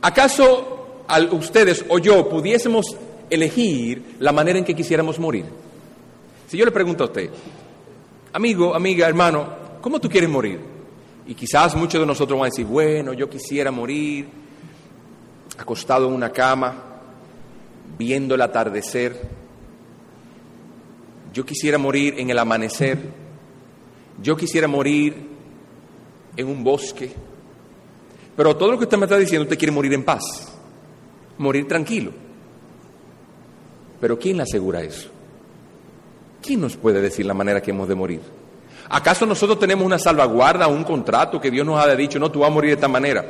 ¿acaso 0.00 1.04
ustedes 1.32 1.84
o 1.88 1.98
yo 1.98 2.28
pudiésemos 2.28 2.96
elegir 3.30 4.16
la 4.18 4.32
manera 4.32 4.58
en 4.58 4.64
que 4.64 4.74
quisiéramos 4.74 5.18
morir? 5.18 5.44
Si 6.48 6.56
yo 6.56 6.64
le 6.64 6.70
pregunto 6.70 7.04
a 7.04 7.06
usted, 7.06 7.30
amigo, 8.32 8.74
amiga, 8.74 9.06
hermano, 9.08 9.48
¿cómo 9.80 10.00
tú 10.00 10.08
quieres 10.08 10.30
morir? 10.30 10.60
Y 11.26 11.34
quizás 11.34 11.74
muchos 11.74 12.00
de 12.00 12.06
nosotros 12.06 12.38
van 12.38 12.46
a 12.46 12.50
decir, 12.50 12.66
bueno, 12.66 13.12
yo 13.12 13.28
quisiera 13.28 13.70
morir 13.70 14.28
acostado 15.58 16.08
en 16.08 16.14
una 16.14 16.30
cama, 16.30 16.74
viendo 17.98 18.34
el 18.34 18.42
atardecer. 18.42 19.20
Yo 21.32 21.44
quisiera 21.44 21.78
morir 21.78 22.14
en 22.18 22.30
el 22.30 22.38
amanecer. 22.38 22.98
Yo 24.22 24.36
quisiera 24.36 24.68
morir 24.68 25.14
en 26.36 26.46
un 26.46 26.62
bosque. 26.62 27.12
Pero 28.36 28.56
todo 28.56 28.72
lo 28.72 28.78
que 28.78 28.84
usted 28.84 28.98
me 28.98 29.06
está 29.06 29.16
diciendo, 29.16 29.44
usted 29.44 29.58
quiere 29.58 29.72
morir 29.72 29.94
en 29.94 30.04
paz, 30.04 30.22
morir 31.38 31.66
tranquilo. 31.66 32.12
Pero 34.00 34.18
¿quién 34.18 34.36
le 34.36 34.42
asegura 34.42 34.82
eso? 34.82 35.08
¿Quién 36.42 36.60
nos 36.60 36.76
puede 36.76 37.00
decir 37.00 37.24
la 37.24 37.34
manera 37.34 37.62
que 37.62 37.70
hemos 37.70 37.88
de 37.88 37.94
morir? 37.94 38.20
¿Acaso 38.88 39.26
nosotros 39.26 39.58
tenemos 39.58 39.84
una 39.84 39.98
salvaguarda, 39.98 40.68
un 40.68 40.84
contrato 40.84 41.40
que 41.40 41.50
Dios 41.50 41.66
nos 41.66 41.82
ha 41.82 41.96
dicho, 41.96 42.18
no, 42.18 42.30
tú 42.30 42.40
vas 42.40 42.50
a 42.50 42.54
morir 42.54 42.70
de 42.70 42.74
esta 42.74 42.88
manera? 42.88 43.24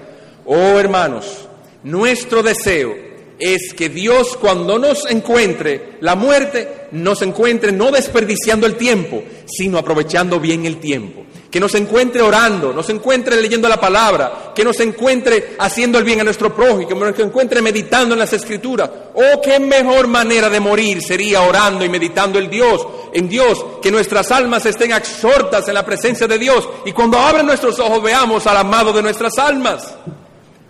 Oh 0.45 0.79
hermanos, 0.79 1.49
nuestro 1.85 2.43
deseo 2.43 2.95
es 3.39 3.73
que 3.75 3.89
Dios 3.89 4.37
cuando 4.37 4.79
nos 4.79 5.09
encuentre 5.09 5.99
la 6.01 6.17
muerte, 6.17 6.89
nos 6.93 7.23
encuentre 7.23 7.71
no 7.71 7.91
desperdiciando 7.91 8.67
el 8.67 8.75
tiempo, 8.75 9.23
sino 9.47 9.79
aprovechando 9.79 10.41
bien 10.41 10.67
el 10.67 10.79
tiempo 10.79 11.25
que 11.57 11.61
nos 11.61 11.75
encuentre 11.75 12.21
orando, 12.21 12.71
nos 12.71 12.87
encuentre 12.91 13.41
leyendo 13.41 13.67
la 13.67 13.81
palabra, 13.81 14.53
que 14.55 14.63
nos 14.63 14.79
encuentre 14.81 15.57
haciendo 15.59 15.97
el 15.97 16.05
bien 16.05 16.21
a 16.21 16.25
nuestro 16.25 16.55
prójimo, 16.55 16.87
que 16.87 16.95
nos 16.95 17.19
encuentre 17.19 17.63
meditando 17.63 18.13
en 18.13 18.19
las 18.19 18.35
escrituras. 18.35 18.91
Oh, 19.15 19.41
qué 19.41 19.59
mejor 19.59 20.07
manera 20.07 20.51
de 20.51 20.61
morir 20.61 21.01
sería 21.01 21.41
orando 21.41 21.83
y 21.83 21.89
meditando 21.89 22.39
en 22.39 22.51
Dios, 22.51 22.87
en 23.11 23.27
Dios, 23.27 23.65
que 23.81 23.91
nuestras 23.91 24.31
almas 24.33 24.67
estén 24.67 24.93
absortas 24.93 25.67
en 25.67 25.73
la 25.73 25.87
presencia 25.87 26.27
de 26.27 26.37
Dios 26.37 26.69
y 26.85 26.93
cuando 26.93 27.19
abran 27.19 27.47
nuestros 27.47 27.79
ojos 27.79 28.03
veamos 28.03 28.47
al 28.47 28.59
amado 28.59 28.93
de 28.93 29.01
nuestras 29.01 29.39
almas. 29.39 29.95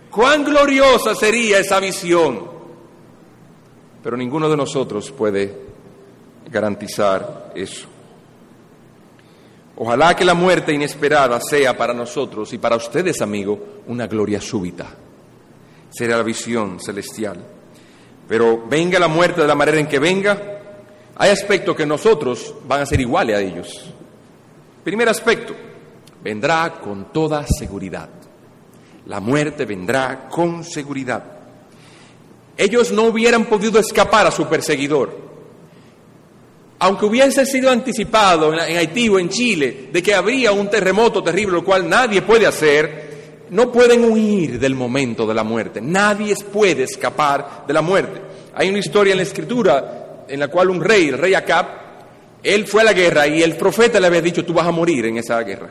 Cuán 0.09 0.45
gloriosa 0.45 1.15
sería 1.15 1.59
esa 1.59 1.81
visión. 1.81 2.49
Pero 4.01 4.15
ninguno 4.15 4.47
de 4.47 4.55
nosotros 4.55 5.11
puede 5.11 5.53
garantizar 6.49 7.51
eso. 7.55 7.96
Ojalá 9.79 10.15
que 10.15 10.25
la 10.25 10.33
muerte 10.33 10.73
inesperada 10.73 11.39
sea 11.39 11.77
para 11.77 11.93
nosotros 11.93 12.51
y 12.51 12.57
para 12.57 12.75
ustedes, 12.75 13.21
amigo, 13.21 13.83
una 13.85 14.07
gloria 14.07 14.41
súbita. 14.41 14.87
Será 15.91 16.17
la 16.17 16.23
visión 16.23 16.79
celestial. 16.79 17.37
Pero 18.27 18.65
venga 18.67 18.99
la 18.99 19.07
muerte 19.07 19.41
de 19.41 19.47
la 19.47 19.53
manera 19.53 19.79
en 19.79 19.87
que 19.87 19.99
venga, 19.99 20.61
hay 21.15 21.29
aspectos 21.29 21.75
que 21.75 21.85
nosotros 21.85 22.55
van 22.67 22.81
a 22.81 22.85
ser 22.87 22.99
iguales 22.99 23.35
a 23.35 23.39
ellos. 23.39 23.93
Primer 24.83 25.09
aspecto, 25.09 25.53
vendrá 26.23 26.79
con 26.83 27.11
toda 27.11 27.45
seguridad. 27.45 28.09
La 29.05 29.19
muerte 29.19 29.65
vendrá 29.65 30.27
con 30.27 30.63
seguridad. 30.63 31.23
Ellos 32.57 32.91
no 32.91 33.03
hubieran 33.03 33.45
podido 33.45 33.79
escapar 33.79 34.25
a 34.25 34.31
su 34.31 34.47
perseguidor 34.47 35.15
aunque 36.79 37.05
hubiese 37.05 37.45
sido 37.45 37.71
anticipado 37.71 38.53
en 38.53 38.77
Haití 38.77 39.09
o 39.09 39.19
en 39.19 39.29
Chile 39.29 39.89
de 39.91 40.03
que 40.03 40.13
habría 40.13 40.51
un 40.51 40.69
terremoto 40.69 41.23
terrible, 41.23 41.53
lo 41.53 41.63
cual 41.63 41.89
nadie 41.89 42.21
puede 42.21 42.45
hacer, 42.45 43.07
no 43.49 43.71
pueden 43.71 44.05
huir 44.05 44.59
del 44.59 44.75
momento 44.75 45.25
de 45.25 45.33
la 45.33 45.43
muerte. 45.43 45.81
Nadie 45.81 46.35
puede 46.53 46.83
escapar 46.83 47.63
de 47.65 47.73
la 47.73 47.81
muerte. 47.81 48.21
Hay 48.53 48.69
una 48.69 48.79
historia 48.79 49.11
en 49.11 49.17
la 49.17 49.23
escritura 49.23 50.25
en 50.27 50.39
la 50.39 50.49
cual 50.49 50.69
un 50.69 50.81
rey, 50.81 51.07
el 51.07 51.17
rey 51.17 51.33
Acab, 51.33 51.65
él 52.43 52.67
fue 52.67 52.81
a 52.81 52.85
la 52.85 52.93
guerra 52.93 53.27
y 53.27 53.41
el 53.41 53.55
profeta 53.55 53.99
le 53.99 54.07
había 54.07 54.21
dicho, 54.21 54.45
tú 54.45 54.53
vas 54.53 54.67
a 54.67 54.71
morir 54.71 55.05
en 55.05 55.17
esa 55.17 55.41
guerra. 55.41 55.69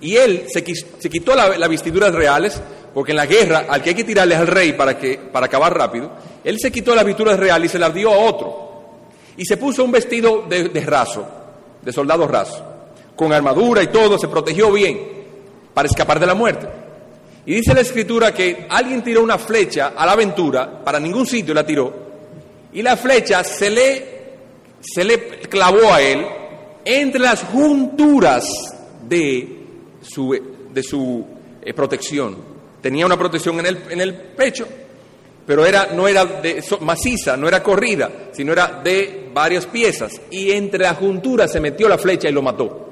Y 0.00 0.16
él 0.16 0.44
se, 0.48 0.64
quitó 0.64 1.34
las 1.36 1.68
vestiduras 1.68 2.12
reales, 2.14 2.60
porque 2.94 3.12
en 3.12 3.16
la 3.16 3.26
guerra 3.26 3.66
al 3.68 3.82
que 3.82 3.90
hay 3.90 3.94
que 3.94 4.04
tirarle 4.04 4.34
al 4.34 4.46
rey 4.46 4.72
para, 4.72 4.98
que, 4.98 5.18
para 5.18 5.46
acabar 5.46 5.76
rápido, 5.76 6.10
él 6.42 6.58
se 6.58 6.72
quitó 6.72 6.94
las 6.94 7.04
vestiduras 7.04 7.38
reales 7.38 7.70
y 7.70 7.72
se 7.72 7.78
las 7.78 7.94
dio 7.94 8.10
a 8.10 8.16
otro 8.16 8.71
y 9.36 9.44
se 9.44 9.56
puso 9.56 9.84
un 9.84 9.90
vestido 9.90 10.44
de, 10.48 10.68
raso, 10.84 11.26
de 11.80 11.92
soldado 11.92 12.26
raso, 12.26 12.64
con 13.16 13.32
armadura 13.32 13.82
y 13.82 13.88
todo, 13.88 14.18
se 14.18 14.28
protegió 14.28 14.72
bien 14.72 15.00
para 15.72 15.88
escapar 15.88 16.20
de 16.20 16.26
la 16.26 16.34
muerte. 16.34 16.68
Y 17.44 17.54
dice 17.54 17.74
la 17.74 17.80
escritura 17.80 18.32
que 18.32 18.66
alguien 18.68 19.02
tiró 19.02 19.22
una 19.22 19.38
flecha 19.38 19.92
a 19.96 20.06
la 20.06 20.12
aventura, 20.12 20.82
para 20.84 21.00
ningún 21.00 21.26
sitio 21.26 21.54
la 21.54 21.66
tiró, 21.66 21.92
y 22.72 22.82
la 22.82 22.96
flecha 22.96 23.42
se 23.42 23.70
le, 23.70 24.06
se 24.80 25.04
le 25.04 25.18
clavó 25.48 25.92
a 25.92 26.00
él 26.00 26.24
entre 26.84 27.20
las 27.20 27.42
junturas 27.44 28.48
de 29.08 29.58
su, 30.02 30.38
de 30.72 30.82
su 30.82 31.26
eh, 31.62 31.74
protección. 31.74 32.36
Tenía 32.80 33.06
una 33.06 33.16
protección 33.16 33.60
en 33.60 33.66
el, 33.66 33.78
en 33.90 34.00
el 34.00 34.14
pecho 34.14 34.66
pero 35.46 35.66
era, 35.66 35.88
no 35.92 36.06
era 36.06 36.24
de, 36.24 36.62
maciza, 36.80 37.36
no 37.36 37.48
era 37.48 37.62
corrida, 37.62 38.10
sino 38.32 38.52
era 38.52 38.80
de 38.82 39.30
varias 39.34 39.66
piezas. 39.66 40.20
Y 40.30 40.52
entre 40.52 40.84
la 40.84 40.94
juntura 40.94 41.48
se 41.48 41.60
metió 41.60 41.88
la 41.88 41.98
flecha 41.98 42.28
y 42.28 42.32
lo 42.32 42.42
mató. 42.42 42.88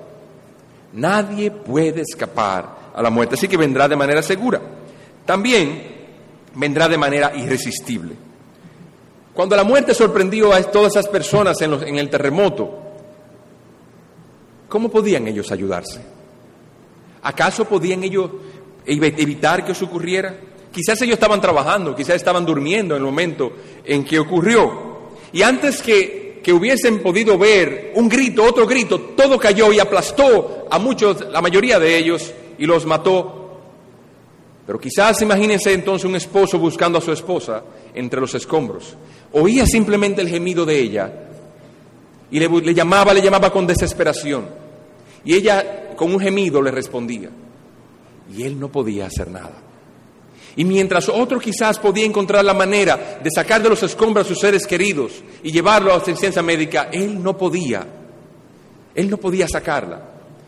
Nadie 0.94 1.50
puede 1.52 2.00
escapar 2.00 2.90
a 2.94 3.02
la 3.02 3.10
muerte, 3.10 3.36
así 3.36 3.46
que 3.46 3.56
vendrá 3.56 3.86
de 3.88 3.96
manera 3.96 4.22
segura. 4.22 4.60
También 5.24 5.80
vendrá 6.54 6.88
de 6.88 6.98
manera 6.98 7.32
irresistible. 7.36 8.14
Cuando 9.32 9.54
la 9.54 9.62
muerte 9.62 9.94
sorprendió 9.94 10.52
a 10.52 10.60
todas 10.62 10.96
esas 10.96 11.06
personas 11.06 11.60
en, 11.60 11.72
en 11.72 11.98
el 11.98 12.10
terremoto, 12.10 12.78
¿cómo 14.68 14.90
podían 14.90 15.28
ellos 15.28 15.52
ayudarse? 15.52 16.00
¿Acaso 17.22 17.64
podían 17.64 18.02
ellos 18.02 18.28
evitar 18.84 19.64
que 19.64 19.70
eso 19.70 19.84
ocurriera? 19.84 20.34
Quizás 20.72 21.00
ellos 21.02 21.14
estaban 21.14 21.40
trabajando, 21.40 21.96
quizás 21.96 22.16
estaban 22.16 22.46
durmiendo 22.46 22.94
en 22.94 23.00
el 23.00 23.06
momento 23.06 23.52
en 23.84 24.04
que 24.04 24.18
ocurrió. 24.18 24.90
Y 25.32 25.42
antes 25.42 25.82
que, 25.82 26.40
que 26.42 26.52
hubiesen 26.52 27.02
podido 27.02 27.36
ver 27.36 27.92
un 27.96 28.08
grito, 28.08 28.44
otro 28.44 28.66
grito, 28.66 29.00
todo 29.16 29.38
cayó 29.38 29.72
y 29.72 29.80
aplastó 29.80 30.66
a 30.70 30.78
muchos, 30.78 31.28
la 31.30 31.40
mayoría 31.40 31.78
de 31.78 31.96
ellos, 31.98 32.32
y 32.58 32.66
los 32.66 32.86
mató. 32.86 33.58
Pero 34.66 34.78
quizás 34.78 35.20
imagínense 35.22 35.72
entonces 35.72 36.08
un 36.08 36.14
esposo 36.14 36.58
buscando 36.58 36.98
a 36.98 37.00
su 37.00 37.10
esposa 37.10 37.64
entre 37.94 38.20
los 38.20 38.34
escombros. 38.34 38.96
Oía 39.32 39.66
simplemente 39.66 40.20
el 40.20 40.28
gemido 40.28 40.64
de 40.64 40.78
ella 40.78 41.12
y 42.30 42.38
le, 42.38 42.48
le 42.48 42.74
llamaba, 42.74 43.12
le 43.12 43.22
llamaba 43.22 43.50
con 43.50 43.66
desesperación. 43.66 44.46
Y 45.24 45.34
ella 45.34 45.96
con 45.96 46.12
un 46.12 46.20
gemido 46.20 46.62
le 46.62 46.70
respondía. 46.70 47.30
Y 48.32 48.44
él 48.44 48.60
no 48.60 48.70
podía 48.70 49.06
hacer 49.06 49.28
nada. 49.28 49.69
Y 50.56 50.64
mientras 50.64 51.08
otro 51.08 51.38
quizás 51.38 51.78
podía 51.78 52.04
encontrar 52.04 52.44
la 52.44 52.54
manera 52.54 53.20
de 53.22 53.30
sacar 53.34 53.62
de 53.62 53.68
los 53.68 53.82
escombros 53.82 54.26
a 54.26 54.28
sus 54.28 54.38
seres 54.38 54.66
queridos 54.66 55.22
y 55.42 55.52
llevarlo 55.52 55.92
a 55.92 55.96
asistencia 55.96 56.42
médica, 56.42 56.88
él 56.92 57.22
no 57.22 57.36
podía. 57.36 57.86
Él 58.94 59.08
no 59.08 59.16
podía 59.16 59.46
sacarla. 59.48 60.02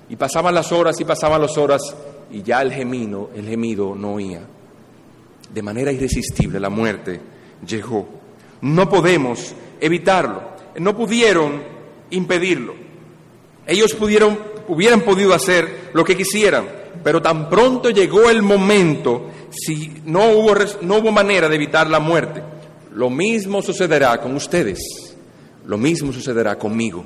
Y 0.09 0.17
pasaban 0.17 0.55
las 0.55 0.73
horas 0.73 1.01
y 1.01 1.05
pasaban 1.05 1.41
las 1.41 1.57
horas 1.57 1.95
y 2.31 2.43
ya 2.43 2.63
el 2.63 2.73
gemido, 2.73 3.31
el 3.35 3.47
gemido 3.47 3.95
no 3.95 4.15
oía. 4.15 4.43
De 5.53 5.63
manera 5.63 5.93
irresistible 5.93 6.59
la 6.59 6.71
muerte 6.71 7.21
llegó. 7.67 8.09
No 8.63 8.89
podemos 8.89 9.55
evitarlo. 9.81 10.43
No 10.79 10.97
pudieron 10.97 11.63
impedirlo. 12.11 12.75
Ellos 13.67 13.95
pudieron, 13.95 14.39
hubieran 14.69 15.03
podido 15.03 15.35
hacer 15.35 15.91
lo 15.93 16.05
que 16.05 16.17
quisieran, 16.17 16.67
pero 17.03 17.21
tan 17.21 17.49
pronto 17.49 17.91
llegó 17.91 18.29
el 18.31 18.43
momento 18.43 19.31
si 19.51 20.03
no 20.05 20.31
hubo, 20.31 20.55
no 20.83 20.97
hubo 20.97 21.13
manera 21.13 21.49
de 21.49 21.57
evitar 21.57 21.89
la 21.89 22.01
muerte. 22.01 22.43
Lo 22.95 23.11
mismo 23.11 23.63
sucederá 23.63 24.21
con 24.21 24.35
ustedes, 24.35 24.79
lo 25.67 25.79
mismo 25.79 26.13
sucederá 26.13 26.59
conmigo. 26.59 27.05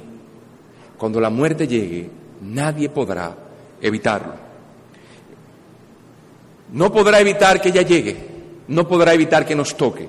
Cuando 0.97 1.20
la 1.20 1.30
muerte 1.30 1.66
llegue, 1.66 2.11
nadie 2.43 2.89
podrá 2.89 3.37
evitarlo. 3.80 4.34
No 6.72 6.93
podrá 6.93 7.20
evitar 7.20 7.61
que 7.61 7.68
ella 7.68 7.82
llegue, 7.82 8.16
no 8.68 8.89
podrá 8.89 9.14
evitar 9.14 9.47
que 9.47 9.55
nos 9.55 9.76
toque. 9.76 10.09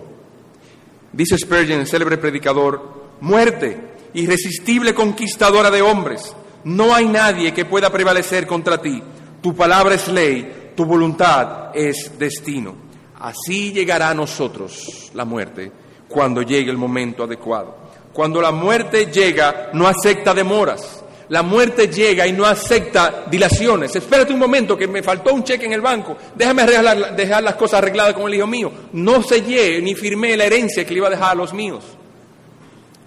Dice 1.14 1.38
Spurgeon, 1.38 1.82
el 1.82 1.88
célebre 1.88 2.18
predicador, 2.18 2.82
muerte, 3.22 3.80
irresistible 4.14 4.94
conquistadora 4.94 5.70
de 5.70 5.82
hombres, 5.82 6.36
no 6.64 6.94
hay 6.94 7.06
nadie 7.06 7.54
que 7.54 7.66
pueda 7.66 7.92
prevalecer 7.92 8.48
contra 8.48 8.82
ti. 8.82 9.02
Tu 9.42 9.56
palabra 9.56 9.96
es 9.96 10.08
ley, 10.08 10.72
tu 10.76 10.86
voluntad 10.86 11.72
es 11.74 12.18
destino. 12.18 12.76
Así 13.20 13.72
llegará 13.72 14.10
a 14.10 14.14
nosotros 14.14 15.12
la 15.14 15.26
muerte 15.26 15.72
cuando 16.08 16.42
llegue 16.42 16.72
el 16.72 16.78
momento 16.78 17.24
adecuado. 17.24 17.76
Cuando 18.14 18.42
la 18.42 18.52
muerte 18.52 19.08
llega, 19.08 19.70
no 19.74 19.88
acepta 19.88 20.34
demoras. 20.34 21.04
La 21.30 21.44
muerte 21.44 21.88
llega 21.88 22.26
y 22.26 22.32
no 22.32 22.46
acepta 22.46 23.26
dilaciones. 23.30 23.96
Espérate 23.96 24.34
un 24.34 24.40
momento 24.40 24.78
que 24.78 24.88
me 24.88 25.04
faltó 25.04 25.34
un 25.34 25.44
cheque 25.44 25.66
en 25.66 25.74
el 25.74 25.82
banco. 25.82 26.16
Déjame 26.36 26.64
dejar 26.66 27.44
las 27.44 27.56
cosas 27.56 27.80
arregladas 27.80 28.14
con 28.14 28.28
el 28.28 28.36
hijo 28.36 28.48
mío. 28.48 28.72
No 28.94 29.22
sellé 29.22 29.82
ni 29.82 29.94
firmé 29.94 30.38
la 30.38 30.46
herencia 30.46 30.86
que 30.86 30.92
le 30.92 30.98
iba 30.98 31.08
a 31.08 31.12
dejar 31.12 31.32
a 31.32 31.36
los 31.36 31.54
míos. 31.54 31.84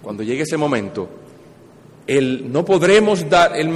Cuando 0.01 0.23
llegue 0.23 0.43
ese 0.43 0.57
momento, 0.57 1.09
el, 2.07 2.51
no 2.51 2.65
podremos 2.65 3.29
dar 3.29 3.55
el, 3.55 3.73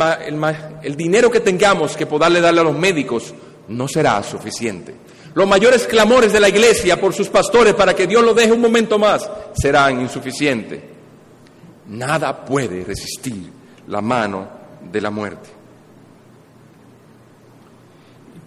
el 0.84 0.96
dinero 0.96 1.32
que 1.32 1.40
tengamos 1.40 1.96
que 1.96 2.06
poderle 2.06 2.42
darle 2.42 2.62
a 2.62 2.66
los 2.66 2.78
médicos 2.78 3.34
no 3.68 3.88
será 3.88 4.22
suficiente. 4.24 4.96
Los 5.34 5.48
mayores 5.48 5.86
clamores 5.86 6.32
de 6.32 6.40
la 6.40 6.50
iglesia 6.50 7.00
por 7.00 7.14
sus 7.14 7.28
pastores 7.30 7.74
para 7.74 7.94
que 7.94 8.08
Dios 8.08 8.24
lo 8.24 8.34
deje 8.34 8.52
un 8.52 8.62
momento 8.62 8.98
más 8.98 9.30
serán 9.54 10.00
insuficientes. 10.02 10.82
Nada 11.88 12.46
puede 12.46 12.84
resistir 12.84 13.52
la 13.88 14.02
mano 14.02 14.48
de 14.92 15.02
la 15.02 15.12
muerte. 15.12 15.50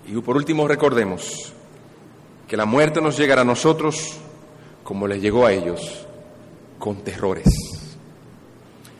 Y 0.06 0.18
por 0.20 0.36
último 0.36 0.66
recordemos 0.66 1.52
que 2.48 2.56
la 2.56 2.64
muerte 2.64 3.00
nos 3.02 3.18
llegará 3.18 3.42
a 3.42 3.44
nosotros 3.44 4.18
como 4.82 5.06
les 5.06 5.20
llegó 5.20 5.44
a 5.44 5.52
ellos, 5.52 6.06
con 6.78 7.04
terrores. 7.04 7.77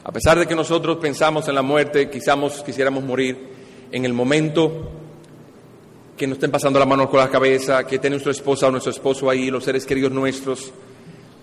A 0.09 0.11
pesar 0.11 0.39
de 0.39 0.47
que 0.47 0.55
nosotros 0.55 0.97
pensamos 0.97 1.47
en 1.49 1.55
la 1.55 1.61
muerte, 1.61 2.09
quizás 2.09 2.63
quisiéramos 2.65 3.05
morir 3.05 3.37
en 3.93 4.07
el 4.07 4.15
momento 4.15 4.91
que 6.17 6.27
nos 6.27 6.37
estén 6.37 6.51
pasando 6.51 6.79
la 6.79 6.87
mano 6.87 7.11
con 7.11 7.21
la 7.21 7.29
cabeza, 7.29 7.87
que 7.87 7.97
esté 7.97 8.09
nuestra 8.09 8.33
esposa 8.33 8.69
o 8.69 8.71
nuestro 8.71 8.91
esposo 8.91 9.29
ahí, 9.29 9.51
los 9.51 9.65
seres 9.65 9.85
queridos 9.85 10.11
nuestros, 10.11 10.73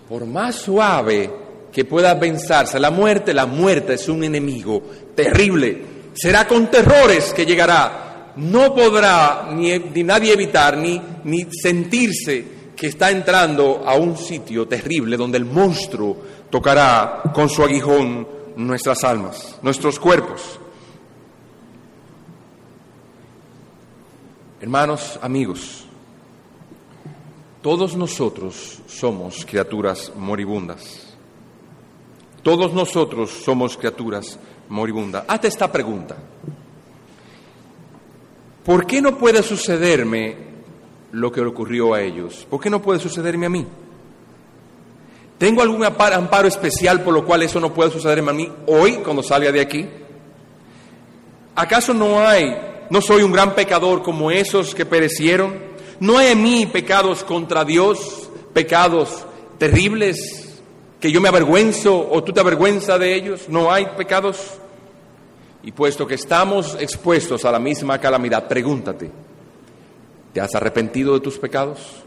por 0.08 0.26
más 0.26 0.56
suave 0.56 1.30
que 1.70 1.84
pueda 1.84 2.18
pensarse 2.18 2.80
la 2.80 2.90
muerte, 2.90 3.32
la 3.32 3.46
muerte 3.46 3.94
es 3.94 4.08
un 4.08 4.24
enemigo 4.24 4.82
terrible. 5.14 5.82
Será 6.14 6.48
con 6.48 6.68
terrores 6.68 7.32
que 7.32 7.46
llegará. 7.46 8.32
No 8.34 8.74
podrá 8.74 9.48
ni, 9.52 9.78
ni 9.78 10.02
nadie 10.02 10.32
evitar 10.32 10.76
ni, 10.76 11.00
ni 11.22 11.46
sentirse 11.52 12.44
que 12.74 12.88
está 12.88 13.12
entrando 13.12 13.84
a 13.86 13.94
un 13.94 14.16
sitio 14.16 14.66
terrible 14.66 15.16
donde 15.16 15.38
el 15.38 15.44
monstruo 15.44 16.16
tocará 16.50 17.22
con 17.32 17.48
su 17.48 17.62
aguijón 17.62 18.35
nuestras 18.56 19.04
almas, 19.04 19.58
nuestros 19.62 20.00
cuerpos. 20.00 20.58
Hermanos, 24.60 25.18
amigos, 25.22 25.84
todos 27.62 27.94
nosotros 27.96 28.80
somos 28.86 29.44
criaturas 29.44 30.12
moribundas. 30.16 31.14
Todos 32.42 32.72
nosotros 32.72 33.30
somos 33.30 33.76
criaturas 33.76 34.38
moribundas. 34.68 35.24
Hazte 35.28 35.48
esta 35.48 35.70
pregunta. 35.70 36.16
¿Por 38.64 38.86
qué 38.86 39.02
no 39.02 39.18
puede 39.18 39.42
sucederme 39.42 40.36
lo 41.12 41.30
que 41.30 41.40
ocurrió 41.40 41.94
a 41.94 42.02
ellos? 42.02 42.46
¿Por 42.48 42.60
qué 42.60 42.70
no 42.70 42.80
puede 42.80 42.98
sucederme 43.00 43.46
a 43.46 43.50
mí? 43.50 43.66
¿Tengo 45.38 45.62
algún 45.62 45.84
amparo 45.84 46.48
especial 46.48 47.02
por 47.02 47.12
lo 47.12 47.24
cual 47.24 47.42
eso 47.42 47.60
no 47.60 47.74
puede 47.74 47.90
sucederme 47.90 48.30
a 48.30 48.34
mí 48.34 48.50
hoy 48.66 48.96
cuando 48.96 49.22
salga 49.22 49.52
de 49.52 49.60
aquí? 49.60 49.86
¿Acaso 51.54 51.92
no 51.92 52.20
hay 52.20 52.54
no 52.90 53.00
soy 53.00 53.22
un 53.22 53.32
gran 53.32 53.54
pecador 53.54 54.02
como 54.02 54.30
esos 54.30 54.74
que 54.74 54.86
perecieron. 54.86 55.54
No 55.98 56.18
hay 56.18 56.32
en 56.32 56.42
mí 56.42 56.66
pecados 56.66 57.24
contra 57.24 57.64
Dios, 57.64 58.28
pecados 58.52 59.24
terribles, 59.58 60.60
que 61.00 61.10
yo 61.10 61.20
me 61.20 61.28
avergüenzo 61.28 62.08
o 62.10 62.22
tú 62.22 62.32
te 62.32 62.40
avergüenzas 62.40 63.00
de 63.00 63.14
ellos. 63.14 63.48
No 63.48 63.72
hay 63.72 63.86
pecados. 63.96 64.54
Y 65.62 65.72
puesto 65.72 66.06
que 66.06 66.14
estamos 66.14 66.76
expuestos 66.78 67.44
a 67.44 67.50
la 67.50 67.58
misma 67.58 67.98
calamidad, 67.98 68.46
pregúntate, 68.46 69.10
¿te 70.32 70.40
has 70.40 70.54
arrepentido 70.54 71.14
de 71.14 71.20
tus 71.20 71.38
pecados? 71.38 72.04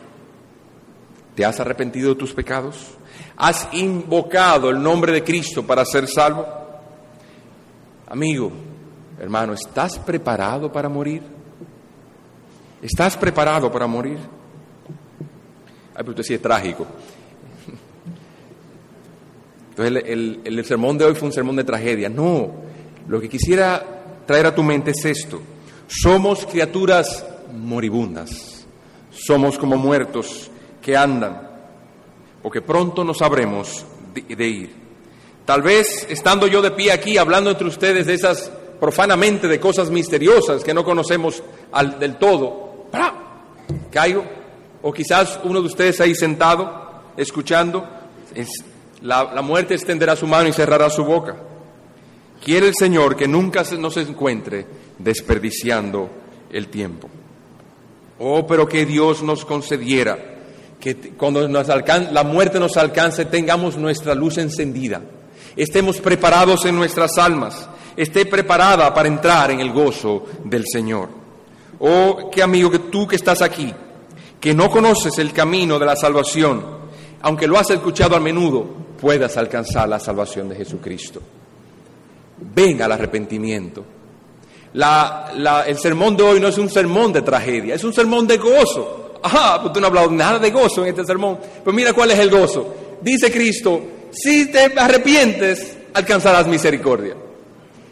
¿Te 1.35 1.43
has 1.43 1.59
arrepentido 1.59 2.09
de 2.09 2.15
tus 2.15 2.33
pecados? 2.33 2.91
¿Has 3.39 3.67
invocado 3.71 4.69
el 4.69 4.81
nombre 4.81 5.11
de 5.11 5.23
Cristo 5.23 5.65
para 5.65 5.83
ser 5.85 6.07
salvo? 6.07 6.45
Amigo, 8.07 8.51
Hermano, 9.19 9.53
¿estás 9.53 9.99
preparado 9.99 10.71
para 10.71 10.87
morir? 10.87 11.21
¿Estás 12.81 13.17
preparado 13.17 13.69
para 13.69 13.85
morir? 13.85 14.17
Ay, 15.93 15.97
pero 15.97 16.11
usted 16.11 16.23
sí 16.23 16.33
es 16.35 16.41
trágico. 16.41 16.87
Entonces 19.71 20.03
el, 20.05 20.39
el, 20.45 20.65
sermón 20.65 20.97
de 20.97 21.03
hoy 21.03 21.15
fue 21.15 21.27
un 21.27 21.33
sermón 21.33 21.57
de 21.57 21.65
tragedia. 21.65 22.07
No, 22.07 22.49
lo 23.09 23.19
que 23.19 23.27
quisiera 23.27 24.23
traer 24.25 24.45
a 24.45 24.55
tu 24.55 24.63
mente 24.63 24.91
es 24.91 25.03
esto. 25.03 25.41
Somos 25.87 26.45
criaturas 26.45 27.25
moribundas. 27.53 28.65
Somos 29.11 29.57
como 29.57 29.75
muertos 29.75 30.49
que 30.81 30.95
andan, 30.95 31.48
porque 32.41 32.61
pronto 32.61 33.03
nos 33.03 33.17
sabremos 33.17 33.85
de 34.13 34.47
ir. 34.47 34.75
Tal 35.45 35.61
vez 35.61 36.05
estando 36.09 36.47
yo 36.47 36.61
de 36.61 36.71
pie 36.71 36.91
aquí 36.91 37.17
hablando 37.17 37.49
entre 37.49 37.67
ustedes 37.67 38.05
de 38.05 38.13
esas 38.13 38.51
profanamente 38.79 39.47
de 39.47 39.59
cosas 39.59 39.89
misteriosas 39.89 40.63
que 40.63 40.73
no 40.73 40.83
conocemos 40.83 41.43
del 41.99 42.15
todo, 42.17 42.85
¡pra! 42.91 43.13
caigo. 43.91 44.23
O 44.81 44.93
quizás 44.93 45.39
uno 45.43 45.59
de 45.59 45.67
ustedes 45.67 45.99
ahí 45.99 46.15
sentado, 46.15 47.01
escuchando, 47.17 47.85
la, 49.01 49.25
la, 49.33 49.41
muerte 49.41 49.73
extenderá 49.73 50.15
su 50.15 50.25
mano 50.25 50.47
y 50.47 50.53
cerrará 50.53 50.89
su 50.89 51.03
boca. 51.03 51.35
Quiere 52.43 52.67
el 52.67 52.75
Señor 52.75 53.17
que 53.17 53.27
nunca 53.27 53.65
se, 53.65 53.77
nos 53.77 53.97
encuentre 53.97 54.65
desperdiciando 54.97 56.09
el 56.51 56.67
tiempo. 56.67 57.09
Oh, 58.19 58.47
pero 58.47 58.67
que 58.67 58.85
Dios 58.85 59.21
nos 59.21 59.43
concediera 59.43 60.38
que 60.79 60.95
cuando 61.17 61.47
la 61.47 62.23
muerte 62.23 62.59
nos 62.59 62.77
alcance 62.77 63.25
tengamos 63.25 63.77
nuestra 63.77 64.15
luz 64.15 64.37
encendida, 64.37 65.01
estemos 65.55 65.97
preparados 65.97 66.65
en 66.65 66.75
nuestras 66.75 67.17
almas, 67.17 67.67
esté 67.97 68.25
preparada 68.25 68.93
para 68.93 69.09
entrar 69.09 69.51
en 69.51 69.59
el 69.59 69.71
gozo 69.71 70.25
del 70.45 70.63
Señor. 70.71 71.09
Oh, 71.79 72.29
qué 72.31 72.41
amigo 72.41 72.71
que 72.71 72.79
tú 72.79 73.07
que 73.07 73.17
estás 73.17 73.41
aquí, 73.41 73.73
que 74.39 74.53
no 74.53 74.69
conoces 74.69 75.17
el 75.17 75.33
camino 75.33 75.77
de 75.77 75.85
la 75.85 75.95
salvación, 75.95 76.63
aunque 77.21 77.47
lo 77.47 77.57
has 77.57 77.69
escuchado 77.69 78.15
a 78.15 78.19
menudo, 78.19 78.65
puedas 78.99 79.35
alcanzar 79.37 79.87
la 79.89 79.99
salvación 79.99 80.49
de 80.49 80.55
Jesucristo. 80.55 81.21
Venga 82.55 82.85
al 82.85 82.93
arrepentimiento. 82.93 83.83
el 84.73 85.77
sermón 85.77 86.15
de 86.15 86.23
hoy 86.23 86.39
no 86.39 86.47
es 86.47 86.57
un 86.57 86.69
sermón 86.69 87.11
de 87.11 87.21
tragedia, 87.21 87.75
es 87.75 87.83
un 87.83 87.93
sermón 87.93 88.27
de 88.27 88.37
gozo. 88.37 89.08
Ah, 89.23 89.59
pues 89.61 89.73
tú 89.73 89.79
no 89.79 89.87
has 89.87 89.91
hablado 89.91 90.11
nada 90.11 90.39
de 90.39 90.51
gozo 90.51 90.83
en 90.83 90.89
este 90.89 91.05
sermón. 91.05 91.39
Pues 91.63 91.75
mira 91.75 91.93
cuál 91.93 92.11
es 92.11 92.19
el 92.19 92.29
gozo. 92.29 92.75
Dice 93.01 93.31
Cristo, 93.31 93.81
si 94.11 94.51
te 94.51 94.73
arrepientes, 94.77 95.77
alcanzarás 95.93 96.47
misericordia. 96.47 97.15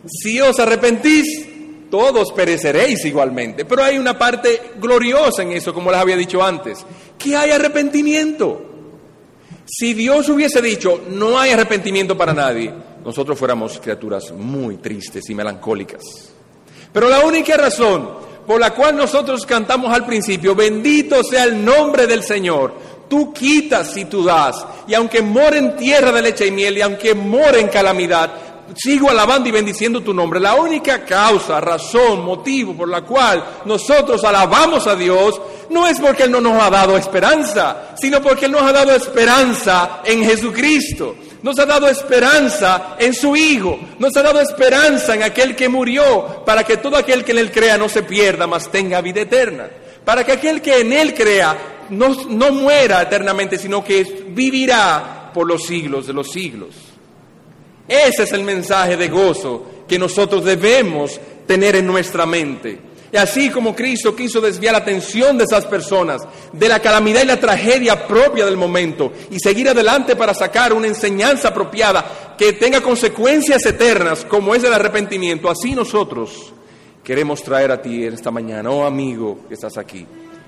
Si 0.06 0.40
os 0.40 0.60
arrepentís, 0.60 1.48
todos 1.90 2.32
pereceréis 2.32 3.04
igualmente. 3.06 3.66
Pero 3.66 3.84
hay 3.84 3.98
una 3.98 4.18
parte 4.18 4.72
gloriosa 4.80 5.44
en 5.44 5.54
eso, 5.54 5.74
como 5.74 5.92
les 5.92 6.00
había 6.00 6.16
dicho 6.16 6.44
antes, 6.44 6.86
que 7.18 7.36
hay 7.36 7.52
arrepentimiento. 7.52 8.64
Si 9.66 9.94
Dios 9.94 10.30
hubiese 10.30 10.62
dicho, 10.62 11.02
no 11.10 11.38
hay 11.38 11.52
arrepentimiento 11.52 12.18
para 12.18 12.34
nadie, 12.34 12.74
nosotros 13.04 13.38
fuéramos 13.38 13.80
criaturas 13.80 14.32
muy 14.32 14.78
tristes 14.78 15.30
y 15.30 15.36
melancólicas. 15.36 16.04
Pero 16.94 17.10
la 17.10 17.20
única 17.20 17.58
razón 17.58 18.27
por 18.48 18.62
la 18.62 18.74
cual 18.74 18.96
nosotros 18.96 19.46
cantamos 19.46 19.94
al 19.94 20.06
principio, 20.06 20.56
bendito 20.56 21.22
sea 21.22 21.44
el 21.44 21.64
nombre 21.64 22.08
del 22.08 22.24
Señor. 22.24 22.74
Tú 23.10 23.34
quitas 23.34 23.96
y 23.98 24.06
tú 24.06 24.24
das. 24.24 24.66
Y 24.88 24.94
aunque 24.94 25.22
more 25.22 25.58
en 25.58 25.76
tierra 25.76 26.14
de 26.14 26.22
leche 26.22 26.48
y 26.48 26.52
miel, 26.52 26.78
y 26.78 26.82
aunque 26.82 27.14
more 27.14 27.60
en 27.60 27.68
calamidad, 27.68 28.32
sigo 28.76 29.10
alabando 29.10 29.50
y 29.50 29.52
bendiciendo 29.52 30.02
tu 30.02 30.14
nombre. 30.14 30.40
La 30.40 30.56
única 30.56 31.04
causa, 31.04 31.60
razón, 31.60 32.24
motivo 32.24 32.74
por 32.74 32.88
la 32.88 33.02
cual 33.02 33.44
nosotros 33.66 34.24
alabamos 34.24 34.88
a 34.88 34.96
Dios 34.96 35.40
no 35.70 35.86
es 35.86 36.00
porque 36.00 36.24
Él 36.24 36.32
no 36.32 36.40
nos 36.40 36.62
ha 36.62 36.70
dado 36.70 36.98
esperanza, 36.98 37.96
sino 38.00 38.22
porque 38.22 38.46
Él 38.46 38.54
nos 38.54 38.62
ha 38.62 38.72
dado 38.72 38.96
esperanza 38.96 40.02
en 40.06 40.24
Jesucristo 40.24 41.16
nos 41.44 41.58
ha 41.60 41.66
dado 41.66 41.88
esperanza 41.88 42.96
en 43.00 43.14
su 43.14 43.36
Hijo, 43.36 43.80
nos 44.00 44.16
ha 44.18 44.24
dado 44.24 44.42
esperanza 44.42 45.16
en 45.16 45.24
aquel 45.24 45.56
que 45.56 45.70
murió, 45.70 46.44
para 46.46 46.64
que 46.64 46.78
todo 46.78 46.98
aquel 46.98 47.24
que 47.24 47.32
en 47.32 47.40
Él 47.40 47.52
crea 47.52 47.78
no 47.78 47.90
se 47.90 48.04
pierda, 48.04 48.48
mas 48.48 48.72
tenga 48.72 49.02
vida 49.02 49.22
eterna, 49.22 49.68
para 50.04 50.24
que 50.24 50.34
aquel 50.34 50.62
que 50.62 50.80
en 50.80 50.94
Él 50.94 51.14
crea 51.14 51.86
no, 51.90 52.10
no 52.30 52.52
muera 52.52 53.02
eternamente, 53.02 53.58
sino 53.58 53.84
que 53.84 54.26
vivirá 54.30 55.32
por 55.34 55.48
los 55.48 55.66
siglos 55.66 56.08
de 56.08 56.14
los 56.14 56.32
siglos. 56.32 56.70
Ese 57.88 58.24
es 58.24 58.34
el 58.34 58.44
mensaje 58.44 58.98
de 58.98 59.08
gozo 59.08 59.66
que 59.88 59.98
nosotros 59.98 60.44
debemos 60.44 61.20
tener 61.46 61.78
en 61.78 61.88
nuestra 61.88 62.26
mente. 62.26 62.87
Y 63.12 63.18
así 63.18 63.50
como 63.50 63.76
Cristo 63.76 64.16
quiso 64.16 64.42
desviar 64.42 64.74
la 64.74 64.80
atención 64.80 65.38
de 65.38 65.46
esas 65.46 65.66
personas 65.66 66.22
de 66.52 66.68
la 66.68 66.80
calamidad 66.82 67.24
y 67.24 67.28
la 67.28 67.40
tragedia 67.40 68.06
propia 68.06 68.46
del 68.46 68.58
momento 68.58 69.14
y 69.32 69.40
seguir 69.40 69.70
adelante 69.70 70.16
para 70.16 70.34
sacar 70.34 70.74
una 70.74 70.88
enseñanza 70.88 71.50
apropiada 71.50 72.36
que 72.38 72.54
tenga 72.54 72.82
consecuencias 72.82 73.66
eternas 73.66 74.26
como 74.26 74.54
es 74.54 74.64
el 74.64 74.74
arrepentimiento, 74.74 75.50
así 75.50 75.74
nosotros 75.74 76.54
queremos 77.02 77.42
traer 77.42 77.72
a 77.72 77.82
ti 77.82 78.06
en 78.06 78.14
esta 78.14 78.32
mañana, 78.32 78.70
oh 78.70 78.86
amigo 78.86 79.40
que 79.48 79.54
estás 79.54 79.78
aquí, 79.78 80.06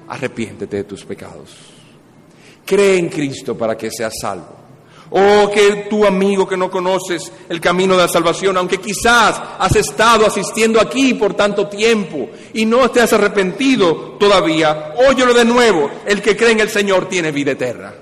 arrepiéntete 0.09 0.77
de 0.77 0.83
tus 0.83 1.05
pecados. 1.05 1.55
Cree 2.65 2.97
en 2.99 3.07
Cristo 3.07 3.57
para 3.57 3.77
que 3.77 3.89
seas 3.89 4.13
salvo. 4.21 4.58
Oh, 5.11 5.49
que 5.51 5.87
tu 5.89 6.05
amigo 6.05 6.47
que 6.47 6.55
no 6.55 6.69
conoces 6.69 7.31
el 7.49 7.59
camino 7.59 7.95
de 7.95 8.03
la 8.03 8.07
salvación, 8.07 8.57
aunque 8.57 8.77
quizás 8.77 9.41
has 9.57 9.75
estado 9.75 10.25
asistiendo 10.25 10.79
aquí 10.79 11.15
por 11.15 11.33
tanto 11.33 11.67
tiempo 11.67 12.29
y 12.53 12.65
no 12.65 12.91
te 12.91 13.01
has 13.01 13.11
arrepentido 13.13 14.17
todavía, 14.19 14.93
óyelo 15.09 15.33
de 15.33 15.45
nuevo, 15.45 15.89
el 16.05 16.21
que 16.21 16.37
cree 16.37 16.51
en 16.51 16.59
el 16.59 16.69
Señor 16.69 17.09
tiene 17.09 17.31
vida 17.31 17.51
eterna. 17.51 17.93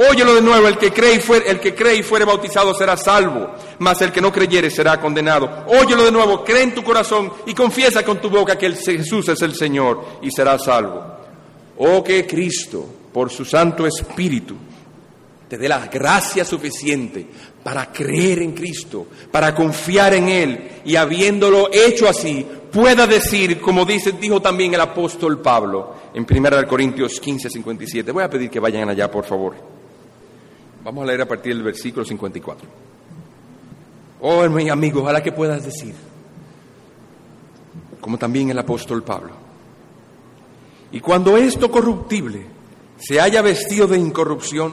Óyelo 0.00 0.36
de 0.36 0.42
nuevo, 0.42 0.68
el 0.68 0.78
que 0.78 0.92
cree 0.92 1.16
y 1.16 1.18
fuere, 1.18 1.50
el 1.50 1.58
que 1.58 1.74
cree 1.74 1.96
y 1.96 2.02
fuere 2.04 2.24
bautizado 2.24 2.72
será 2.72 2.96
salvo, 2.96 3.50
mas 3.80 4.00
el 4.00 4.12
que 4.12 4.20
no 4.20 4.32
creyere 4.32 4.70
será 4.70 5.00
condenado. 5.00 5.64
Óyelo 5.66 6.04
de 6.04 6.12
nuevo, 6.12 6.44
cree 6.44 6.62
en 6.62 6.72
tu 6.72 6.84
corazón 6.84 7.32
y 7.46 7.52
confiesa 7.52 8.04
con 8.04 8.20
tu 8.20 8.30
boca 8.30 8.56
que 8.56 8.70
Jesús 8.70 9.28
es 9.28 9.42
el 9.42 9.56
Señor 9.56 10.04
y 10.22 10.30
será 10.30 10.56
salvo. 10.56 11.02
Oh, 11.78 12.04
que 12.04 12.24
Cristo, 12.28 12.86
por 13.12 13.28
su 13.28 13.44
Santo 13.44 13.86
Espíritu, 13.86 14.54
te 15.48 15.56
dé 15.56 15.68
la 15.68 15.86
gracia 15.86 16.44
suficiente 16.44 17.26
para 17.62 17.90
creer 17.90 18.42
en 18.42 18.52
Cristo, 18.52 19.06
para 19.30 19.54
confiar 19.54 20.14
en 20.14 20.28
Él 20.28 20.70
y 20.84 20.96
habiéndolo 20.96 21.70
hecho 21.72 22.08
así, 22.08 22.46
pueda 22.70 23.06
decir, 23.06 23.60
como 23.60 23.84
dice, 23.84 24.12
dijo 24.12 24.40
también 24.40 24.74
el 24.74 24.80
apóstol 24.80 25.40
Pablo 25.40 25.94
en 26.14 26.26
1 26.28 26.68
Corintios 26.68 27.18
15, 27.20 27.50
57. 27.50 28.12
Voy 28.12 28.24
a 28.24 28.30
pedir 28.30 28.50
que 28.50 28.60
vayan 28.60 28.88
allá, 28.88 29.10
por 29.10 29.24
favor. 29.24 29.54
Vamos 30.84 31.02
a 31.02 31.06
leer 31.06 31.22
a 31.22 31.28
partir 31.28 31.54
del 31.54 31.62
versículo 31.62 32.04
54. 32.04 32.68
Oh, 34.20 34.48
mi 34.48 34.68
amigo, 34.68 35.02
ojalá 35.02 35.22
que 35.22 35.32
puedas 35.32 35.64
decir, 35.64 35.94
como 38.00 38.18
también 38.18 38.50
el 38.50 38.58
apóstol 38.58 39.02
Pablo. 39.02 39.32
Y 40.90 41.00
cuando 41.00 41.36
esto 41.36 41.70
corruptible 41.70 42.46
se 42.98 43.20
haya 43.20 43.42
vestido 43.42 43.86
de 43.86 43.98
incorrupción, 43.98 44.72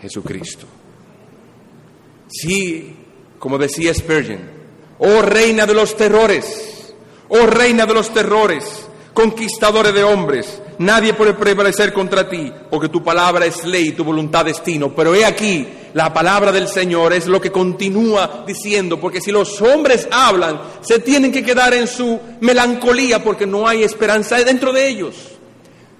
Jesucristo. 0.00 0.66
Sí, 2.28 2.96
como 3.38 3.58
decía 3.58 3.92
Spurgeon, 3.92 4.40
oh 4.98 5.22
reina 5.22 5.66
de 5.66 5.74
los 5.74 5.96
terrores, 5.96 6.94
oh 7.28 7.46
reina 7.46 7.86
de 7.86 7.94
los 7.94 8.12
terrores, 8.12 8.64
conquistadores 9.12 9.92
de 9.92 10.04
hombres, 10.04 10.60
nadie 10.78 11.14
puede 11.14 11.34
prevalecer 11.34 11.92
contra 11.92 12.28
ti, 12.28 12.52
porque 12.70 12.88
tu 12.88 13.02
palabra 13.02 13.46
es 13.46 13.64
ley 13.64 13.88
y 13.88 13.92
tu 13.92 14.04
voluntad 14.04 14.44
destino. 14.44 14.94
Pero 14.94 15.14
he 15.14 15.24
aquí, 15.24 15.66
la 15.94 16.12
palabra 16.12 16.52
del 16.52 16.68
Señor 16.68 17.12
es 17.12 17.26
lo 17.26 17.40
que 17.40 17.50
continúa 17.50 18.44
diciendo, 18.46 19.00
porque 19.00 19.20
si 19.20 19.32
los 19.32 19.60
hombres 19.60 20.08
hablan, 20.10 20.60
se 20.80 21.00
tienen 21.00 21.32
que 21.32 21.44
quedar 21.44 21.74
en 21.74 21.86
su 21.86 22.18
melancolía 22.40 23.22
porque 23.22 23.46
no 23.46 23.66
hay 23.66 23.82
esperanza 23.82 24.36
dentro 24.44 24.72
de 24.72 24.88
ellos. 24.88 25.16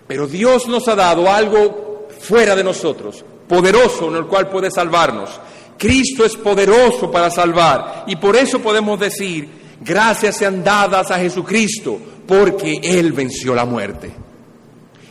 Pero 0.06 0.26
Dios 0.26 0.66
nos 0.66 0.88
ha 0.88 0.94
dado 0.94 1.30
algo 1.30 2.08
fuera 2.20 2.56
de 2.56 2.64
nosotros, 2.64 3.24
poderoso 3.50 4.08
en 4.08 4.14
el 4.14 4.26
cual 4.26 4.48
puede 4.48 4.70
salvarnos. 4.70 5.28
Cristo 5.76 6.24
es 6.24 6.36
poderoso 6.36 7.10
para 7.10 7.30
salvar 7.30 8.04
y 8.06 8.14
por 8.14 8.36
eso 8.36 8.60
podemos 8.60 9.00
decir, 9.00 9.48
gracias 9.80 10.36
sean 10.36 10.62
dadas 10.62 11.10
a 11.10 11.18
Jesucristo, 11.18 11.98
porque 12.28 12.78
Él 12.80 13.12
venció 13.12 13.52
la 13.52 13.64
muerte. 13.64 14.12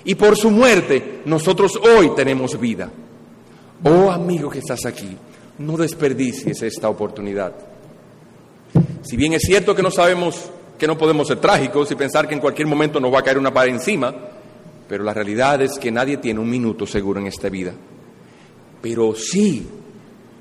Y 0.05 0.15
por 0.15 0.37
su 0.37 0.51
muerte 0.51 1.21
nosotros 1.25 1.75
hoy 1.75 2.11
tenemos 2.15 2.57
vida. 2.57 2.89
Oh 3.83 4.09
amigo 4.09 4.49
que 4.49 4.59
estás 4.59 4.85
aquí, 4.85 5.17
no 5.57 5.75
desperdicies 5.75 6.61
esta 6.61 6.87
oportunidad. 6.87 7.53
Si 9.01 9.17
bien 9.17 9.33
es 9.33 9.41
cierto 9.41 9.75
que 9.75 9.83
no 9.83 9.91
sabemos 9.91 10.49
que 10.77 10.87
no 10.87 10.97
podemos 10.97 11.27
ser 11.27 11.41
trágicos 11.41 11.91
y 11.91 11.95
pensar 11.95 12.25
que 12.25 12.35
en 12.35 12.39
cualquier 12.39 12.67
momento 12.67 13.01
nos 13.01 13.13
va 13.13 13.19
a 13.19 13.23
caer 13.23 13.37
una 13.37 13.53
pared 13.53 13.73
encima, 13.73 14.15
pero 14.87 15.03
la 15.03 15.13
realidad 15.13 15.61
es 15.61 15.77
que 15.77 15.91
nadie 15.91 16.17
tiene 16.17 16.39
un 16.39 16.49
minuto 16.49 16.87
seguro 16.87 17.19
en 17.19 17.27
esta 17.27 17.49
vida. 17.49 17.73
Pero 18.81 19.13
sí, 19.15 19.65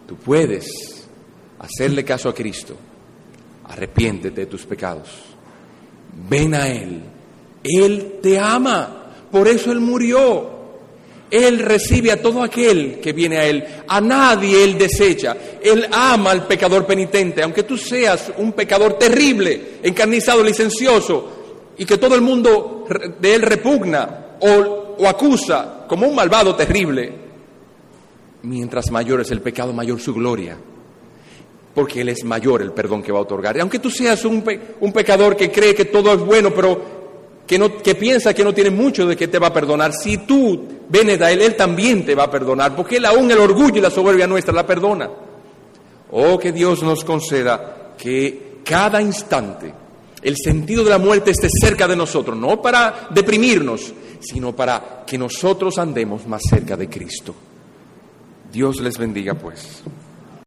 tú 0.07 0.17
puedes 0.17 1.09
hacerle 1.59 2.05
caso 2.05 2.29
a 2.29 2.35
Cristo. 2.35 2.77
Arrepiéntete 3.65 4.43
de 4.43 4.47
tus 4.47 4.65
pecados. 4.65 5.09
Ven 6.29 6.55
a 6.55 6.69
Él. 6.69 7.03
Él 7.63 8.19
te 8.23 8.39
ama. 8.39 9.13
Por 9.31 9.49
eso 9.49 9.73
Él 9.73 9.81
murió. 9.81 10.57
Él 11.31 11.59
recibe 11.59 12.11
a 12.11 12.23
todo 12.23 12.43
aquel 12.43 13.01
que 13.01 13.13
viene 13.13 13.37
a 13.39 13.45
Él. 13.45 13.65
A 13.87 14.01
nadie 14.01 14.65
Él 14.65 14.79
desecha. 14.79 15.37
Él 15.63 15.87
ama 15.93 16.31
al 16.31 16.47
pecador 16.47 16.87
penitente. 16.87 17.43
Aunque 17.43 17.65
tú 17.65 17.77
seas 17.77 18.33
un 18.39 18.53
pecador 18.53 18.95
terrible, 18.95 19.79
encarnizado, 19.83 20.43
licencioso, 20.43 21.33
y 21.77 21.85
que 21.85 21.99
todo 21.99 22.15
el 22.15 22.23
mundo 22.23 22.87
de 23.21 23.35
Él 23.35 23.43
repugna 23.43 24.37
o, 24.41 24.97
o 24.99 25.07
acusa, 25.07 25.85
como 25.87 26.09
un 26.09 26.15
malvado 26.15 26.57
terrible, 26.57 27.28
mientras 28.43 28.91
mayor 28.91 29.21
es 29.21 29.31
el 29.31 29.41
pecado, 29.41 29.73
mayor 29.73 30.01
su 30.01 30.15
gloria. 30.15 30.57
Porque 31.75 32.01
Él 32.01 32.09
es 32.09 32.25
mayor 32.25 32.63
el 32.63 32.73
perdón 32.73 33.03
que 33.03 33.13
va 33.13 33.19
a 33.19 33.23
otorgar. 33.23 33.57
Y 33.57 33.61
aunque 33.61 33.79
tú 33.79 33.91
seas 33.91 34.25
un, 34.25 34.45
un 34.81 34.93
pecador 34.93 35.37
que 35.37 35.51
cree 35.51 35.75
que 35.75 35.87
todo 35.87 36.13
es 36.13 36.21
bueno, 36.21 36.53
pero 36.55 36.81
que, 37.47 37.59
no, 37.59 37.79
que 37.79 37.95
piensa 37.95 38.35
que 38.35 38.45
no 38.45 38.53
tiene 38.53 38.71
mucho 38.71 39.07
de 39.07 39.17
que 39.17 39.29
te 39.29 39.39
va 39.39 39.49
a 39.49 39.53
perdonar, 39.53 39.93
si 39.93 40.19
tú 40.19 40.67
vienes 40.89 41.21
a 41.21 41.31
Él, 41.31 41.41
Él 41.41 41.57
también 41.57 42.05
te 42.05 42.15
va 42.15 42.25
a 42.25 42.31
perdonar, 42.31 42.75
porque 42.75 42.97
Él 42.97 43.07
aún 43.07 43.31
el 43.31 43.39
orgullo 43.39 43.79
y 43.79 43.81
la 43.81 43.91
soberbia 43.91 44.27
nuestra 44.27 44.53
la 44.53 44.67
perdona. 44.67 45.09
Oh, 46.11 46.39
que 46.39 46.53
Dios 46.53 46.83
nos 46.83 47.05
conceda 47.05 47.95
que 47.97 48.61
cada 48.65 49.01
instante 49.01 49.73
el 50.23 50.37
sentido 50.37 50.85
de 50.85 50.91
la 50.91 50.99
muerte 50.99 51.31
esté 51.31 51.49
cerca 51.49 51.87
de 51.87 51.97
nosotros, 51.97 52.37
no 52.37 52.61
para 52.61 53.09
deprimirnos, 53.11 53.93
sino 54.21 54.55
para 54.55 55.05
que 55.07 55.17
nosotros 55.17 55.79
andemos 55.79 56.27
más 56.27 56.43
cerca 56.49 56.77
de 56.77 56.89
Cristo. 56.89 57.35
Dios 58.53 58.81
les 58.81 58.99
bendiga 58.99 59.35
pues. 59.35 59.83